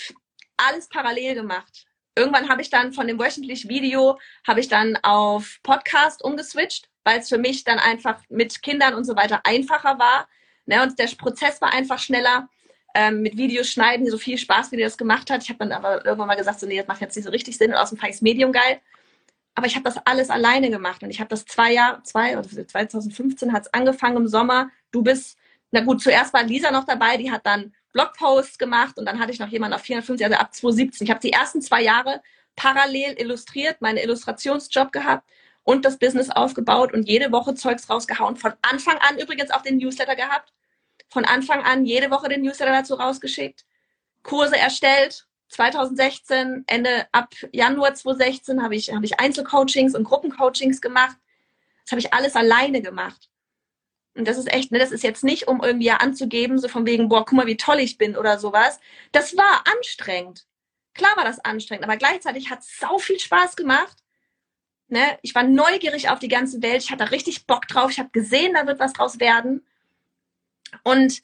alles 0.58 0.90
parallel 0.90 1.36
gemacht. 1.36 1.86
Irgendwann 2.16 2.50
habe 2.50 2.62
ich 2.62 2.70
dann 2.70 2.94
von 2.94 3.08
dem 3.08 3.20
wöchentlichen 3.20 3.70
Video 3.70 4.20
habe 4.46 4.60
ich 4.60 4.68
dann 4.68 4.98
auf 5.04 5.60
Podcast 5.62 6.24
umgeswitcht, 6.24 6.90
weil 7.04 7.20
es 7.20 7.30
für 7.30 7.38
mich 7.38 7.64
dann 7.64 7.78
einfach 7.80 8.22
mit 8.30 8.62
Kindern 8.64 8.96
und 8.96 9.04
so 9.04 9.16
weiter 9.16 9.42
einfacher 9.44 10.00
war. 10.00 10.28
Ne, 10.66 10.82
und 10.82 11.00
der 11.00 11.08
Prozess 11.18 11.62
war 11.62 11.74
einfach 11.74 12.00
schneller. 12.00 12.50
Ähm, 12.96 13.22
mit 13.22 13.38
Videos 13.38 13.70
schneiden, 13.70 14.10
so 14.10 14.18
viel 14.18 14.40
Spaß, 14.40 14.72
wie 14.72 14.78
der 14.78 14.88
das 14.88 14.98
gemacht 14.98 15.30
hat. 15.30 15.44
Ich 15.44 15.50
habe 15.50 15.60
dann 15.60 15.72
aber 15.72 16.04
irgendwann 16.04 16.30
mal 16.30 16.36
gesagt, 16.36 16.60
so, 16.60 16.66
nee, 16.66 16.78
das 16.78 16.88
macht 16.88 17.02
jetzt 17.02 17.16
nicht 17.16 17.26
so 17.26 17.30
richtig 17.30 17.56
Sinn 17.56 17.70
und 17.70 17.78
außerdem 17.78 18.00
fand 18.00 18.10
ich 18.10 18.16
das 18.16 18.22
Medium 18.24 18.52
geil. 18.52 18.82
Aber 19.54 19.68
ich 19.68 19.76
habe 19.76 19.84
das 19.84 19.98
alles 20.06 20.30
alleine 20.32 20.72
gemacht 20.72 21.04
und 21.04 21.12
ich 21.12 21.20
habe 21.20 21.30
das 21.30 21.46
zwei 21.46 21.74
Jahre, 21.74 22.02
zwei 22.04 22.38
oder 22.38 22.48
2015 22.48 23.54
hat 23.54 23.64
es 23.64 23.74
angefangen 23.74 24.18
im 24.18 24.28
Sommer. 24.28 24.70
Du 24.92 25.04
bist, 25.04 25.38
na 25.72 25.82
gut, 25.82 26.02
zuerst 26.02 26.34
war 26.34 26.44
Lisa 26.44 26.72
noch 26.72 26.86
dabei, 26.86 27.18
die 27.18 27.32
hat 27.32 27.46
dann 27.46 27.76
Blogposts 27.98 28.60
gemacht 28.60 29.00
und 29.00 29.06
dann 29.06 29.20
hatte 29.20 29.32
ich 29.32 29.40
noch 29.40 29.48
jemanden 29.48 29.74
auf 29.74 29.82
450, 29.82 30.24
also 30.24 30.38
ab 30.38 30.54
2017. 30.54 31.06
Ich 31.06 31.12
habe 31.12 31.20
die 31.20 31.32
ersten 31.32 31.62
zwei 31.64 31.82
Jahre 31.82 32.22
parallel 32.56 33.20
illustriert, 33.20 33.82
meinen 33.82 33.98
Illustrationsjob 33.98 34.92
gehabt 34.92 35.28
und 35.64 35.84
das 35.84 35.98
Business 35.98 36.30
aufgebaut 36.30 36.94
und 36.94 37.08
jede 37.08 37.32
Woche 37.32 37.56
Zeugs 37.56 37.90
rausgehauen. 37.90 38.36
Von 38.36 38.54
Anfang 38.62 39.00
an 39.00 39.18
übrigens 39.18 39.50
auch 39.50 39.64
den 39.64 39.78
Newsletter 39.78 40.16
gehabt. 40.16 40.54
Von 41.10 41.26
Anfang 41.26 41.64
an 41.64 41.86
jede 41.86 42.12
Woche 42.12 42.30
den 42.30 42.44
Newsletter 42.44 42.72
dazu 42.72 42.94
rausgeschickt. 42.94 43.66
Kurse 44.22 44.58
erstellt. 44.58 45.26
2016, 45.50 46.66
Ende 46.68 47.08
ab 47.14 47.34
Januar 47.54 47.94
2016 47.94 48.62
habe 48.62 48.76
ich, 48.76 48.94
habe 48.94 49.06
ich 49.06 49.20
Einzelcoachings 49.20 49.96
und 49.96 50.04
Gruppencoachings 50.04 50.82
gemacht. 50.82 51.16
Das 51.86 51.92
habe 51.92 52.02
ich 52.02 52.14
alles 52.14 52.36
alleine 52.36 52.82
gemacht. 52.82 53.30
Und 54.18 54.28
das 54.28 54.38
ist 54.38 54.52
echt, 54.52 54.72
ne, 54.72 54.80
das 54.80 54.92
ist 54.92 55.04
jetzt 55.04 55.24
nicht, 55.24 55.48
um 55.48 55.64
irgendwie 55.64 55.92
anzugeben, 55.92 56.58
so 56.58 56.68
von 56.68 56.86
wegen, 56.86 57.08
boah, 57.08 57.24
guck 57.24 57.34
mal, 57.38 57.46
wie 57.46 57.58
toll 57.58 57.80
ich 57.80 57.98
bin 57.98 58.18
oder 58.18 58.40
sowas. 58.40 58.80
Das 59.12 59.38
war 59.38 59.64
anstrengend. 59.72 60.48
Klar 60.96 61.16
war 61.16 61.24
das 61.24 61.40
anstrengend, 61.40 61.84
aber 61.84 61.98
gleichzeitig 61.98 62.50
hat 62.50 62.62
es 62.62 62.80
sau 62.80 62.98
viel 62.98 63.20
Spaß 63.20 63.56
gemacht. 63.56 63.98
Ne? 64.88 65.20
Ich 65.22 65.36
war 65.36 65.44
neugierig 65.44 66.10
auf 66.10 66.18
die 66.18 66.30
ganze 66.30 66.62
Welt. 66.64 66.82
Ich 66.82 66.92
hatte 66.92 67.12
richtig 67.12 67.46
Bock 67.46 67.68
drauf. 67.68 67.92
Ich 67.92 68.00
habe 68.00 68.10
gesehen, 68.10 68.56
da 68.56 68.66
wird 68.66 68.80
was 68.80 68.94
draus 68.94 69.20
werden. 69.20 69.66
Und 70.84 71.22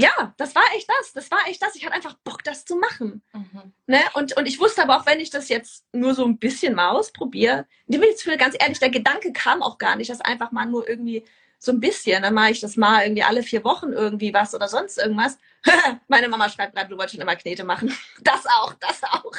ja, 0.00 0.34
das 0.36 0.54
war 0.54 0.62
echt 0.74 0.88
das. 0.88 1.12
Das 1.12 1.30
war 1.30 1.38
echt 1.46 1.62
das. 1.62 1.74
Ich 1.74 1.84
hatte 1.84 1.94
einfach 1.94 2.14
Bock, 2.24 2.42
das 2.44 2.64
zu 2.64 2.76
machen. 2.76 3.22
Mhm. 3.32 3.72
Ne? 3.86 4.00
Und, 4.14 4.36
und 4.36 4.46
ich 4.46 4.58
wusste 4.58 4.82
aber 4.82 4.98
auch, 4.98 5.06
wenn 5.06 5.20
ich 5.20 5.30
das 5.30 5.48
jetzt 5.48 5.84
nur 5.92 6.14
so 6.14 6.24
ein 6.24 6.38
bisschen 6.38 6.74
mal 6.74 6.90
ausprobiere, 6.90 7.66
ich 7.86 8.26
will 8.26 8.36
ganz 8.36 8.56
ehrlich, 8.58 8.78
der 8.78 8.90
Gedanke 8.90 9.32
kam 9.32 9.62
auch 9.62 9.78
gar 9.78 9.96
nicht, 9.96 10.10
das 10.10 10.20
einfach 10.20 10.52
mal 10.52 10.66
nur 10.66 10.88
irgendwie 10.88 11.24
so 11.58 11.72
ein 11.72 11.80
bisschen, 11.80 12.22
dann 12.22 12.32
mache 12.32 12.52
ich 12.52 12.60
das 12.60 12.76
mal 12.76 13.02
irgendwie 13.02 13.22
alle 13.22 13.42
vier 13.42 13.62
Wochen 13.64 13.92
irgendwie 13.92 14.32
was 14.32 14.54
oder 14.54 14.66
sonst 14.66 14.96
irgendwas. 14.96 15.38
Meine 16.08 16.28
Mama 16.28 16.48
schreibt 16.48 16.74
gerade, 16.74 16.88
du 16.88 16.96
wolltest 16.96 17.16
schon 17.16 17.22
immer 17.22 17.36
Knete 17.36 17.64
machen. 17.64 17.94
Das 18.22 18.46
auch, 18.46 18.74
das 18.74 19.02
auch. 19.02 19.32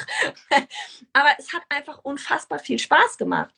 aber 1.12 1.30
es 1.38 1.52
hat 1.52 1.62
einfach 1.68 1.98
unfassbar 2.02 2.58
viel 2.58 2.78
Spaß 2.78 3.18
gemacht. 3.18 3.54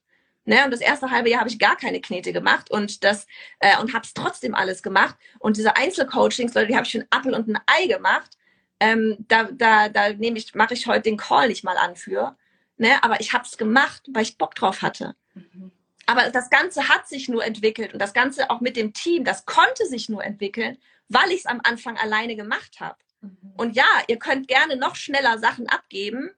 Ne, 0.46 0.62
und 0.64 0.70
das 0.70 0.80
erste 0.80 1.10
halbe 1.10 1.30
Jahr 1.30 1.40
habe 1.40 1.48
ich 1.48 1.58
gar 1.58 1.74
keine 1.74 2.02
Knete 2.02 2.32
gemacht 2.32 2.70
und 2.70 3.02
das 3.02 3.26
äh, 3.60 3.78
und 3.80 3.94
habe 3.94 4.04
es 4.04 4.12
trotzdem 4.12 4.54
alles 4.54 4.82
gemacht. 4.82 5.16
Und 5.38 5.56
diese 5.56 5.76
Einzelcoachings, 5.76 6.52
Leute, 6.52 6.66
die 6.66 6.76
habe 6.76 6.84
ich 6.84 6.92
für 6.92 6.98
einen 6.98 7.08
Appel 7.10 7.34
und 7.34 7.48
ein 7.48 7.58
Ei 7.66 7.86
gemacht. 7.86 8.36
Ähm, 8.78 9.16
da 9.26 9.44
da, 9.44 9.88
da 9.88 10.12
nehme 10.12 10.36
ich, 10.36 10.54
mache 10.54 10.74
ich 10.74 10.86
heute 10.86 11.02
den 11.02 11.16
Call 11.16 11.48
nicht 11.48 11.64
mal 11.64 11.78
an 11.78 11.96
für. 11.96 12.36
Ne, 12.76 13.02
aber 13.02 13.20
ich 13.20 13.32
habe 13.32 13.44
es 13.44 13.56
gemacht, 13.56 14.02
weil 14.12 14.24
ich 14.24 14.36
Bock 14.36 14.54
drauf 14.54 14.82
hatte. 14.82 15.16
Mhm. 15.32 15.72
Aber 16.06 16.28
das 16.30 16.50
Ganze 16.50 16.88
hat 16.88 17.08
sich 17.08 17.28
nur 17.28 17.44
entwickelt 17.44 17.94
und 17.94 17.98
das 17.98 18.12
Ganze 18.12 18.50
auch 18.50 18.60
mit 18.60 18.76
dem 18.76 18.92
Team, 18.92 19.24
das 19.24 19.46
konnte 19.46 19.86
sich 19.86 20.08
nur 20.08 20.22
entwickeln, 20.22 20.76
weil 21.08 21.30
ich 21.30 21.40
es 21.40 21.46
am 21.46 21.60
Anfang 21.64 21.96
alleine 21.96 22.36
gemacht 22.36 22.80
habe. 22.80 22.98
Mhm. 23.22 23.54
Und 23.56 23.76
ja, 23.76 23.86
ihr 24.08 24.18
könnt 24.18 24.48
gerne 24.48 24.76
noch 24.76 24.96
schneller 24.96 25.38
Sachen 25.38 25.68
abgeben. 25.68 26.30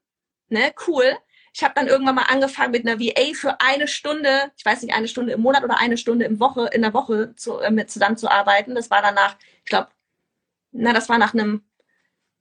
Ne, 0.48 0.72
cool. 0.86 1.16
Ich 1.56 1.64
habe 1.64 1.72
dann 1.74 1.86
irgendwann 1.86 2.16
mal 2.16 2.24
angefangen 2.24 2.72
mit 2.72 2.86
einer 2.86 3.00
VA 3.00 3.32
für 3.32 3.58
eine 3.62 3.88
Stunde, 3.88 4.52
ich 4.58 4.64
weiß 4.66 4.82
nicht, 4.82 4.94
eine 4.94 5.08
Stunde 5.08 5.32
im 5.32 5.40
Monat 5.40 5.64
oder 5.64 5.78
eine 5.80 5.96
Stunde 5.96 6.26
im 6.26 6.38
Woche, 6.38 6.68
in 6.70 6.82
der 6.82 6.92
Woche 6.92 7.34
zu, 7.34 7.58
äh, 7.60 7.70
mit 7.70 7.90
zusammenzuarbeiten. 7.90 8.74
Das 8.74 8.90
war 8.90 9.00
danach, 9.00 9.38
ich 9.64 9.70
glaube, 9.70 9.88
na, 10.72 10.92
das 10.92 11.08
war 11.08 11.16
nach 11.16 11.32
einem, 11.32 11.64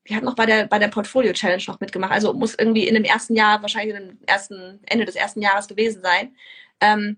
die 0.10 0.18
hat 0.18 0.24
noch 0.24 0.36
bei 0.36 0.46
der, 0.46 0.68
bei 0.68 0.80
der 0.80 0.90
Portfolio 0.90 1.32
Challenge 1.32 1.64
noch 1.66 1.80
mitgemacht. 1.80 2.12
Also 2.12 2.34
muss 2.34 2.56
irgendwie 2.56 2.90
in 2.90 2.94
dem 2.94 3.06
ersten 3.06 3.36
Jahr, 3.36 3.62
wahrscheinlich 3.62 3.96
im 3.96 4.20
ersten, 4.26 4.82
Ende 4.86 5.06
des 5.06 5.16
ersten 5.16 5.42
Jahres 5.42 5.70
gewesen 5.70 6.02
sein. 6.02 6.36
Ähm, 6.82 7.18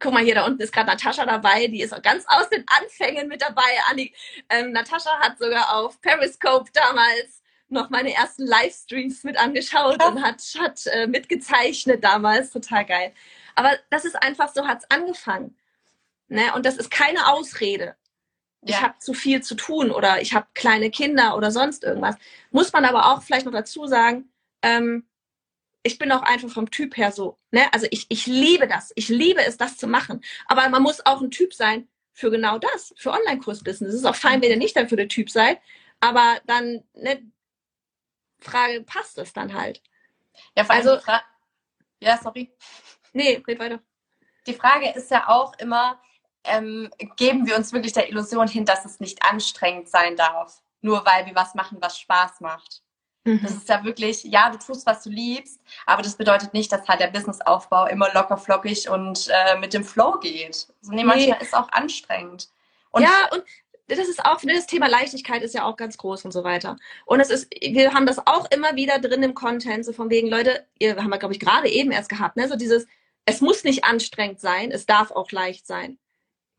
guck 0.00 0.12
mal, 0.12 0.22
hier 0.22 0.34
da 0.34 0.44
unten 0.44 0.60
ist 0.60 0.72
gerade 0.72 0.90
Natascha 0.90 1.24
dabei, 1.24 1.66
die 1.68 1.80
ist 1.80 1.94
auch 1.94 2.02
ganz 2.02 2.26
aus 2.28 2.50
den 2.50 2.66
Anfängen 2.66 3.28
mit 3.28 3.40
dabei. 3.40 3.62
Anni, 3.90 4.14
ähm, 4.50 4.72
Natascha 4.72 5.18
hat 5.20 5.38
sogar 5.38 5.76
auf 5.76 5.98
Periscope 6.02 6.70
damals 6.74 7.42
noch 7.68 7.90
meine 7.90 8.14
ersten 8.14 8.46
Livestreams 8.46 9.24
mit 9.24 9.36
angeschaut 9.36 10.00
ja. 10.00 10.08
und 10.10 10.22
hat, 10.22 10.42
hat 10.58 10.86
äh, 10.86 11.06
mitgezeichnet 11.06 12.04
damals. 12.04 12.50
Total 12.50 12.84
geil. 12.84 13.12
Aber 13.54 13.72
das 13.90 14.04
ist 14.04 14.16
einfach 14.16 14.52
so, 14.52 14.66
hat 14.66 14.78
es 14.82 14.90
angefangen. 14.90 15.56
Ne? 16.28 16.52
Und 16.54 16.66
das 16.66 16.76
ist 16.76 16.90
keine 16.90 17.28
Ausrede. 17.28 17.96
Ja. 18.62 18.76
Ich 18.76 18.82
habe 18.82 18.98
zu 18.98 19.12
viel 19.12 19.42
zu 19.42 19.54
tun 19.54 19.90
oder 19.90 20.22
ich 20.22 20.34
habe 20.34 20.46
kleine 20.54 20.90
Kinder 20.90 21.36
oder 21.36 21.50
sonst 21.50 21.84
irgendwas. 21.84 22.16
Muss 22.50 22.72
man 22.72 22.84
aber 22.84 23.12
auch 23.12 23.22
vielleicht 23.22 23.46
noch 23.46 23.52
dazu 23.52 23.86
sagen, 23.86 24.30
ähm, 24.62 25.06
ich 25.82 25.98
bin 25.98 26.10
auch 26.12 26.22
einfach 26.22 26.48
vom 26.48 26.70
Typ 26.70 26.96
her 26.96 27.12
so. 27.12 27.38
Ne? 27.50 27.72
Also 27.72 27.86
ich, 27.90 28.06
ich 28.08 28.26
liebe 28.26 28.66
das. 28.66 28.90
Ich 28.94 29.08
liebe 29.08 29.44
es, 29.44 29.58
das 29.58 29.76
zu 29.76 29.86
machen. 29.86 30.22
Aber 30.46 30.68
man 30.70 30.82
muss 30.82 31.04
auch 31.04 31.20
ein 31.20 31.30
Typ 31.30 31.52
sein 31.52 31.88
für 32.14 32.30
genau 32.30 32.58
das, 32.58 32.94
für 32.96 33.12
Online-Kurs-Business. 33.12 33.92
Es 33.92 34.00
ist 34.00 34.06
auch 34.06 34.16
fein, 34.16 34.40
wenn 34.40 34.50
ihr 34.50 34.56
nicht 34.56 34.76
dafür 34.76 34.96
der 34.96 35.08
Typ 35.08 35.30
seid. 35.30 35.58
Aber 36.00 36.40
dann, 36.46 36.84
ne, 36.94 37.22
Frage, 38.44 38.82
passt 38.82 39.18
es 39.18 39.32
dann 39.32 39.54
halt? 39.54 39.82
Ja, 40.56 40.64
vor 40.64 40.74
allem 40.74 40.88
also, 40.88 41.12
ja, 42.00 42.18
sorry. 42.18 42.52
Nee, 43.12 43.42
red 43.46 43.58
weiter. 43.58 43.80
Die 44.46 44.54
Frage 44.54 44.90
ist 44.90 45.10
ja 45.10 45.28
auch 45.28 45.54
immer, 45.58 46.00
ähm, 46.44 46.90
geben 47.16 47.46
wir 47.46 47.56
uns 47.56 47.72
wirklich 47.72 47.92
der 47.92 48.08
Illusion 48.08 48.48
hin, 48.48 48.64
dass 48.64 48.84
es 48.84 49.00
nicht 49.00 49.22
anstrengend 49.22 49.88
sein 49.88 50.16
darf, 50.16 50.62
nur 50.82 51.04
weil 51.06 51.26
wir 51.26 51.34
was 51.34 51.54
machen, 51.54 51.78
was 51.80 51.98
Spaß 51.98 52.40
macht. 52.40 52.82
Mhm. 53.24 53.40
Das 53.42 53.52
ist 53.52 53.68
ja 53.68 53.82
wirklich, 53.84 54.22
ja, 54.24 54.50
du 54.50 54.58
tust, 54.58 54.86
was 54.86 55.02
du 55.02 55.10
liebst, 55.10 55.58
aber 55.86 56.02
das 56.02 56.16
bedeutet 56.16 56.52
nicht, 56.52 56.70
dass 56.70 56.86
halt 56.86 57.00
der 57.00 57.06
Businessaufbau 57.06 57.86
immer 57.86 58.12
locker 58.12 58.36
flockig 58.36 58.88
und 58.90 59.28
äh, 59.32 59.56
mit 59.58 59.72
dem 59.72 59.84
Flow 59.84 60.18
geht. 60.18 60.68
Also, 60.82 60.92
nee, 60.92 61.04
manchmal 61.04 61.38
nee. 61.38 61.42
ist 61.44 61.54
auch 61.54 61.70
anstrengend. 61.72 62.50
Und 62.90 63.02
ja, 63.02 63.28
und 63.32 63.42
das 63.86 64.08
ist 64.08 64.24
auch, 64.24 64.40
das 64.40 64.66
Thema 64.66 64.88
Leichtigkeit 64.88 65.42
ist 65.42 65.54
ja 65.54 65.64
auch 65.64 65.76
ganz 65.76 65.98
groß 65.98 66.24
und 66.24 66.32
so 66.32 66.42
weiter. 66.42 66.76
Und 67.04 67.20
es 67.20 67.30
ist, 67.30 67.48
wir 67.60 67.92
haben 67.92 68.06
das 68.06 68.26
auch 68.26 68.50
immer 68.50 68.76
wieder 68.76 68.98
drin 68.98 69.22
im 69.22 69.34
Content, 69.34 69.84
so 69.84 69.92
von 69.92 70.08
wegen, 70.10 70.28
Leute, 70.28 70.66
ihr 70.78 70.96
haben 70.96 71.10
wir, 71.10 71.18
glaube 71.18 71.34
ich, 71.34 71.40
gerade 71.40 71.68
eben 71.68 71.92
erst 71.92 72.08
gehabt, 72.08 72.36
ne, 72.36 72.48
so 72.48 72.56
dieses, 72.56 72.86
es 73.26 73.40
muss 73.40 73.64
nicht 73.64 73.84
anstrengend 73.84 74.40
sein, 74.40 74.70
es 74.70 74.86
darf 74.86 75.10
auch 75.10 75.30
leicht 75.32 75.66
sein. 75.66 75.98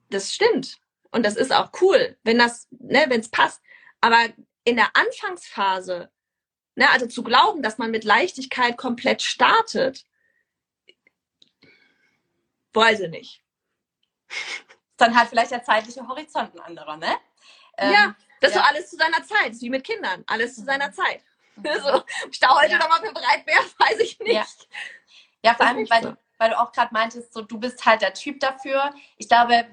Das 0.09 0.33
stimmt. 0.33 0.77
Und 1.11 1.25
das 1.25 1.35
ist 1.35 1.53
auch 1.53 1.71
cool, 1.81 2.17
wenn 2.23 2.37
das, 2.37 2.67
ne, 2.71 3.05
wenn 3.07 3.21
es 3.21 3.29
passt. 3.29 3.61
Aber 4.01 4.19
in 4.63 4.75
der 4.75 4.91
Anfangsphase, 4.95 6.11
ne, 6.75 6.89
also 6.91 7.07
zu 7.07 7.23
glauben, 7.23 7.63
dass 7.63 7.79
man 7.79 7.89
mit 7.89 8.03
Leichtigkeit 8.03 8.77
komplett 8.77 9.23
startet, 9.23 10.05
weiß 12.73 12.99
ich 12.99 13.09
nicht 13.09 13.41
dann 14.97 15.17
halt 15.17 15.29
vielleicht 15.29 15.51
der 15.51 15.63
zeitliche 15.63 16.07
Horizont 16.07 16.53
ein 16.55 16.59
anderer, 16.61 16.97
ne? 16.97 17.15
Ähm, 17.77 17.91
ja, 17.91 18.15
das 18.41 18.53
ja. 18.53 18.59
ist 18.59 18.65
so 18.65 18.69
alles 18.69 18.89
zu 18.89 18.95
seiner 18.95 19.23
Zeit, 19.23 19.59
wie 19.59 19.69
mit 19.69 19.83
Kindern, 19.83 20.23
alles 20.27 20.55
zu 20.55 20.63
seiner 20.63 20.91
Zeit. 20.91 21.21
Mhm. 21.57 21.69
So, 21.81 22.03
ich 22.29 22.39
da 22.41 22.53
heute 22.53 22.73
ja. 22.73 22.79
nochmal 22.79 22.99
für 22.99 23.13
bereit 23.13 23.47
wäre, 23.47 23.63
weiß 23.79 23.97
ich 24.01 24.19
nicht. 24.19 24.33
Ja, 24.33 24.45
ja 25.41 25.53
vor 25.53 25.65
allem, 25.65 25.89
weil, 25.89 26.03
so. 26.03 26.09
du, 26.09 26.17
weil 26.37 26.49
du 26.49 26.59
auch 26.59 26.73
gerade 26.73 26.93
meintest, 26.93 27.33
so, 27.33 27.43
du 27.43 27.57
bist 27.57 27.85
halt 27.85 28.01
der 28.01 28.13
Typ 28.13 28.41
dafür. 28.41 28.93
Ich 29.15 29.29
glaube, 29.29 29.65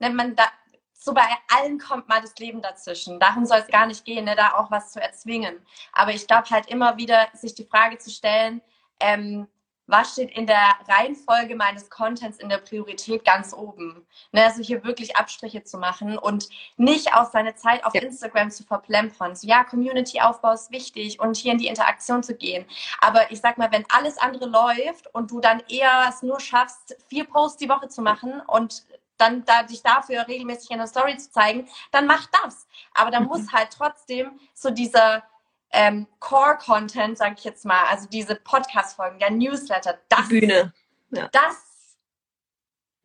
wenn 0.00 0.14
man 0.14 0.36
da, 0.36 0.52
so 0.92 1.14
bei 1.14 1.26
allen 1.48 1.78
kommt 1.78 2.10
mal 2.10 2.20
das 2.20 2.36
Leben 2.36 2.60
dazwischen. 2.60 3.18
Darum 3.20 3.46
soll 3.46 3.60
es 3.60 3.68
gar 3.68 3.86
nicht 3.86 4.04
gehen, 4.04 4.26
ne, 4.26 4.36
da 4.36 4.52
auch 4.54 4.70
was 4.70 4.92
zu 4.92 5.00
erzwingen. 5.00 5.64
Aber 5.94 6.12
ich 6.12 6.26
glaube 6.26 6.50
halt 6.50 6.66
immer 6.66 6.98
wieder, 6.98 7.28
sich 7.32 7.54
die 7.54 7.64
Frage 7.64 7.96
zu 7.96 8.10
stellen, 8.10 8.60
ähm, 9.00 9.48
was 9.86 10.12
steht 10.12 10.30
in 10.30 10.46
der 10.46 10.76
Reihenfolge 10.88 11.56
meines 11.56 11.90
Contents 11.90 12.38
in 12.38 12.48
der 12.48 12.58
Priorität 12.58 13.24
ganz 13.24 13.52
oben. 13.52 14.06
Ne, 14.32 14.44
also 14.44 14.62
hier 14.62 14.84
wirklich 14.84 15.16
Abstriche 15.16 15.62
zu 15.64 15.78
machen 15.78 16.16
und 16.18 16.48
nicht 16.76 17.14
auch 17.14 17.30
seine 17.30 17.54
Zeit 17.54 17.84
auf 17.84 17.94
ja. 17.94 18.02
Instagram 18.02 18.50
zu 18.50 18.64
verplempern. 18.64 19.36
So, 19.36 19.46
ja, 19.46 19.64
Community-Aufbau 19.64 20.52
ist 20.52 20.70
wichtig 20.70 21.20
und 21.20 21.36
hier 21.36 21.52
in 21.52 21.58
die 21.58 21.66
Interaktion 21.66 22.22
zu 22.22 22.34
gehen. 22.34 22.64
Aber 23.00 23.30
ich 23.30 23.40
sag 23.40 23.58
mal, 23.58 23.70
wenn 23.72 23.84
alles 23.90 24.18
andere 24.18 24.46
läuft 24.46 25.12
und 25.14 25.30
du 25.30 25.40
dann 25.40 25.62
eher 25.68 26.06
es 26.08 26.22
nur 26.22 26.40
schaffst, 26.40 26.96
vier 27.08 27.24
Posts 27.24 27.58
die 27.58 27.68
Woche 27.68 27.88
zu 27.88 28.02
machen 28.02 28.40
und 28.46 28.84
dann 29.16 29.44
da, 29.44 29.62
dich 29.62 29.82
dafür 29.82 30.26
regelmäßig 30.26 30.70
in 30.70 30.78
der 30.78 30.86
Story 30.86 31.16
zu 31.16 31.30
zeigen, 31.30 31.68
dann 31.92 32.06
mach 32.06 32.26
das. 32.42 32.66
Aber 32.94 33.10
da 33.10 33.20
mhm. 33.20 33.26
muss 33.26 33.52
halt 33.52 33.68
trotzdem 33.70 34.38
so 34.54 34.70
dieser 34.70 35.22
ähm, 35.74 36.06
Core-Content, 36.20 37.18
sage 37.18 37.34
ich 37.38 37.44
jetzt 37.44 37.64
mal, 37.64 37.84
also 37.86 38.08
diese 38.08 38.36
Podcast-Folgen, 38.36 39.18
der 39.18 39.30
Newsletter, 39.30 39.98
das, 40.08 40.28
Bühne. 40.28 40.72
Ja. 41.10 41.28
das 41.32 41.56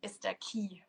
ist 0.02 0.24
der 0.24 0.34
Key. 0.34 0.80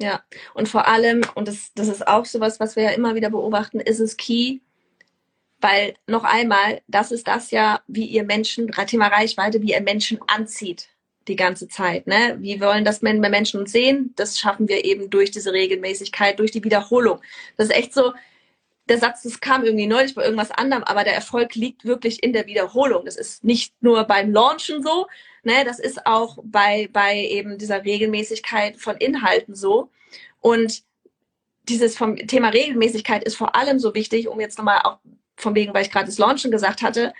Ja, 0.00 0.22
und 0.54 0.68
vor 0.68 0.88
allem, 0.88 1.22
und 1.34 1.46
das, 1.48 1.72
das 1.74 1.88
ist 1.88 2.06
auch 2.06 2.24
sowas, 2.24 2.58
was 2.58 2.74
wir 2.74 2.84
ja 2.84 2.90
immer 2.90 3.14
wieder 3.14 3.30
beobachten, 3.30 3.80
ist 3.80 4.00
es 4.00 4.16
Key, 4.16 4.60
weil 5.60 5.94
noch 6.06 6.24
einmal, 6.24 6.80
das 6.88 7.12
ist 7.12 7.28
das 7.28 7.50
ja, 7.50 7.82
wie 7.86 8.06
ihr 8.06 8.24
Menschen, 8.24 8.70
Thema 8.86 9.08
Reichweite, 9.08 9.60
wie 9.62 9.72
ihr 9.72 9.82
Menschen 9.82 10.18
anzieht 10.26 10.88
die 11.28 11.36
ganze 11.36 11.68
Zeit. 11.68 12.06
Ne? 12.06 12.36
Wie 12.40 12.60
wollen 12.60 12.84
das 12.84 13.02
Menschen 13.02 13.60
uns 13.60 13.72
sehen? 13.72 14.14
Das 14.16 14.38
schaffen 14.38 14.68
wir 14.68 14.84
eben 14.84 15.10
durch 15.10 15.30
diese 15.30 15.52
Regelmäßigkeit, 15.52 16.38
durch 16.38 16.50
die 16.50 16.64
Wiederholung. 16.64 17.20
Das 17.56 17.68
ist 17.68 17.74
echt 17.74 17.92
so, 17.92 18.14
der 18.90 18.98
Satz, 18.98 19.22
das 19.22 19.40
kam 19.40 19.64
irgendwie 19.64 19.86
neulich 19.86 20.16
bei 20.16 20.24
irgendwas 20.24 20.50
anderem, 20.50 20.82
aber 20.82 21.04
der 21.04 21.14
Erfolg 21.14 21.54
liegt 21.54 21.84
wirklich 21.84 22.22
in 22.24 22.32
der 22.32 22.46
Wiederholung. 22.46 23.04
Das 23.04 23.16
ist 23.16 23.44
nicht 23.44 23.80
nur 23.80 24.02
beim 24.04 24.32
Launchen 24.32 24.82
so, 24.82 25.06
ne, 25.44 25.64
das 25.64 25.78
ist 25.78 26.06
auch 26.06 26.38
bei, 26.42 26.88
bei 26.92 27.16
eben 27.18 27.56
dieser 27.56 27.84
Regelmäßigkeit 27.84 28.78
von 28.78 28.96
Inhalten 28.96 29.54
so. 29.54 29.90
Und 30.40 30.82
dieses 31.68 31.96
vom 31.96 32.16
Thema 32.16 32.48
Regelmäßigkeit 32.48 33.22
ist 33.22 33.36
vor 33.36 33.54
allem 33.54 33.78
so 33.78 33.94
wichtig, 33.94 34.26
um 34.26 34.40
jetzt 34.40 34.58
nochmal 34.58 34.80
auch 34.82 34.98
von 35.36 35.54
wegen, 35.54 35.72
weil 35.72 35.82
ich 35.82 35.92
gerade 35.92 36.06
das 36.06 36.18
Launchen 36.18 36.50
gesagt 36.50 36.82
hatte. 36.82 37.14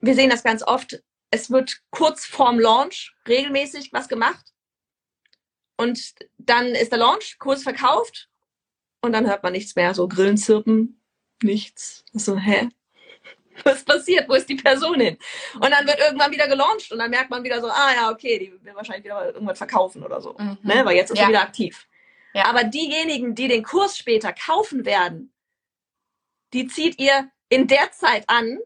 Wir 0.00 0.16
sehen 0.16 0.30
das 0.30 0.42
ganz 0.42 0.64
oft. 0.64 1.00
Es 1.30 1.50
wird 1.50 1.82
kurz 1.90 2.26
vorm 2.26 2.58
Launch 2.58 3.14
regelmäßig 3.28 3.92
was 3.92 4.08
gemacht. 4.08 4.44
Und 5.76 6.14
dann 6.36 6.66
ist 6.66 6.90
der 6.90 6.98
Launch 6.98 7.36
kurz 7.38 7.62
verkauft 7.62 8.29
und 9.00 9.12
dann 9.12 9.26
hört 9.26 9.42
man 9.42 9.52
nichts 9.52 9.76
mehr. 9.76 9.94
So 9.94 10.08
Grillen 10.08 10.36
zirpen, 10.36 11.00
nichts. 11.42 12.04
So, 12.12 12.36
hä? 12.36 12.68
Was 13.64 13.84
passiert? 13.84 14.28
Wo 14.28 14.34
ist 14.34 14.48
die 14.48 14.56
Person 14.56 15.00
hin? 15.00 15.18
Und 15.54 15.70
dann 15.70 15.86
wird 15.86 15.98
irgendwann 15.98 16.32
wieder 16.32 16.48
gelauncht 16.48 16.92
und 16.92 16.98
dann 16.98 17.10
merkt 17.10 17.30
man 17.30 17.44
wieder 17.44 17.60
so, 17.60 17.68
ah 17.68 17.92
ja, 17.94 18.10
okay, 18.10 18.38
die 18.38 18.52
will 18.64 18.74
wahrscheinlich 18.74 19.04
wieder 19.04 19.34
irgendwas 19.34 19.58
verkaufen 19.58 20.02
oder 20.02 20.20
so. 20.20 20.34
Mhm. 20.38 20.58
Ne? 20.62 20.84
Weil 20.84 20.96
jetzt 20.96 21.10
ist 21.10 21.18
ja. 21.18 21.24
sie 21.24 21.30
wieder 21.30 21.42
aktiv. 21.42 21.86
Ja. 22.32 22.46
Aber 22.46 22.64
diejenigen, 22.64 23.34
die 23.34 23.48
den 23.48 23.62
Kurs 23.62 23.98
später 23.98 24.32
kaufen 24.32 24.84
werden, 24.84 25.32
die 26.52 26.66
zieht 26.68 26.98
ihr 26.98 27.30
in 27.48 27.66
der 27.66 27.90
Zeit 27.92 28.24
an, 28.28 28.58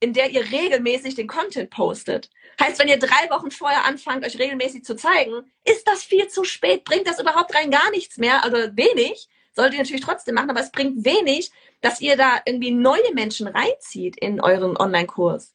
in 0.00 0.12
der 0.12 0.30
ihr 0.30 0.50
regelmäßig 0.50 1.14
den 1.14 1.28
Content 1.28 1.70
postet. 1.70 2.30
Heißt, 2.60 2.80
wenn 2.80 2.88
ihr 2.88 2.98
drei 2.98 3.30
Wochen 3.30 3.50
vorher 3.50 3.84
anfangt, 3.84 4.24
euch 4.24 4.38
regelmäßig 4.38 4.84
zu 4.84 4.96
zeigen, 4.96 5.52
ist 5.64 5.86
das 5.86 6.02
viel 6.02 6.28
zu 6.28 6.44
spät, 6.44 6.84
bringt 6.84 7.06
das 7.06 7.20
überhaupt 7.20 7.54
rein 7.54 7.70
gar 7.70 7.90
nichts 7.90 8.16
mehr, 8.16 8.42
also 8.42 8.56
wenig 8.76 9.28
solltet 9.54 9.74
ihr 9.74 9.80
natürlich 9.80 10.04
trotzdem 10.04 10.34
machen, 10.34 10.50
aber 10.50 10.60
es 10.60 10.72
bringt 10.72 11.04
wenig, 11.04 11.50
dass 11.80 12.00
ihr 12.00 12.16
da 12.16 12.40
irgendwie 12.44 12.70
neue 12.70 13.12
Menschen 13.14 13.46
reinzieht 13.46 14.16
in 14.16 14.40
euren 14.40 14.76
Online-Kurs. 14.76 15.52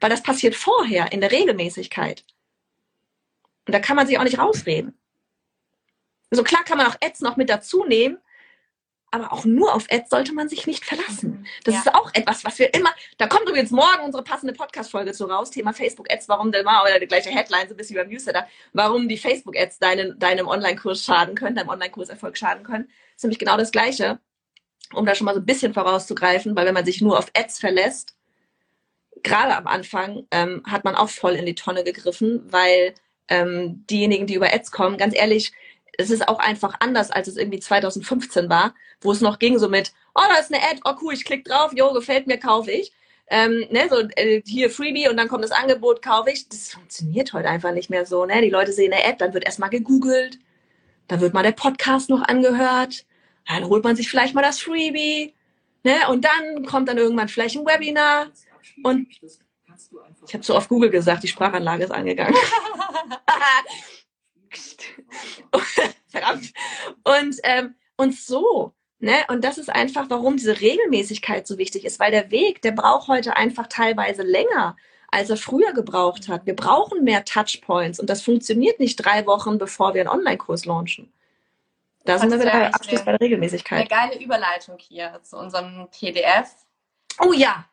Weil 0.00 0.10
das 0.10 0.22
passiert 0.22 0.54
vorher 0.54 1.12
in 1.12 1.20
der 1.20 1.30
Regelmäßigkeit. 1.30 2.24
Und 3.66 3.74
da 3.74 3.80
kann 3.80 3.96
man 3.96 4.06
sich 4.06 4.18
auch 4.18 4.24
nicht 4.24 4.38
rausreden. 4.38 4.98
Also 6.30 6.42
klar 6.42 6.64
kann 6.64 6.78
man 6.78 6.86
auch 6.86 6.96
Ads 7.02 7.20
noch 7.20 7.36
mit 7.36 7.50
dazu 7.50 7.84
nehmen, 7.84 8.18
aber 9.14 9.32
auch 9.32 9.44
nur 9.44 9.72
auf 9.72 9.86
Ads 9.90 10.10
sollte 10.10 10.32
man 10.32 10.48
sich 10.48 10.66
nicht 10.66 10.84
verlassen. 10.84 11.30
Mhm. 11.30 11.46
Das 11.62 11.74
ja. 11.74 11.80
ist 11.80 11.94
auch 11.94 12.10
etwas, 12.14 12.44
was 12.44 12.58
wir 12.58 12.74
immer, 12.74 12.90
da 13.16 13.28
kommt 13.28 13.48
übrigens 13.48 13.70
morgen 13.70 14.02
unsere 14.04 14.24
passende 14.24 14.52
Podcast-Folge 14.52 15.12
zu 15.12 15.26
raus, 15.26 15.52
Thema 15.52 15.72
Facebook-Ads, 15.72 16.28
warum 16.28 16.50
denn 16.50 16.64
mal, 16.64 16.82
oder 16.82 16.98
die 16.98 17.06
gleiche 17.06 17.30
Headline, 17.30 17.68
so 17.68 17.74
ein 17.74 17.76
bisschen 17.76 17.94
beim 17.94 18.08
Newsletter, 18.08 18.48
warum 18.72 19.08
die 19.08 19.16
Facebook-Ads 19.16 19.78
deinem, 19.78 20.18
deinem 20.18 20.48
Online-Kurs 20.48 21.04
schaden 21.04 21.36
können, 21.36 21.54
deinem 21.54 21.68
Online-Kurserfolg 21.68 22.36
schaden 22.36 22.64
können. 22.64 22.86
Das 22.88 23.18
ist 23.18 23.22
nämlich 23.22 23.38
genau 23.38 23.56
das 23.56 23.70
Gleiche, 23.70 24.18
um 24.92 25.06
da 25.06 25.14
schon 25.14 25.26
mal 25.26 25.34
so 25.34 25.40
ein 25.40 25.46
bisschen 25.46 25.74
vorauszugreifen, 25.74 26.56
weil 26.56 26.66
wenn 26.66 26.74
man 26.74 26.84
sich 26.84 27.00
nur 27.00 27.16
auf 27.16 27.30
Ads 27.36 27.60
verlässt, 27.60 28.16
gerade 29.22 29.56
am 29.56 29.68
Anfang, 29.68 30.26
ähm, 30.32 30.64
hat 30.66 30.82
man 30.82 30.96
auch 30.96 31.08
voll 31.08 31.34
in 31.34 31.46
die 31.46 31.54
Tonne 31.54 31.84
gegriffen, 31.84 32.42
weil 32.50 32.94
ähm, 33.28 33.84
diejenigen, 33.88 34.26
die 34.26 34.34
über 34.34 34.52
Ads 34.52 34.72
kommen, 34.72 34.98
ganz 34.98 35.14
ehrlich, 35.16 35.52
es 35.98 36.10
ist 36.10 36.28
auch 36.28 36.38
einfach 36.38 36.74
anders, 36.80 37.10
als 37.10 37.28
es 37.28 37.36
irgendwie 37.36 37.60
2015 37.60 38.48
war, 38.48 38.74
wo 39.00 39.12
es 39.12 39.20
noch 39.20 39.38
ging 39.38 39.58
so 39.58 39.68
mit, 39.68 39.92
oh, 40.14 40.22
da 40.28 40.36
ist 40.36 40.52
eine 40.52 40.62
Ad, 40.62 40.80
oh 40.84 40.94
cool, 41.02 41.14
ich 41.14 41.24
klicke 41.24 41.48
drauf, 41.48 41.72
jo, 41.74 41.92
gefällt 41.92 42.26
mir, 42.26 42.38
kaufe 42.38 42.70
ich. 42.70 42.92
Ähm, 43.26 43.64
ne, 43.70 43.88
so 43.88 44.00
äh, 44.16 44.42
hier 44.44 44.68
Freebie 44.68 45.08
und 45.08 45.16
dann 45.16 45.28
kommt 45.28 45.44
das 45.44 45.50
Angebot, 45.50 46.02
kaufe 46.02 46.30
ich. 46.30 46.48
Das 46.48 46.70
funktioniert 46.70 47.32
heute 47.32 47.48
einfach 47.48 47.72
nicht 47.72 47.88
mehr 47.88 48.04
so. 48.04 48.26
Ne? 48.26 48.42
Die 48.42 48.50
Leute 48.50 48.72
sehen 48.72 48.92
eine 48.92 49.04
Ad, 49.04 49.16
dann 49.18 49.32
wird 49.32 49.44
erstmal 49.44 49.70
gegoogelt, 49.70 50.38
dann 51.08 51.20
wird 51.20 51.32
mal 51.32 51.42
der 51.42 51.52
Podcast 51.52 52.10
noch 52.10 52.22
angehört, 52.22 53.06
dann 53.46 53.64
holt 53.64 53.84
man 53.84 53.96
sich 53.96 54.10
vielleicht 54.10 54.34
mal 54.34 54.42
das 54.42 54.60
Freebie, 54.60 55.34
ne? 55.84 55.94
Und 56.10 56.24
dann 56.24 56.66
kommt 56.66 56.88
dann 56.88 56.98
irgendwann 56.98 57.28
vielleicht 57.28 57.56
ein 57.56 57.66
Webinar 57.66 58.26
und 58.82 59.08
ich 60.26 60.34
habe 60.34 60.44
so 60.44 60.54
oft 60.54 60.68
Google 60.68 60.90
gesagt, 60.90 61.22
die 61.22 61.28
Sprachanlage 61.28 61.84
ist 61.84 61.90
angegangen. 61.90 62.34
Verdammt. 66.08 66.52
Und, 67.04 67.36
ähm, 67.42 67.74
und 67.96 68.16
so. 68.16 68.72
Ne? 69.00 69.24
Und 69.28 69.44
das 69.44 69.58
ist 69.58 69.68
einfach, 69.68 70.06
warum 70.08 70.36
diese 70.36 70.60
Regelmäßigkeit 70.60 71.46
so 71.46 71.58
wichtig 71.58 71.84
ist, 71.84 72.00
weil 72.00 72.10
der 72.10 72.30
Weg, 72.30 72.62
der 72.62 72.72
braucht 72.72 73.08
heute 73.08 73.36
einfach 73.36 73.66
teilweise 73.66 74.22
länger, 74.22 74.76
als 75.08 75.30
er 75.30 75.36
früher 75.36 75.72
gebraucht 75.72 76.28
hat. 76.28 76.46
Wir 76.46 76.56
brauchen 76.56 77.04
mehr 77.04 77.24
Touchpoints 77.24 78.00
und 78.00 78.08
das 78.08 78.22
funktioniert 78.22 78.80
nicht 78.80 78.96
drei 78.96 79.26
Wochen, 79.26 79.58
bevor 79.58 79.94
wir 79.94 80.00
einen 80.00 80.10
Online-Kurs 80.10 80.64
launchen. 80.64 81.12
Da 82.04 82.18
sind 82.18 82.30
wir 82.30 82.40
wieder 82.40 82.74
Abschluss 82.74 83.04
bei 83.04 83.12
der 83.12 83.20
Regelmäßigkeit. 83.20 83.80
Eine 83.80 83.88
geile 84.10 84.22
Überleitung 84.22 84.76
hier 84.78 85.20
zu 85.22 85.38
unserem 85.38 85.88
PDF. 85.90 86.50
Oh 87.20 87.32
ja. 87.32 87.64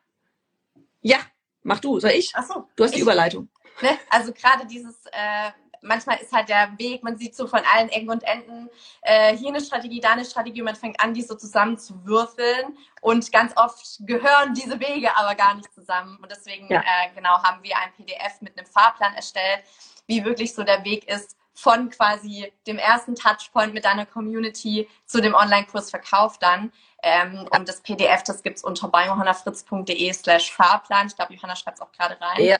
Ja, 1.02 1.18
mach 1.62 1.80
du. 1.80 2.00
Soll 2.00 2.12
ich? 2.12 2.32
Ach 2.34 2.44
so. 2.46 2.68
Du 2.76 2.84
hast 2.84 2.94
die 2.94 3.00
Überleitung. 3.00 3.48
Ne? 3.82 3.98
Also 4.08 4.32
gerade 4.32 4.66
dieses 4.66 5.04
äh, 5.06 5.50
manchmal 5.82 6.18
ist 6.18 6.32
halt 6.32 6.48
der 6.48 6.72
Weg, 6.78 7.02
man 7.02 7.16
sieht 7.16 7.36
so 7.36 7.46
von 7.46 7.60
allen 7.74 7.88
Ecken 7.90 8.10
und 8.10 8.22
Enden 8.22 8.70
äh, 9.02 9.36
hier 9.36 9.48
eine 9.48 9.60
Strategie, 9.60 10.00
da 10.00 10.12
eine 10.12 10.24
Strategie, 10.24 10.62
man 10.62 10.76
fängt 10.76 11.00
an, 11.00 11.12
die 11.12 11.22
so 11.22 11.34
zusammen 11.34 11.78
zu 11.78 12.04
würfeln 12.06 12.76
und 13.00 13.30
ganz 13.32 13.56
oft 13.56 13.98
gehören 14.00 14.54
diese 14.54 14.80
Wege 14.80 15.16
aber 15.16 15.34
gar 15.34 15.54
nicht 15.54 15.72
zusammen 15.74 16.18
und 16.22 16.30
deswegen 16.30 16.68
ja. 16.68 16.80
äh, 16.80 17.14
genau 17.14 17.42
haben 17.42 17.62
wir 17.62 17.76
ein 17.76 17.92
PDF 17.96 18.40
mit 18.40 18.56
einem 18.56 18.66
Fahrplan 18.66 19.14
erstellt, 19.14 19.64
wie 20.06 20.24
wirklich 20.24 20.54
so 20.54 20.62
der 20.62 20.84
Weg 20.84 21.08
ist 21.08 21.36
von 21.54 21.90
quasi 21.90 22.52
dem 22.66 22.78
ersten 22.78 23.14
Touchpoint 23.14 23.74
mit 23.74 23.84
deiner 23.84 24.06
Community 24.06 24.88
zu 25.04 25.20
dem 25.20 25.34
Online-Kurs 25.34 25.90
Verkauf 25.90 26.38
dann. 26.38 26.72
Ähm, 27.02 27.46
und 27.50 27.68
das 27.68 27.82
PDF, 27.82 28.22
das 28.22 28.42
gibt 28.42 28.58
es 28.58 28.64
unter 28.64 28.88
bei 28.88 29.06
johannafritz.de 29.06 30.12
slash 30.12 30.52
Fahrplan. 30.52 31.08
Ich 31.08 31.16
glaube, 31.16 31.34
Johanna 31.34 31.56
schreibt 31.56 31.78
es 31.78 31.82
auch 31.82 31.92
gerade 31.92 32.18
rein. 32.20 32.44
Ja, 32.44 32.56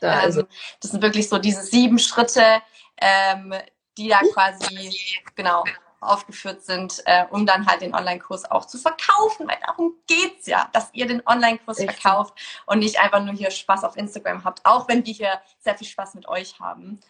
da, 0.00 0.14
ähm, 0.14 0.24
also. 0.24 0.42
das 0.80 0.90
sind 0.90 1.02
wirklich 1.02 1.28
so 1.28 1.38
diese 1.38 1.62
sieben 1.62 1.98
Schritte, 1.98 2.62
ähm, 3.00 3.54
die 3.96 4.08
da 4.08 4.20
quasi 4.32 4.96
genau 5.34 5.64
aufgeführt 6.00 6.64
sind, 6.64 7.02
äh, 7.06 7.24
um 7.30 7.44
dann 7.44 7.66
halt 7.66 7.80
den 7.80 7.94
Online-Kurs 7.94 8.50
auch 8.50 8.66
zu 8.66 8.78
verkaufen, 8.78 9.48
weil 9.48 9.58
darum 9.66 9.94
geht's 10.06 10.46
ja, 10.46 10.68
dass 10.72 10.90
ihr 10.92 11.06
den 11.06 11.26
Online-Kurs 11.26 11.82
verkauft 11.82 12.34
und 12.66 12.78
nicht 12.78 13.00
einfach 13.00 13.22
nur 13.24 13.34
hier 13.34 13.50
Spaß 13.50 13.84
auf 13.84 13.96
Instagram 13.96 14.44
habt, 14.44 14.64
auch 14.64 14.88
wenn 14.88 15.04
wir 15.04 15.12
hier 15.12 15.40
sehr 15.58 15.76
viel 15.76 15.88
Spaß 15.88 16.14
mit 16.14 16.28
euch 16.28 16.60
haben. 16.60 17.00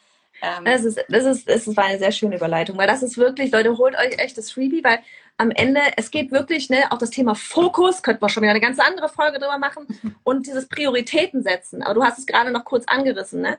Ähm, 0.43 0.65
das, 0.65 0.85
ist, 0.85 1.05
das, 1.09 1.25
ist, 1.25 1.49
das 1.49 1.77
war 1.77 1.85
eine 1.85 1.99
sehr 1.99 2.13
schöne 2.13 2.37
Überleitung, 2.37 2.77
weil 2.79 2.87
das 2.87 3.03
ist 3.03 3.19
wirklich, 3.19 3.51
Leute, 3.51 3.77
holt 3.77 3.97
euch 3.97 4.19
echt 4.19 4.39
das 4.39 4.51
Freebie, 4.51 4.85
weil 4.85 5.01
am 5.37 5.51
Ende, 5.51 5.81
es 5.97 6.11
geht 6.11 6.33
wirklich, 6.33 6.69
ne, 6.69 6.91
auch 6.91 6.99
das 6.99 7.11
Thema 7.11 7.35
Fokus, 7.35 8.03
könnten 8.03 8.23
wir 8.23 8.29
schon 8.29 8.43
wieder 8.43 8.51
eine 8.51 8.61
ganz 8.61 8.79
andere 8.79 9.09
Folge 9.09 9.39
drüber 9.39 9.59
machen, 9.59 9.87
und 10.25 10.47
dieses 10.47 10.69
Prioritäten 10.69 11.43
setzen. 11.43 11.83
Aber 11.83 11.95
du 11.95 12.05
hast 12.05 12.19
es 12.19 12.27
gerade 12.27 12.51
noch 12.51 12.65
kurz 12.65 12.85
angerissen, 12.87 13.41
ne? 13.41 13.59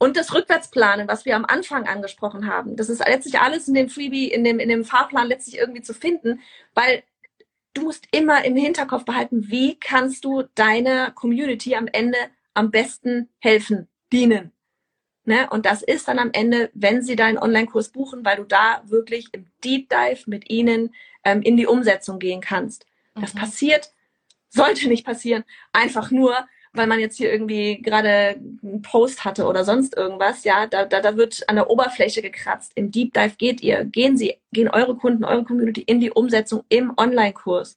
Und 0.00 0.16
das 0.16 0.32
Rückwärtsplanen, 0.32 1.08
was 1.08 1.24
wir 1.24 1.34
am 1.34 1.44
Anfang 1.44 1.88
angesprochen 1.88 2.46
haben. 2.46 2.76
Das 2.76 2.88
ist 2.88 3.00
letztlich 3.00 3.40
alles 3.40 3.66
in 3.66 3.74
dem 3.74 3.88
Freebie, 3.88 4.28
in 4.28 4.44
dem, 4.44 4.60
in 4.60 4.68
dem 4.68 4.84
Fahrplan 4.84 5.26
letztlich 5.26 5.58
irgendwie 5.58 5.82
zu 5.82 5.92
finden, 5.92 6.40
weil 6.72 7.02
du 7.74 7.82
musst 7.82 8.06
immer 8.12 8.44
im 8.44 8.54
Hinterkopf 8.56 9.04
behalten, 9.04 9.50
wie 9.50 9.76
kannst 9.78 10.24
du 10.24 10.44
deiner 10.54 11.10
Community 11.10 11.74
am 11.74 11.88
Ende 11.88 12.18
am 12.54 12.70
besten 12.70 13.28
helfen, 13.40 13.88
dienen. 14.12 14.52
Ne? 15.28 15.46
Und 15.50 15.66
das 15.66 15.82
ist 15.82 16.08
dann 16.08 16.18
am 16.18 16.30
Ende, 16.32 16.70
wenn 16.72 17.02
sie 17.02 17.14
deinen 17.14 17.36
Online-Kurs 17.36 17.90
buchen, 17.90 18.24
weil 18.24 18.38
du 18.38 18.44
da 18.44 18.80
wirklich 18.86 19.28
im 19.32 19.44
Deep 19.62 19.90
Dive 19.90 20.22
mit 20.24 20.48
ihnen 20.50 20.94
ähm, 21.22 21.42
in 21.42 21.58
die 21.58 21.66
Umsetzung 21.66 22.18
gehen 22.18 22.40
kannst. 22.40 22.86
Das 23.14 23.34
mhm. 23.34 23.40
passiert, 23.40 23.92
sollte 24.48 24.88
nicht 24.88 25.04
passieren, 25.04 25.44
einfach 25.70 26.10
nur, 26.10 26.34
weil 26.72 26.86
man 26.86 26.98
jetzt 26.98 27.18
hier 27.18 27.30
irgendwie 27.30 27.82
gerade 27.82 28.40
einen 28.62 28.80
Post 28.80 29.26
hatte 29.26 29.46
oder 29.46 29.66
sonst 29.66 29.94
irgendwas, 29.94 30.44
ja, 30.44 30.66
da, 30.66 30.86
da, 30.86 31.02
da 31.02 31.18
wird 31.18 31.46
an 31.46 31.56
der 31.56 31.68
Oberfläche 31.68 32.22
gekratzt. 32.22 32.72
Im 32.74 32.90
Deep 32.90 33.12
Dive 33.12 33.34
geht 33.36 33.60
ihr, 33.60 33.84
gehen 33.84 34.16
Sie, 34.16 34.38
gehen 34.52 34.70
eure 34.70 34.96
Kunden, 34.96 35.24
eure 35.24 35.44
Community 35.44 35.82
in 35.82 36.00
die 36.00 36.10
Umsetzung 36.10 36.64
im 36.70 36.94
Online-Kurs. 36.96 37.76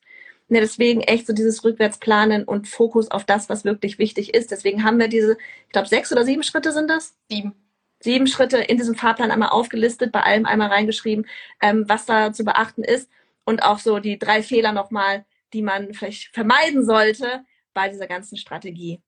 Ja, 0.53 0.59
deswegen 0.59 0.99
echt 0.99 1.27
so 1.27 1.31
dieses 1.31 1.63
Rückwärtsplanen 1.63 2.43
und 2.43 2.67
Fokus 2.67 3.09
auf 3.09 3.23
das, 3.23 3.47
was 3.47 3.63
wirklich 3.63 3.99
wichtig 3.99 4.33
ist. 4.33 4.51
Deswegen 4.51 4.83
haben 4.83 4.99
wir 4.99 5.07
diese, 5.07 5.37
ich 5.67 5.71
glaube, 5.71 5.87
sechs 5.87 6.11
oder 6.11 6.25
sieben 6.25 6.43
Schritte 6.43 6.73
sind 6.73 6.89
das? 6.89 7.15
Sieben. 7.29 7.55
Sieben 8.01 8.27
Schritte 8.27 8.57
in 8.57 8.77
diesem 8.77 8.95
Fahrplan 8.95 9.31
einmal 9.31 9.47
aufgelistet, 9.47 10.11
bei 10.11 10.21
allem 10.23 10.45
einmal 10.45 10.67
reingeschrieben, 10.67 11.25
ähm, 11.61 11.85
was 11.87 12.05
da 12.05 12.33
zu 12.33 12.43
beachten 12.43 12.83
ist 12.83 13.09
und 13.45 13.63
auch 13.63 13.79
so 13.79 13.99
die 13.99 14.19
drei 14.19 14.43
Fehler 14.43 14.73
nochmal, 14.73 15.23
die 15.53 15.61
man 15.61 15.93
vielleicht 15.93 16.33
vermeiden 16.33 16.83
sollte 16.83 17.45
bei 17.73 17.87
dieser 17.87 18.07
ganzen 18.07 18.35
Strategie. 18.35 19.01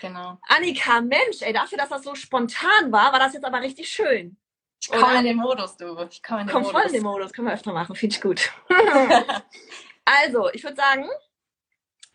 Genau. 0.00 0.38
Annika, 0.46 1.00
Mensch, 1.00 1.40
ey, 1.40 1.52
dafür, 1.52 1.78
dass 1.78 1.88
das 1.88 2.04
so 2.04 2.14
spontan 2.14 2.92
war, 2.92 3.10
war 3.10 3.18
das 3.18 3.32
jetzt 3.32 3.44
aber 3.44 3.60
richtig 3.60 3.88
schön. 3.88 4.36
Ich 4.80 4.88
komme 4.88 5.18
in 5.18 5.24
den 5.24 5.38
Modus, 5.38 5.76
du. 5.76 5.98
Ich 6.08 6.22
komme 6.22 6.42
in 6.42 6.46
den 6.46 6.52
Komm 6.52 6.62
Modus. 6.62 6.80
voll 6.80 6.88
in 6.90 6.92
den 6.92 7.02
Modus, 7.02 7.32
können 7.32 7.48
wir 7.48 7.54
öfter 7.54 7.72
machen, 7.72 7.96
finde 7.96 8.14
ich 8.14 8.22
gut. 8.22 8.52
also, 10.06 10.50
ich 10.52 10.64
würde 10.64 10.76
sagen, 10.76 11.06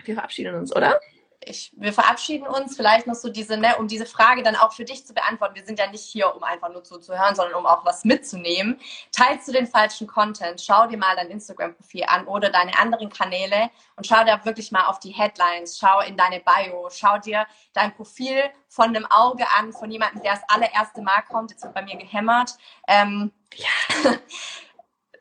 wir 0.04 0.16
verabschieden 0.16 0.56
uns, 0.56 0.76
oder? 0.76 1.00
ich, 1.44 1.72
wir 1.76 1.94
verabschieden 1.94 2.48
uns. 2.48 2.76
Vielleicht 2.76 3.08
noch 3.08 3.16
so 3.16 3.30
diese, 3.30 3.58
ne, 3.58 3.76
um 3.78 3.88
diese 3.88 4.06
Frage 4.06 4.44
dann 4.44 4.56
auch 4.56 4.74
für 4.74 4.86
dich 4.86 5.06
zu 5.06 5.14
beantworten. 5.14 5.56
Wir 5.56 5.66
sind 5.66 5.80
ja 5.80 5.90
nicht 5.90 6.04
hier, 6.04 6.36
um 6.36 6.44
einfach 6.44 6.70
nur 6.70 6.84
zuzuhören, 6.84 7.36
sondern 7.36 7.56
um 7.56 7.66
auch 7.66 7.86
was 7.86 8.06
mitzunehmen. 8.06 8.80
Teilst 9.12 9.48
du 9.48 9.52
den 9.52 9.68
falschen 9.68 10.08
Content? 10.08 10.62
Schau 10.62 10.88
dir 10.88 10.98
mal 10.98 11.16
dein 11.16 11.30
Instagram-Profil 11.30 12.04
an 12.08 12.28
oder 12.28 12.50
deine 12.50 12.78
anderen 12.78 13.10
Kanäle 13.10 13.70
und 13.96 14.06
schau 14.06 14.24
dir 14.24 14.40
wirklich 14.44 14.72
mal 14.72 14.86
auf 14.86 15.00
die 15.00 15.12
Headlines. 15.12 15.78
Schau 15.78 16.02
in 16.02 16.16
deine 16.16 16.42
Bio. 16.42 16.90
Schau 16.92 17.18
dir 17.18 17.48
dein 17.74 17.94
Profil 17.96 18.44
von 18.68 18.90
einem 18.90 19.06
Auge 19.08 19.46
an, 19.58 19.74
von 19.74 19.90
jemandem, 19.90 20.22
der 20.22 20.34
das 20.34 20.44
allererste 20.48 21.02
Mal 21.02 21.22
kommt. 21.24 21.52
Jetzt 21.52 21.64
wird 21.64 21.74
bei 21.74 21.82
mir 21.82 21.98
gehämmert. 21.98 22.56
Ähm, 22.88 23.32
ja. 23.56 24.12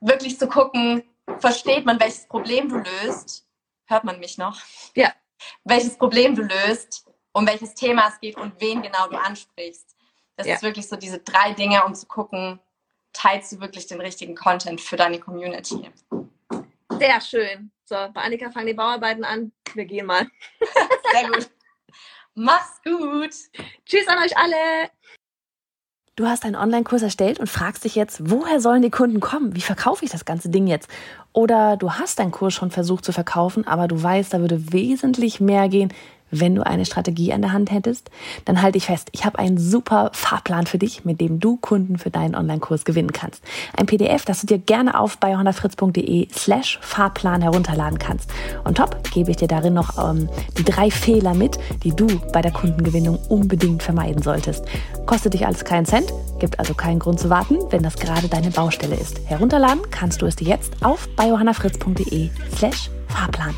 wirklich 0.00 0.38
zu 0.38 0.48
gucken, 0.48 1.02
versteht 1.38 1.86
man, 1.86 2.00
welches 2.00 2.26
Problem 2.26 2.68
du 2.68 2.76
löst? 2.76 3.46
Hört 3.86 4.04
man 4.04 4.18
mich 4.18 4.38
noch? 4.38 4.58
Ja 4.94 5.12
welches 5.64 5.96
Problem 5.96 6.34
du 6.34 6.42
löst, 6.42 7.06
um 7.32 7.46
welches 7.46 7.74
Thema 7.74 8.08
es 8.08 8.20
geht 8.20 8.36
und 8.36 8.60
wen 8.60 8.82
genau 8.82 9.08
du 9.08 9.16
ansprichst. 9.16 9.96
Das 10.36 10.46
ja. 10.46 10.54
ist 10.54 10.62
wirklich 10.62 10.88
so 10.88 10.96
diese 10.96 11.18
drei 11.18 11.52
Dinge, 11.52 11.84
um 11.84 11.94
zu 11.94 12.06
gucken, 12.06 12.60
teilst 13.12 13.52
du 13.52 13.60
wirklich 13.60 13.86
den 13.86 14.00
richtigen 14.00 14.34
Content 14.34 14.80
für 14.80 14.96
deine 14.96 15.18
Community. 15.18 15.90
Sehr 16.98 17.20
schön. 17.20 17.70
So, 17.84 17.94
bei 18.12 18.22
Annika 18.22 18.50
fangen 18.50 18.68
die 18.68 18.74
Bauarbeiten 18.74 19.24
an. 19.24 19.52
Wir 19.74 19.84
gehen 19.84 20.06
mal. 20.06 20.26
Sehr 21.12 21.28
gut. 21.28 21.50
Mach's 22.34 22.80
gut. 22.82 23.34
Tschüss 23.84 24.06
an 24.06 24.18
euch 24.18 24.36
alle. 24.36 24.90
Du 26.20 26.26
hast 26.26 26.44
einen 26.44 26.54
Online-Kurs 26.54 27.00
erstellt 27.00 27.40
und 27.40 27.48
fragst 27.48 27.82
dich 27.86 27.94
jetzt, 27.94 28.30
woher 28.30 28.60
sollen 28.60 28.82
die 28.82 28.90
Kunden 28.90 29.20
kommen? 29.20 29.56
Wie 29.56 29.62
verkaufe 29.62 30.04
ich 30.04 30.10
das 30.10 30.26
ganze 30.26 30.50
Ding 30.50 30.66
jetzt? 30.66 30.86
Oder 31.32 31.78
du 31.78 31.92
hast 31.92 32.18
deinen 32.18 32.30
Kurs 32.30 32.52
schon 32.52 32.70
versucht 32.70 33.06
zu 33.06 33.12
verkaufen, 33.12 33.66
aber 33.66 33.88
du 33.88 34.02
weißt, 34.02 34.34
da 34.34 34.40
würde 34.40 34.70
wesentlich 34.70 35.40
mehr 35.40 35.70
gehen, 35.70 35.94
wenn 36.30 36.54
du 36.54 36.64
eine 36.64 36.84
Strategie 36.84 37.32
an 37.32 37.42
der 37.42 37.52
Hand 37.52 37.70
hättest, 37.70 38.10
dann 38.44 38.62
halte 38.62 38.78
ich 38.78 38.86
fest, 38.86 39.08
ich 39.12 39.24
habe 39.24 39.38
einen 39.38 39.58
super 39.58 40.10
Fahrplan 40.12 40.66
für 40.66 40.78
dich, 40.78 41.04
mit 41.04 41.20
dem 41.20 41.40
du 41.40 41.56
Kunden 41.56 41.98
für 41.98 42.10
deinen 42.10 42.34
Online-Kurs 42.34 42.84
gewinnen 42.84 43.12
kannst. 43.12 43.42
Ein 43.76 43.86
PDF, 43.86 44.24
das 44.24 44.40
du 44.40 44.46
dir 44.46 44.58
gerne 44.58 44.98
auf 44.98 45.18
bei 45.18 45.36
slash 46.34 46.78
Fahrplan 46.82 47.42
herunterladen 47.42 47.98
kannst. 47.98 48.30
Und 48.64 48.76
top, 48.76 49.10
gebe 49.12 49.30
ich 49.30 49.36
dir 49.36 49.48
darin 49.48 49.74
noch 49.74 49.98
ähm, 49.98 50.28
die 50.58 50.64
drei 50.64 50.90
Fehler 50.90 51.34
mit, 51.34 51.58
die 51.82 51.94
du 51.94 52.06
bei 52.32 52.42
der 52.42 52.52
Kundengewinnung 52.52 53.18
unbedingt 53.28 53.82
vermeiden 53.82 54.22
solltest. 54.22 54.64
Kostet 55.06 55.34
dich 55.34 55.46
alles 55.46 55.64
keinen 55.64 55.86
Cent, 55.86 56.12
gibt 56.38 56.58
also 56.58 56.74
keinen 56.74 56.98
Grund 56.98 57.20
zu 57.20 57.30
warten, 57.30 57.58
wenn 57.70 57.82
das 57.82 57.96
gerade 57.96 58.28
deine 58.28 58.50
Baustelle 58.50 58.96
ist. 58.96 59.20
Herunterladen 59.26 59.82
kannst 59.90 60.22
du 60.22 60.26
es 60.26 60.36
dir 60.36 60.48
jetzt 60.48 60.82
auf 60.82 61.08
bei 61.16 61.30
slash 62.56 62.90
Fahrplan. 63.08 63.54